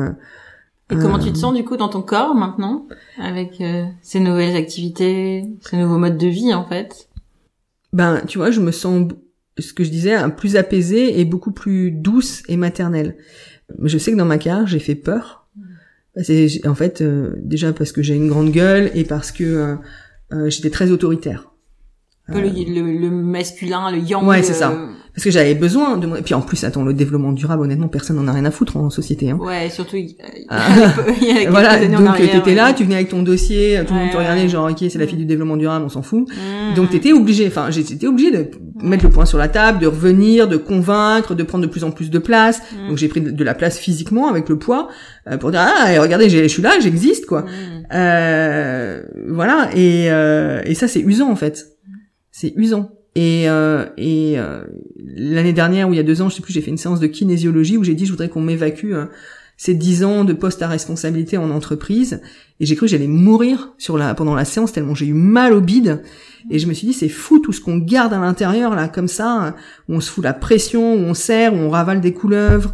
Et 0.91 0.97
comment 0.97 1.19
tu 1.19 1.33
te 1.33 1.39
sens 1.39 1.55
du 1.55 1.65
coup 1.65 1.77
dans 1.77 1.89
ton 1.89 2.03
corps 2.03 2.35
maintenant, 2.35 2.87
avec 3.19 3.61
euh, 3.61 3.85
ces 4.01 4.21
nouvelles 4.21 4.57
activités, 4.57 5.45
ces 5.61 5.77
nouveaux 5.77 5.99
modes 5.99 6.17
de 6.17 6.29
vie 6.29 6.55
en 6.55 6.65
fait? 6.65 7.09
Ben, 7.93 8.23
tu 8.27 8.39
vois, 8.39 8.51
je 8.51 8.61
me 8.61 8.71
sens, 8.71 9.09
ce 9.59 9.73
que 9.73 9.83
je 9.83 9.91
disais, 9.91 10.17
plus 10.37 10.57
apaisée 10.57 11.21
et 11.21 11.25
beaucoup 11.25 11.53
plus 11.53 11.91
douce 11.91 12.43
et 12.49 12.57
maternelle. 12.57 13.17
Je 13.83 13.99
sais 13.99 14.13
que 14.13 14.17
dans 14.17 14.25
ma 14.25 14.39
carrière, 14.39 14.67
j'ai 14.67 14.79
fait 14.79 14.95
peur 14.95 15.38
c'est 16.23 16.67
en 16.67 16.75
fait 16.75 17.01
euh, 17.01 17.35
déjà 17.39 17.73
parce 17.73 17.93
que 17.93 18.03
j'ai 18.03 18.15
une 18.15 18.29
grande 18.29 18.51
gueule 18.51 18.91
et 18.95 19.05
parce 19.05 19.33
que 19.33 19.45
euh, 19.45 19.75
euh, 20.33 20.51
j'étais 20.51 20.71
très 20.71 20.91
autoritaire. 20.91 21.51
Le, 22.29 22.41
le, 22.41 22.93
le, 22.93 23.11
masculin, 23.11 23.91
le 23.91 23.99
yang. 23.99 24.27
Ouais, 24.27 24.43
c'est 24.43 24.55
ça 24.55 24.73
parce 25.19 25.25
que 25.25 25.31
j'avais 25.33 25.57
besoin 25.57 25.97
de 25.97 26.07
et 26.17 26.23
puis 26.23 26.35
en 26.35 26.41
plus 26.41 26.63
attends 26.63 26.85
le 26.85 26.95
développement 26.95 27.33
durable 27.33 27.65
honnêtement 27.65 27.89
personne 27.89 28.15
n'en 28.15 28.29
a 28.29 28.33
rien 28.33 28.45
à 28.45 28.53
foutre 28.53 28.77
en 28.77 28.89
société 28.89 29.31
hein. 29.31 29.39
ouais 29.41 29.69
surtout 29.69 29.97
il 29.97 30.11
y 30.11 30.17
a 31.47 31.51
voilà 31.51 31.85
donc 31.89 32.19
t'étais 32.19 32.55
là 32.55 32.73
tu 32.73 32.85
venais 32.85 32.95
avec 32.95 33.09
ton 33.09 33.25
dossier 33.25 33.81
tout 33.85 33.95
le 33.95 33.99
monde 33.99 34.11
te 34.13 34.17
regardait 34.17 34.49
genre 34.49 34.71
ok 34.71 34.77
c'est 34.79 34.97
la 34.97 35.09
fille 35.09 35.19
du 35.19 35.25
développement 35.25 35.57
durable 35.57 35.85
on 35.85 35.89
s'en 35.89 36.03
fout 36.03 36.29
mmh. 36.29 36.75
donc 36.77 36.91
t'étais 36.91 37.13
obligé 37.13 37.49
enfin 37.49 37.69
j'étais 37.71 38.07
obligé 38.07 38.31
de 38.31 38.49
mettre 38.81 39.03
le 39.03 39.11
point 39.11 39.27
sur 39.27 39.39
la 39.39 39.49
table 39.49 39.81
de 39.81 39.89
revenir 39.89 40.47
de 40.47 40.57
convaincre 40.57 41.35
de 41.35 41.43
prendre 41.43 41.65
de 41.65 41.71
plus 41.71 41.83
en 41.83 41.91
plus 41.91 42.11
de 42.11 42.19
place 42.21 42.61
mmh. 42.61 42.89
donc 42.89 42.99
j'ai 42.99 43.09
pris 43.09 43.21
de 43.21 43.45
la 43.45 43.55
place 43.55 43.77
physiquement 43.77 44.29
avec 44.29 44.49
le 44.49 44.57
poids 44.57 44.87
euh, 45.29 45.37
pour 45.37 45.51
dire 45.51 45.63
ah 45.63 46.01
regardez 46.01 46.31
je 46.31 46.47
suis 46.47 46.63
là 46.63 46.79
j'existe 46.81 47.27
quoi 47.27 47.41
mmh. 47.41 47.47
euh, 47.93 49.03
voilà 49.31 49.71
et 49.75 50.13
euh, 50.13 50.63
et 50.65 50.75
ça 50.75 50.87
c'est 50.87 51.01
usant 51.01 51.29
en 51.29 51.37
fait 51.37 51.78
c'est 52.39 52.53
usant 52.57 52.93
et, 53.15 53.49
euh, 53.49 53.87
et 53.97 54.35
euh, 54.39 54.63
l'année 54.97 55.53
dernière, 55.53 55.89
ou 55.89 55.93
il 55.93 55.97
y 55.97 55.99
a 55.99 56.05
deux 56.05 56.23
ans, 56.23 56.29
je 56.29 56.37
sais 56.37 56.43
plus, 56.43 56.53
j'ai 56.53 56.61
fait 56.61 56.71
une 56.71 56.79
séance 56.79 57.01
de 57.01 57.09
kinésiologie 57.09 57.77
où 57.77 57.83
j'ai 57.83 57.97
dit 57.97 58.07
je 58.07 58.13
voudrais 58.13 58.29
qu'on 58.29 58.43
m'évacue 58.43 58.93
euh, 58.93 59.07
ces 59.57 59.75
dix 59.75 60.05
ans 60.05 60.23
de 60.23 60.33
poste 60.33 60.63
à 60.63 60.69
responsabilité 60.69 61.37
en 61.37 61.51
entreprise. 61.51 62.21
Et 62.61 62.67
j'ai 62.67 62.77
cru 62.77 62.87
que 62.87 62.93
j'allais 62.93 63.09
mourir 63.09 63.73
sur 63.77 63.99
la 63.99 64.15
pendant 64.15 64.37
la 64.37 64.45
séance 64.45 64.71
tellement 64.71 64.95
j'ai 64.95 65.07
eu 65.07 65.15
mal 65.15 65.53
au 65.53 65.61
bide. 65.61 66.05
Et 66.49 66.61
je 66.61 66.69
me 66.69 66.75
suis 66.75 66.87
dit 66.87 66.93
c'est 66.93 67.09
fou 67.09 67.41
tout 67.41 67.53
ce 67.53 67.61
qu'on 67.61 67.79
garde 67.79 68.13
à 68.13 68.21
l'intérieur 68.21 68.77
là 68.77 68.87
comme 68.87 69.09
ça, 69.09 69.57
où 69.89 69.95
on 69.95 70.01
se 70.01 70.11
fout 70.13 70.23
la 70.23 70.33
pression, 70.33 70.95
où 70.95 70.99
on 70.99 71.15
serre, 71.15 71.55
où 71.55 71.57
on 71.57 71.71
ravale 71.71 72.01
des 72.01 72.13
couleuvres, 72.13 72.73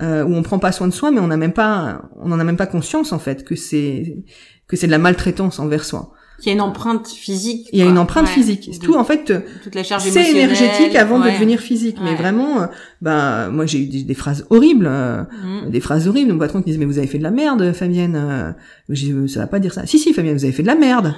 où 0.00 0.04
on 0.34 0.42
prend 0.42 0.58
pas 0.58 0.72
soin 0.72 0.88
de 0.88 0.92
soi, 0.94 1.10
mais 1.10 1.20
on 1.20 1.26
n'a 1.26 1.36
même 1.36 1.52
pas, 1.52 2.08
on 2.16 2.28
n'en 2.28 2.40
a 2.40 2.44
même 2.44 2.56
pas 2.56 2.66
conscience 2.66 3.12
en 3.12 3.18
fait 3.18 3.44
que 3.44 3.56
c'est 3.56 4.24
que 4.66 4.76
c'est 4.76 4.86
de 4.86 4.90
la 4.90 4.98
maltraitance 4.98 5.58
envers 5.58 5.84
soi. 5.84 6.14
Il 6.44 6.48
y 6.48 6.50
a 6.50 6.54
une 6.54 6.60
empreinte 6.60 7.06
physique. 7.06 7.68
Il 7.72 7.78
y 7.78 7.82
a 7.82 7.86
une 7.86 7.98
empreinte 7.98 8.28
physique. 8.28 8.68
C'est 8.72 8.80
tout 8.80 8.94
en 8.96 9.04
fait. 9.04 9.32
Toute 9.62 9.74
la 9.74 9.84
charge 9.84 10.02
C'est 10.02 10.30
énergétique 10.30 10.96
avant 10.96 11.20
de 11.20 11.30
devenir 11.30 11.60
physique, 11.60 11.98
mais 12.02 12.14
vraiment, 12.16 12.62
euh, 12.62 12.66
bah 13.00 13.48
moi 13.48 13.64
j'ai 13.64 13.78
eu 13.78 13.86
des, 14.04 14.14
phrases 14.14 14.44
horribles, 14.50 14.88
euh, 14.88 15.22
mm. 15.22 15.70
des 15.70 15.80
phrases 15.80 16.08
horribles. 16.08 16.32
Mon 16.32 16.38
patron 16.38 16.60
qui 16.60 16.66
disait 16.66 16.78
mais 16.78 16.84
vous 16.84 16.98
avez 16.98 17.06
fait 17.06 17.18
de 17.18 17.22
la 17.22 17.30
merde, 17.30 17.72
Fabienne. 17.72 18.16
Euh. 18.16 18.52
Je 18.88 19.06
dis 19.06 19.32
ça 19.32 19.40
va 19.40 19.46
pas 19.46 19.60
dire 19.60 19.72
ça. 19.72 19.86
Si 19.86 19.98
si 19.98 20.12
Fabienne, 20.12 20.36
vous 20.36 20.44
avez 20.44 20.52
fait 20.52 20.62
de 20.62 20.68
la 20.68 20.74
merde. 20.74 21.14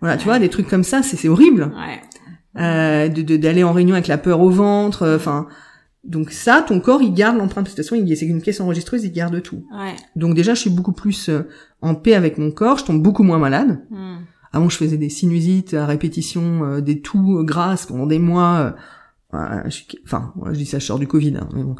Voilà, 0.00 0.16
tu 0.16 0.24
vois, 0.24 0.38
des 0.38 0.48
trucs 0.48 0.68
comme 0.68 0.84
ça, 0.84 1.02
c'est 1.02 1.28
horrible. 1.28 1.72
Euh, 2.58 3.08
de 3.08 3.36
d'aller 3.36 3.64
en 3.64 3.72
réunion 3.72 3.94
avec 3.94 4.06
la 4.06 4.18
peur 4.18 4.40
au 4.40 4.50
ventre, 4.50 5.14
enfin. 5.16 5.46
donc 6.04 6.30
ça, 6.30 6.64
ton 6.66 6.80
corps, 6.80 7.02
il 7.02 7.12
garde 7.12 7.36
l'empreinte. 7.36 7.66
De 7.66 7.70
toute 7.70 7.76
façon, 7.76 7.96
c'est 8.14 8.26
une 8.26 8.40
caisse 8.40 8.60
enregistreuse, 8.60 9.04
il 9.04 9.12
garde 9.12 9.42
tout. 9.42 9.64
Ouais. 9.72 9.96
Donc 10.14 10.34
déjà, 10.34 10.54
je 10.54 10.60
suis 10.60 10.70
beaucoup 10.70 10.92
plus 10.92 11.28
en 11.82 11.96
paix 11.96 12.14
avec 12.14 12.38
mon 12.38 12.52
corps, 12.52 12.78
je 12.78 12.84
tombe 12.84 13.02
beaucoup 13.02 13.24
moins 13.24 13.38
malade. 13.38 13.80
Mm. 13.90 14.18
Avant, 14.52 14.68
je 14.68 14.76
faisais 14.76 14.96
des 14.96 15.08
sinusites 15.08 15.74
à 15.74 15.86
répétition, 15.86 16.64
euh, 16.64 16.80
des 16.80 17.00
toux 17.00 17.44
grasses 17.44 17.86
pendant 17.86 18.06
des 18.06 18.18
mois. 18.18 18.58
Euh, 18.58 18.70
je 19.68 19.82
enfin, 20.04 20.32
je 20.46 20.58
dis 20.58 20.66
ça, 20.66 20.80
je 20.80 20.86
sors 20.86 20.98
du 20.98 21.06
Covid, 21.06 21.36
hein, 21.36 21.48
mais 21.54 21.62
bon. 21.62 21.76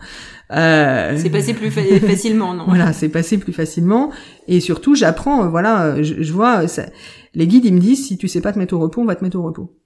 Euh... 0.52 1.16
C'est 1.16 1.30
passé 1.30 1.52
plus 1.52 1.70
facilement, 2.00 2.54
non? 2.54 2.64
Voilà, 2.66 2.92
c'est 2.92 3.08
passé 3.08 3.38
plus 3.38 3.52
facilement. 3.52 4.12
Et 4.46 4.60
surtout, 4.60 4.94
j'apprends, 4.94 5.44
euh, 5.44 5.48
voilà, 5.48 6.00
je, 6.02 6.22
je 6.22 6.32
vois, 6.32 6.68
ça... 6.68 6.86
les 7.34 7.48
guides, 7.48 7.64
ils 7.64 7.74
me 7.74 7.80
disent, 7.80 8.06
si 8.06 8.18
tu 8.18 8.28
sais 8.28 8.40
pas 8.40 8.52
te 8.52 8.58
mettre 8.58 8.74
au 8.74 8.78
repos, 8.78 9.00
on 9.00 9.06
va 9.06 9.16
te 9.16 9.24
mettre 9.24 9.38
au 9.38 9.42
repos. 9.42 9.76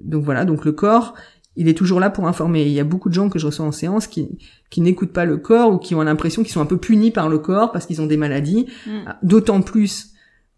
Donc 0.00 0.24
voilà, 0.24 0.46
donc 0.46 0.64
le 0.64 0.72
corps, 0.72 1.14
il 1.56 1.68
est 1.68 1.74
toujours 1.74 2.00
là 2.00 2.08
pour 2.08 2.26
informer. 2.26 2.62
Il 2.62 2.72
y 2.72 2.80
a 2.80 2.84
beaucoup 2.84 3.10
de 3.10 3.14
gens 3.14 3.28
que 3.28 3.38
je 3.38 3.46
reçois 3.46 3.66
en 3.66 3.72
séance 3.72 4.06
qui, 4.06 4.38
qui 4.70 4.80
n'écoutent 4.80 5.12
pas 5.12 5.24
le 5.24 5.36
corps 5.36 5.72
ou 5.72 5.78
qui 5.78 5.94
ont 5.94 6.02
l'impression 6.02 6.42
qu'ils 6.42 6.52
sont 6.52 6.60
un 6.60 6.66
peu 6.66 6.78
punis 6.78 7.10
par 7.10 7.28
le 7.28 7.38
corps 7.38 7.72
parce 7.72 7.86
qu'ils 7.86 8.00
ont 8.00 8.06
des 8.06 8.18
maladies. 8.18 8.66
Mm. 8.86 9.12
D'autant 9.22 9.62
plus 9.62 10.12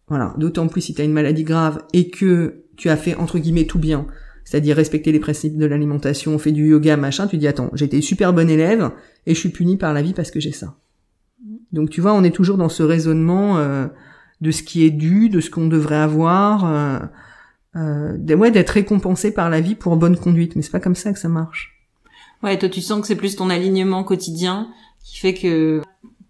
voilà, 0.09 0.35
d'autant 0.38 0.68
plus 0.68 0.81
si 0.81 0.94
tu 0.94 1.03
as 1.03 1.05
une 1.05 1.12
maladie 1.12 1.44
grave 1.44 1.83
et 1.92 2.11
que 2.11 2.64
tu 2.77 2.88
as 2.88 2.97
fait 2.97 3.14
entre 3.14 3.38
guillemets 3.38 3.66
tout 3.66 3.79
bien, 3.79 4.07
c'est-à-dire 4.44 4.77
respecter 4.77 5.12
les 5.12 5.21
principes 5.21 5.59
de 5.59 5.66
l'alimentation, 5.66 6.38
fait 6.38 6.53
du 6.53 6.68
yoga, 6.71 6.97
machin, 6.97 7.27
tu 7.27 7.37
dis 7.37 7.49
attends, 7.49 7.71
j'ai 7.75 7.85
été 7.85 8.01
super 8.01 8.33
bon 8.33 8.49
élève 8.49 8.90
et 9.27 9.35
je 9.35 9.40
suis 9.40 9.51
puni 9.51 9.77
par 9.77 9.92
la 9.92 10.03
vie 10.03 10.14
parce 10.14 10.31
que 10.31 10.40
j'ai 10.40 10.53
ça. 10.53 10.77
Donc 11.73 11.90
tu 11.90 12.01
vois, 12.01 12.14
on 12.14 12.25
est 12.25 12.31
toujours 12.31 12.57
dans 12.57 12.71
ce 12.71 12.83
raisonnement 12.83 13.59
euh, 13.59 13.87
de 14.40 14.51
ce 14.51 14.62
qui 14.62 14.85
est 14.85 14.90
dû, 14.90 15.29
de 15.29 15.40
ce 15.40 15.51
qu'on 15.51 15.68
devrait 15.68 15.97
avoir, 15.97 16.64
euh, 16.64 16.99
euh, 17.77 18.37
ouais, 18.37 18.51
d'être 18.51 18.71
récompensé 18.71 19.33
par 19.33 19.51
la 19.51 19.61
vie 19.61 19.75
pour 19.75 19.97
bonne 19.97 20.16
conduite, 20.16 20.57
mais 20.57 20.62
c'est 20.62 20.71
pas 20.71 20.81
comme 20.81 20.94
ça 20.94 21.12
que 21.12 21.18
ça 21.18 21.29
marche. 21.29 21.75
Ouais, 22.42 22.57
toi 22.59 22.68
tu 22.68 22.81
sens 22.81 23.01
que 23.01 23.07
c'est 23.07 23.16
plus 23.16 23.37
ton 23.37 23.51
alignement 23.51 24.05
quotidien 24.05 24.68
qui 25.03 25.18
fait 25.18 25.35
que 25.35 25.83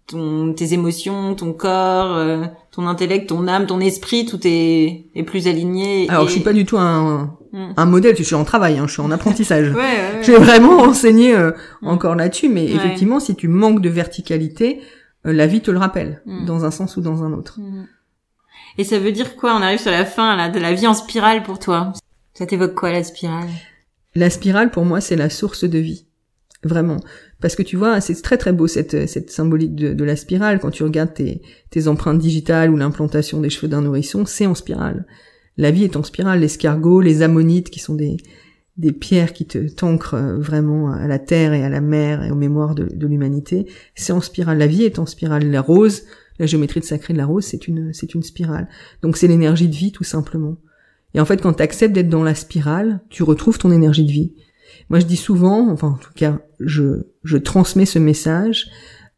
ton, 0.07 0.53
tes 0.53 0.73
émotions, 0.73 1.35
ton 1.35 1.53
corps, 1.53 2.15
euh, 2.15 2.45
ton 2.79 2.87
intellect, 2.87 3.27
ton 3.27 3.45
âme, 3.49 3.67
ton 3.67 3.81
esprit, 3.81 4.25
tout 4.25 4.39
est, 4.45 5.07
est 5.13 5.23
plus 5.23 5.47
aligné. 5.47 6.09
Alors 6.09 6.27
je 6.27 6.31
suis 6.31 6.39
pas 6.39 6.53
du 6.53 6.63
tout 6.63 6.77
un, 6.77 7.37
hmm. 7.51 7.73
un 7.75 7.85
modèle, 7.85 8.15
je 8.15 8.23
suis 8.23 8.35
en 8.35 8.45
travail, 8.45 8.77
hein, 8.77 8.85
je 8.87 8.93
suis 8.93 9.01
en 9.01 9.11
apprentissage. 9.11 9.69
ouais, 9.73 9.75
ouais, 9.75 10.23
je 10.23 10.31
vais 10.31 10.37
vraiment 10.37 10.77
enseigner 10.79 11.35
euh, 11.35 11.51
hmm. 11.81 11.87
encore 11.89 12.15
là-dessus, 12.15 12.47
mais 12.47 12.71
effectivement, 12.71 13.19
si 13.19 13.35
tu 13.35 13.49
manques 13.49 13.81
de 13.81 13.89
verticalité, 13.89 14.79
euh, 15.25 15.33
la 15.33 15.45
vie 15.45 15.59
te 15.59 15.71
le 15.71 15.77
rappelle, 15.77 16.21
hmm. 16.25 16.45
dans 16.45 16.63
un 16.63 16.71
sens 16.71 16.95
ou 16.95 17.01
dans 17.01 17.21
un 17.21 17.33
autre. 17.33 17.59
Et 18.77 18.85
ça 18.85 18.97
veut 18.97 19.11
dire 19.11 19.35
quoi? 19.35 19.55
On 19.55 19.61
arrive 19.61 19.79
sur 19.79 19.91
la 19.91 20.05
fin 20.05 20.37
là, 20.37 20.47
de 20.47 20.59
la 20.59 20.73
vie 20.73 20.87
en 20.87 20.93
spirale 20.93 21.43
pour 21.43 21.59
toi. 21.59 21.91
Ça 22.33 22.45
t'évoque 22.45 22.75
quoi 22.75 22.93
la 22.93 23.03
spirale? 23.03 23.49
La 24.15 24.29
spirale 24.29 24.71
pour 24.71 24.85
moi 24.85 25.01
c'est 25.01 25.17
la 25.17 25.29
source 25.29 25.65
de 25.65 25.79
vie. 25.79 26.05
Vraiment. 26.63 26.97
Parce 27.39 27.55
que 27.55 27.63
tu 27.63 27.77
vois, 27.77 28.01
c'est 28.01 28.21
très 28.21 28.37
très 28.37 28.51
beau 28.51 28.67
cette, 28.67 29.07
cette 29.07 29.31
symbolique 29.31 29.75
de, 29.75 29.93
de 29.93 30.03
la 30.03 30.17
spirale. 30.17 30.59
Quand 30.59 30.71
tu 30.71 30.83
regardes 30.83 31.13
tes, 31.13 31.41
tes 31.69 31.87
empreintes 31.87 32.19
digitales 32.19 32.69
ou 32.69 32.75
l'implantation 32.75 33.39
des 33.39 33.49
cheveux 33.49 33.69
d'un 33.69 33.81
nourrisson, 33.81 34.25
c'est 34.25 34.45
en 34.45 34.55
spirale. 34.55 35.05
La 35.57 35.71
vie 35.71 35.85
est 35.85 35.95
en 35.95 36.03
spirale. 36.03 36.41
L'escargot, 36.41 36.99
les 36.99 37.21
ammonites, 37.21 37.69
qui 37.69 37.79
sont 37.79 37.95
des, 37.95 38.17
des 38.75 38.91
pierres 38.91 39.31
qui 39.33 39.45
te 39.45 39.69
t'ancrent 39.69 40.15
euh, 40.15 40.37
vraiment 40.37 40.91
à 40.91 41.07
la 41.07 41.19
terre 41.19 41.53
et 41.53 41.63
à 41.63 41.69
la 41.69 41.81
mer 41.81 42.23
et 42.23 42.31
aux 42.31 42.35
mémoires 42.35 42.75
de, 42.75 42.89
de 42.93 43.07
l'humanité, 43.07 43.65
c'est 43.95 44.13
en 44.13 44.21
spirale. 44.21 44.57
La 44.57 44.67
vie 44.67 44.83
est 44.83 44.99
en 44.99 45.05
spirale. 45.05 45.49
La 45.49 45.61
rose, 45.61 46.03
la 46.39 46.45
géométrie 46.45 46.81
de 46.81 46.85
sacrée 46.85 47.13
de 47.13 47.19
la 47.19 47.25
rose, 47.25 47.45
c'est 47.45 47.67
une, 47.69 47.93
c'est 47.93 48.13
une 48.15 48.23
spirale. 48.23 48.67
Donc 49.01 49.15
c'est 49.15 49.27
l'énergie 49.27 49.69
de 49.69 49.75
vie 49.75 49.91
tout 49.91 50.03
simplement. 50.03 50.57
Et 51.13 51.19
en 51.19 51.25
fait, 51.25 51.41
quand 51.41 51.53
tu 51.53 51.63
acceptes 51.63 51.93
d'être 51.93 52.09
dans 52.09 52.23
la 52.23 52.35
spirale, 52.35 53.01
tu 53.09 53.23
retrouves 53.23 53.57
ton 53.57 53.71
énergie 53.71 54.05
de 54.05 54.11
vie. 54.11 54.33
Moi, 54.89 54.99
je 54.99 55.05
dis 55.05 55.17
souvent, 55.17 55.69
enfin 55.69 55.89
en 55.89 55.97
tout 55.97 56.13
cas, 56.15 56.39
je, 56.59 57.03
je 57.23 57.37
transmets 57.37 57.85
ce 57.85 57.99
message, 57.99 58.69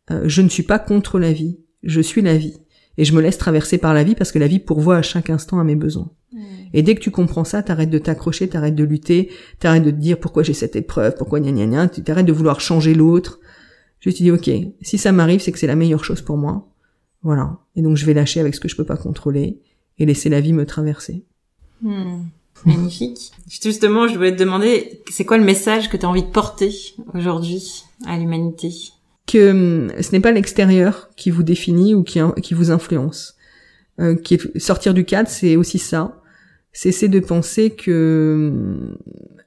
euh, 0.10 0.24
je 0.26 0.42
ne 0.42 0.50
suis 0.50 0.64
pas 0.64 0.80
contre 0.80 1.20
la 1.20 1.32
vie, 1.32 1.60
je 1.84 2.02
suis 2.02 2.22
la 2.22 2.38
vie. 2.38 2.58
Et 2.98 3.06
je 3.06 3.16
me 3.16 3.22
laisse 3.22 3.38
traverser 3.38 3.78
par 3.78 3.94
la 3.94 4.04
vie 4.04 4.16
parce 4.16 4.32
que 4.32 4.40
la 4.40 4.48
vie 4.48 4.60
pourvoit 4.60 4.98
à 4.98 5.02
chaque 5.02 5.30
instant 5.30 5.60
à 5.60 5.64
mes 5.64 5.76
besoins. 5.76 6.12
Mmh. 6.34 6.40
Et 6.74 6.82
dès 6.82 6.96
que 6.96 7.00
tu 7.00 7.10
comprends 7.10 7.46
ça, 7.46 7.64
t'arrêtes 7.64 7.90
de 7.90 7.98
t'accrocher, 7.98 8.50
t'arrêtes 8.50 8.76
de 8.76 8.84
lutter, 8.84 9.30
t'arrêtes 9.60 9.84
de 9.84 9.92
te 9.92 9.96
dire 9.96 10.20
pourquoi 10.20 10.44
j'ai 10.44 10.54
cette 10.54 10.76
épreuve, 10.76 11.16
pourquoi 11.16 11.40
gna 11.40 11.52
gna 11.52 11.66
gna, 11.66 11.88
tu 11.88 12.04
t'arrêtes 12.04 12.26
de 12.26 12.34
vouloir 12.34 12.60
changer 12.60 12.94
l'autre. 12.94 13.40
Je 14.00 14.10
te 14.10 14.16
dis 14.16 14.32
ok, 14.32 14.50
si 14.82 14.98
ça 14.98 15.12
m'arrive, 15.12 15.42
c'est 15.42 15.52
que 15.52 15.60
c'est 15.60 15.68
la 15.68 15.76
meilleure 15.76 16.04
chose 16.04 16.22
pour 16.22 16.38
moi. 16.38 16.68
Voilà. 17.24 17.60
Et 17.76 17.82
donc 17.82 17.98
je 17.98 18.06
vais 18.06 18.14
lâcher 18.14 18.40
avec 18.40 18.56
ce 18.56 18.60
que 18.60 18.68
je 18.68 18.76
peux 18.76 18.86
pas 18.86 18.98
contrôler 18.98 19.62
et 20.00 20.06
laisser 20.06 20.30
la 20.30 20.42
vie 20.42 20.54
me 20.54 20.66
traverser. 20.66 21.24
Mmh. 21.82 22.24
Magnifique. 22.66 23.32
Justement, 23.50 24.08
je 24.08 24.16
voulais 24.16 24.34
te 24.36 24.40
demander, 24.40 25.02
c'est 25.10 25.26
quoi 25.26 25.38
le 25.38 25.44
message 25.44 25.90
que 25.90 25.98
tu 25.98 26.06
as 26.06 26.10
envie 26.10 26.24
de 26.24 26.30
porter 26.30 26.74
aujourd'hui 27.14 27.84
à 28.06 28.18
l'humanité? 28.18 28.72
Que 29.28 29.52
hum, 29.52 29.92
ce 30.02 30.12
n'est 30.12 30.20
pas 30.20 30.32
l'extérieur 30.32 31.10
qui 31.16 31.32
vous 31.32 31.44
définit 31.44 31.96
ou 31.96 32.04
qui, 32.04 32.20
qui 32.42 32.54
vous 32.54 32.72
influence. 32.72 33.36
Euh, 34.00 34.16
qui 34.16 34.40
sortir 34.58 34.94
du 34.94 35.06
cadre, 35.06 35.30
c'est 35.30 35.56
aussi 35.56 35.80
ça. 35.80 36.22
Cesser 36.74 37.10
de 37.10 37.20
penser 37.20 37.72
que 37.72 38.52
hum, 38.52 38.98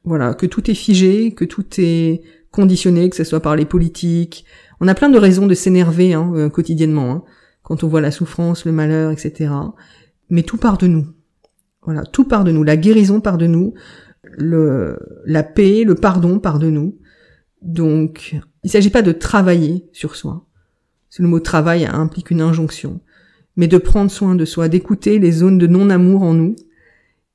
voilà 0.04 0.34
que 0.34 0.46
tout 0.46 0.70
est 0.70 0.74
figé, 0.74 1.32
que 1.32 1.44
tout 1.44 1.64
est 1.78 2.22
conditionné, 2.50 3.10
que 3.10 3.16
ce 3.16 3.24
soit 3.24 3.40
par 3.40 3.56
les 3.56 3.64
politiques. 3.64 4.44
On 4.80 4.88
a 4.88 4.94
plein 4.94 5.08
de 5.08 5.18
raisons 5.18 5.46
de 5.46 5.54
s'énerver 5.54 6.14
hein, 6.14 6.32
euh, 6.34 6.48
quotidiennement 6.48 7.10
hein, 7.10 7.24
quand 7.62 7.82
on 7.84 7.88
voit 7.88 8.00
la 8.00 8.10
souffrance, 8.10 8.64
le 8.64 8.72
malheur, 8.72 9.10
etc. 9.10 9.50
Mais 10.30 10.42
tout 10.42 10.56
part 10.56 10.78
de 10.78 10.86
nous. 10.86 11.06
Voilà, 11.84 12.02
tout 12.04 12.24
part 12.24 12.44
de 12.44 12.52
nous. 12.52 12.64
La 12.64 12.76
guérison 12.76 13.20
part 13.20 13.38
de 13.38 13.46
nous. 13.46 13.74
La 14.38 15.42
paix, 15.42 15.84
le 15.84 15.94
pardon 15.94 16.38
part 16.38 16.58
de 16.58 16.70
nous. 16.70 16.98
Donc, 17.62 18.36
il 18.62 18.70
s'agit 18.70 18.90
pas 18.90 19.02
de 19.02 19.12
travailler 19.12 19.88
sur 19.92 20.16
soi. 20.16 20.46
Le 21.18 21.28
mot 21.28 21.40
travail 21.40 21.86
implique 21.86 22.30
une 22.30 22.40
injonction. 22.40 23.00
Mais 23.56 23.68
de 23.68 23.78
prendre 23.78 24.10
soin 24.10 24.34
de 24.34 24.44
soi, 24.44 24.68
d'écouter 24.68 25.18
les 25.18 25.30
zones 25.30 25.58
de 25.58 25.66
non-amour 25.68 26.22
en 26.22 26.34
nous 26.34 26.56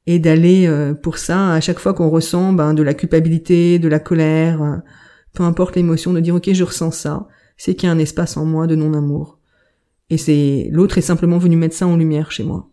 et 0.05 0.19
d'aller 0.19 0.67
euh, 0.67 0.93
pour 0.93 1.17
ça, 1.17 1.53
à 1.53 1.61
chaque 1.61 1.79
fois 1.79 1.93
qu'on 1.93 2.09
ressent 2.09 2.51
ben, 2.51 2.73
de 2.73 2.83
la 2.83 2.93
culpabilité, 2.93 3.79
de 3.79 3.87
la 3.87 3.99
colère, 3.99 4.61
euh, 4.61 4.77
peu 5.33 5.43
importe 5.43 5.75
l'émotion, 5.75 6.11
de 6.11 6.19
dire 6.19 6.35
ok 6.35 6.51
je 6.51 6.63
ressens 6.63 6.91
ça, 6.91 7.27
c'est 7.55 7.75
qu'il 7.75 7.87
y 7.87 7.89
a 7.89 7.93
un 7.93 7.99
espace 7.99 8.35
en 8.35 8.43
moi 8.43 8.67
de 8.67 8.75
non-amour. 8.75 9.39
Et 10.09 10.17
c'est 10.17 10.67
l'autre 10.71 10.97
est 10.97 11.01
simplement 11.01 11.37
venu 11.37 11.55
mettre 11.55 11.75
ça 11.75 11.87
en 11.87 11.95
lumière 11.95 12.31
chez 12.31 12.43
moi. 12.43 12.69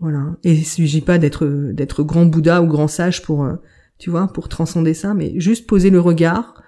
Voilà. 0.00 0.36
Et 0.44 0.52
il 0.52 0.64
s'agit 0.64 1.00
pas 1.00 1.18
d'être 1.18 1.46
d'être 1.46 2.02
grand 2.02 2.26
Bouddha 2.26 2.62
ou 2.62 2.66
grand 2.66 2.88
sage 2.88 3.22
pour 3.22 3.44
euh, 3.44 3.54
tu 3.98 4.10
vois 4.10 4.28
pour 4.32 4.48
transcender 4.48 4.94
ça, 4.94 5.14
mais 5.14 5.38
juste 5.38 5.66
poser 5.66 5.90
le 5.90 6.00
regard. 6.00 6.62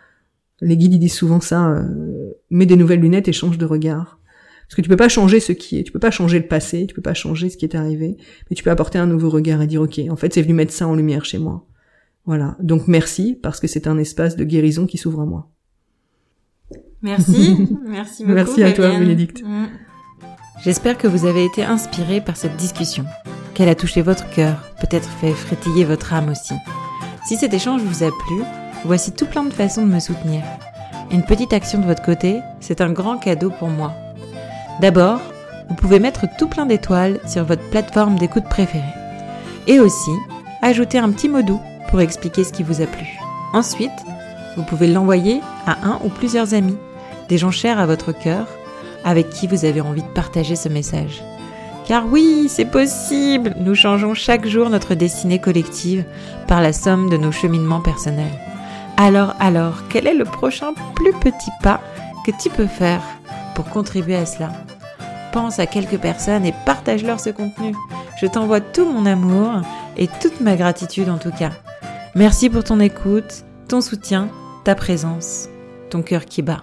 Les 0.60 0.76
guides 0.76 0.94
ils 0.94 0.98
disent 0.98 1.14
souvent 1.14 1.40
ça. 1.40 1.70
Euh, 1.70 2.32
mets 2.50 2.66
des 2.66 2.76
nouvelles 2.76 3.00
lunettes 3.00 3.28
et 3.28 3.32
change 3.32 3.58
de 3.58 3.66
regard. 3.66 4.20
Parce 4.66 4.74
que 4.74 4.82
tu 4.82 4.88
peux 4.88 4.96
pas 4.96 5.08
changer 5.08 5.38
ce 5.38 5.52
qui 5.52 5.78
est, 5.78 5.84
tu 5.84 5.92
peux 5.92 6.00
pas 6.00 6.10
changer 6.10 6.40
le 6.40 6.46
passé, 6.46 6.86
tu 6.88 6.94
peux 6.94 7.02
pas 7.02 7.14
changer 7.14 7.50
ce 7.50 7.56
qui 7.56 7.64
est 7.64 7.76
arrivé, 7.76 8.16
mais 8.50 8.56
tu 8.56 8.64
peux 8.64 8.70
apporter 8.70 8.98
un 8.98 9.06
nouveau 9.06 9.30
regard 9.30 9.62
et 9.62 9.66
dire 9.68 9.82
ok, 9.82 10.00
en 10.10 10.16
fait 10.16 10.34
c'est 10.34 10.42
venu 10.42 10.54
mettre 10.54 10.72
ça 10.72 10.88
en 10.88 10.96
lumière 10.96 11.24
chez 11.24 11.38
moi. 11.38 11.66
Voilà. 12.24 12.56
Donc 12.60 12.88
merci 12.88 13.38
parce 13.40 13.60
que 13.60 13.68
c'est 13.68 13.86
un 13.86 13.98
espace 13.98 14.36
de 14.36 14.44
guérison 14.44 14.86
qui 14.86 14.98
s'ouvre 14.98 15.20
à 15.20 15.26
moi. 15.26 15.48
Merci, 17.02 17.68
merci 17.86 18.24
beaucoup. 18.24 18.34
Merci 18.34 18.62
à 18.64 18.72
toi, 18.72 18.98
Bénédicte. 18.98 19.42
Mm. 19.44 19.66
J'espère 20.58 20.96
que 20.96 21.06
vous 21.06 21.26
avez 21.26 21.44
été 21.44 21.64
inspiré 21.64 22.20
par 22.20 22.36
cette 22.36 22.56
discussion, 22.56 23.04
qu'elle 23.54 23.68
a 23.68 23.74
touché 23.74 24.00
votre 24.00 24.28
cœur, 24.30 24.56
peut-être 24.80 25.08
fait 25.08 25.32
frétiller 25.32 25.84
votre 25.84 26.14
âme 26.14 26.30
aussi. 26.30 26.54
Si 27.26 27.36
cet 27.36 27.52
échange 27.52 27.82
vous 27.82 28.02
a 28.02 28.08
plu, 28.08 28.42
voici 28.84 29.12
tout 29.12 29.26
plein 29.26 29.44
de 29.44 29.52
façons 29.52 29.82
de 29.82 29.92
me 29.92 30.00
soutenir. 30.00 30.42
Une 31.10 31.24
petite 31.24 31.52
action 31.52 31.78
de 31.78 31.86
votre 31.86 32.02
côté, 32.02 32.40
c'est 32.60 32.80
un 32.80 32.90
grand 32.90 33.18
cadeau 33.18 33.50
pour 33.50 33.68
moi. 33.68 33.92
D'abord, 34.80 35.20
vous 35.68 35.74
pouvez 35.74 36.00
mettre 36.00 36.24
tout 36.38 36.48
plein 36.48 36.66
d'étoiles 36.66 37.20
sur 37.26 37.44
votre 37.44 37.68
plateforme 37.70 38.18
d'écoute 38.18 38.44
préférée. 38.48 38.82
Et 39.66 39.78
aussi, 39.78 40.10
ajouter 40.62 40.98
un 40.98 41.10
petit 41.10 41.28
mot 41.28 41.42
doux 41.42 41.60
pour 41.90 42.00
expliquer 42.00 42.44
ce 42.44 42.52
qui 42.52 42.62
vous 42.62 42.80
a 42.80 42.86
plu. 42.86 43.06
Ensuite, 43.52 43.90
vous 44.56 44.62
pouvez 44.62 44.86
l'envoyer 44.86 45.40
à 45.66 45.76
un 45.86 46.00
ou 46.02 46.08
plusieurs 46.08 46.54
amis, 46.54 46.78
des 47.28 47.38
gens 47.38 47.50
chers 47.50 47.78
à 47.78 47.86
votre 47.86 48.12
cœur, 48.12 48.46
avec 49.06 49.30
qui 49.30 49.46
vous 49.46 49.64
avez 49.64 49.80
envie 49.80 50.02
de 50.02 50.08
partager 50.08 50.56
ce 50.56 50.68
message. 50.68 51.22
Car 51.86 52.04
oui, 52.06 52.48
c'est 52.48 52.64
possible 52.64 53.54
Nous 53.60 53.76
changeons 53.76 54.12
chaque 54.12 54.46
jour 54.46 54.68
notre 54.68 54.94
destinée 54.94 55.38
collective 55.38 56.04
par 56.48 56.60
la 56.60 56.72
somme 56.72 57.08
de 57.08 57.16
nos 57.16 57.30
cheminements 57.32 57.80
personnels. 57.80 58.38
Alors, 58.96 59.34
alors, 59.38 59.84
quel 59.88 60.06
est 60.06 60.14
le 60.14 60.24
prochain 60.24 60.74
plus 60.96 61.12
petit 61.12 61.50
pas 61.62 61.80
que 62.26 62.32
tu 62.42 62.50
peux 62.50 62.66
faire 62.66 63.00
pour 63.54 63.66
contribuer 63.66 64.16
à 64.16 64.26
cela? 64.26 64.50
Pense 65.32 65.60
à 65.60 65.66
quelques 65.66 65.98
personnes 65.98 66.44
et 66.44 66.54
partage-leur 66.64 67.20
ce 67.20 67.30
contenu. 67.30 67.74
Je 68.20 68.26
t'envoie 68.26 68.60
tout 68.60 68.90
mon 68.90 69.06
amour 69.06 69.60
et 69.96 70.08
toute 70.08 70.40
ma 70.40 70.56
gratitude 70.56 71.08
en 71.08 71.18
tout 71.18 71.30
cas. 71.30 71.50
Merci 72.16 72.50
pour 72.50 72.64
ton 72.64 72.80
écoute, 72.80 73.44
ton 73.68 73.80
soutien, 73.80 74.28
ta 74.64 74.74
présence, 74.74 75.48
ton 75.90 76.02
cœur 76.02 76.24
qui 76.24 76.42
bat. 76.42 76.62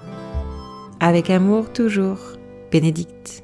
Avec 1.00 1.30
amour 1.30 1.72
toujours, 1.72 2.18
Bénédicte. 2.74 3.43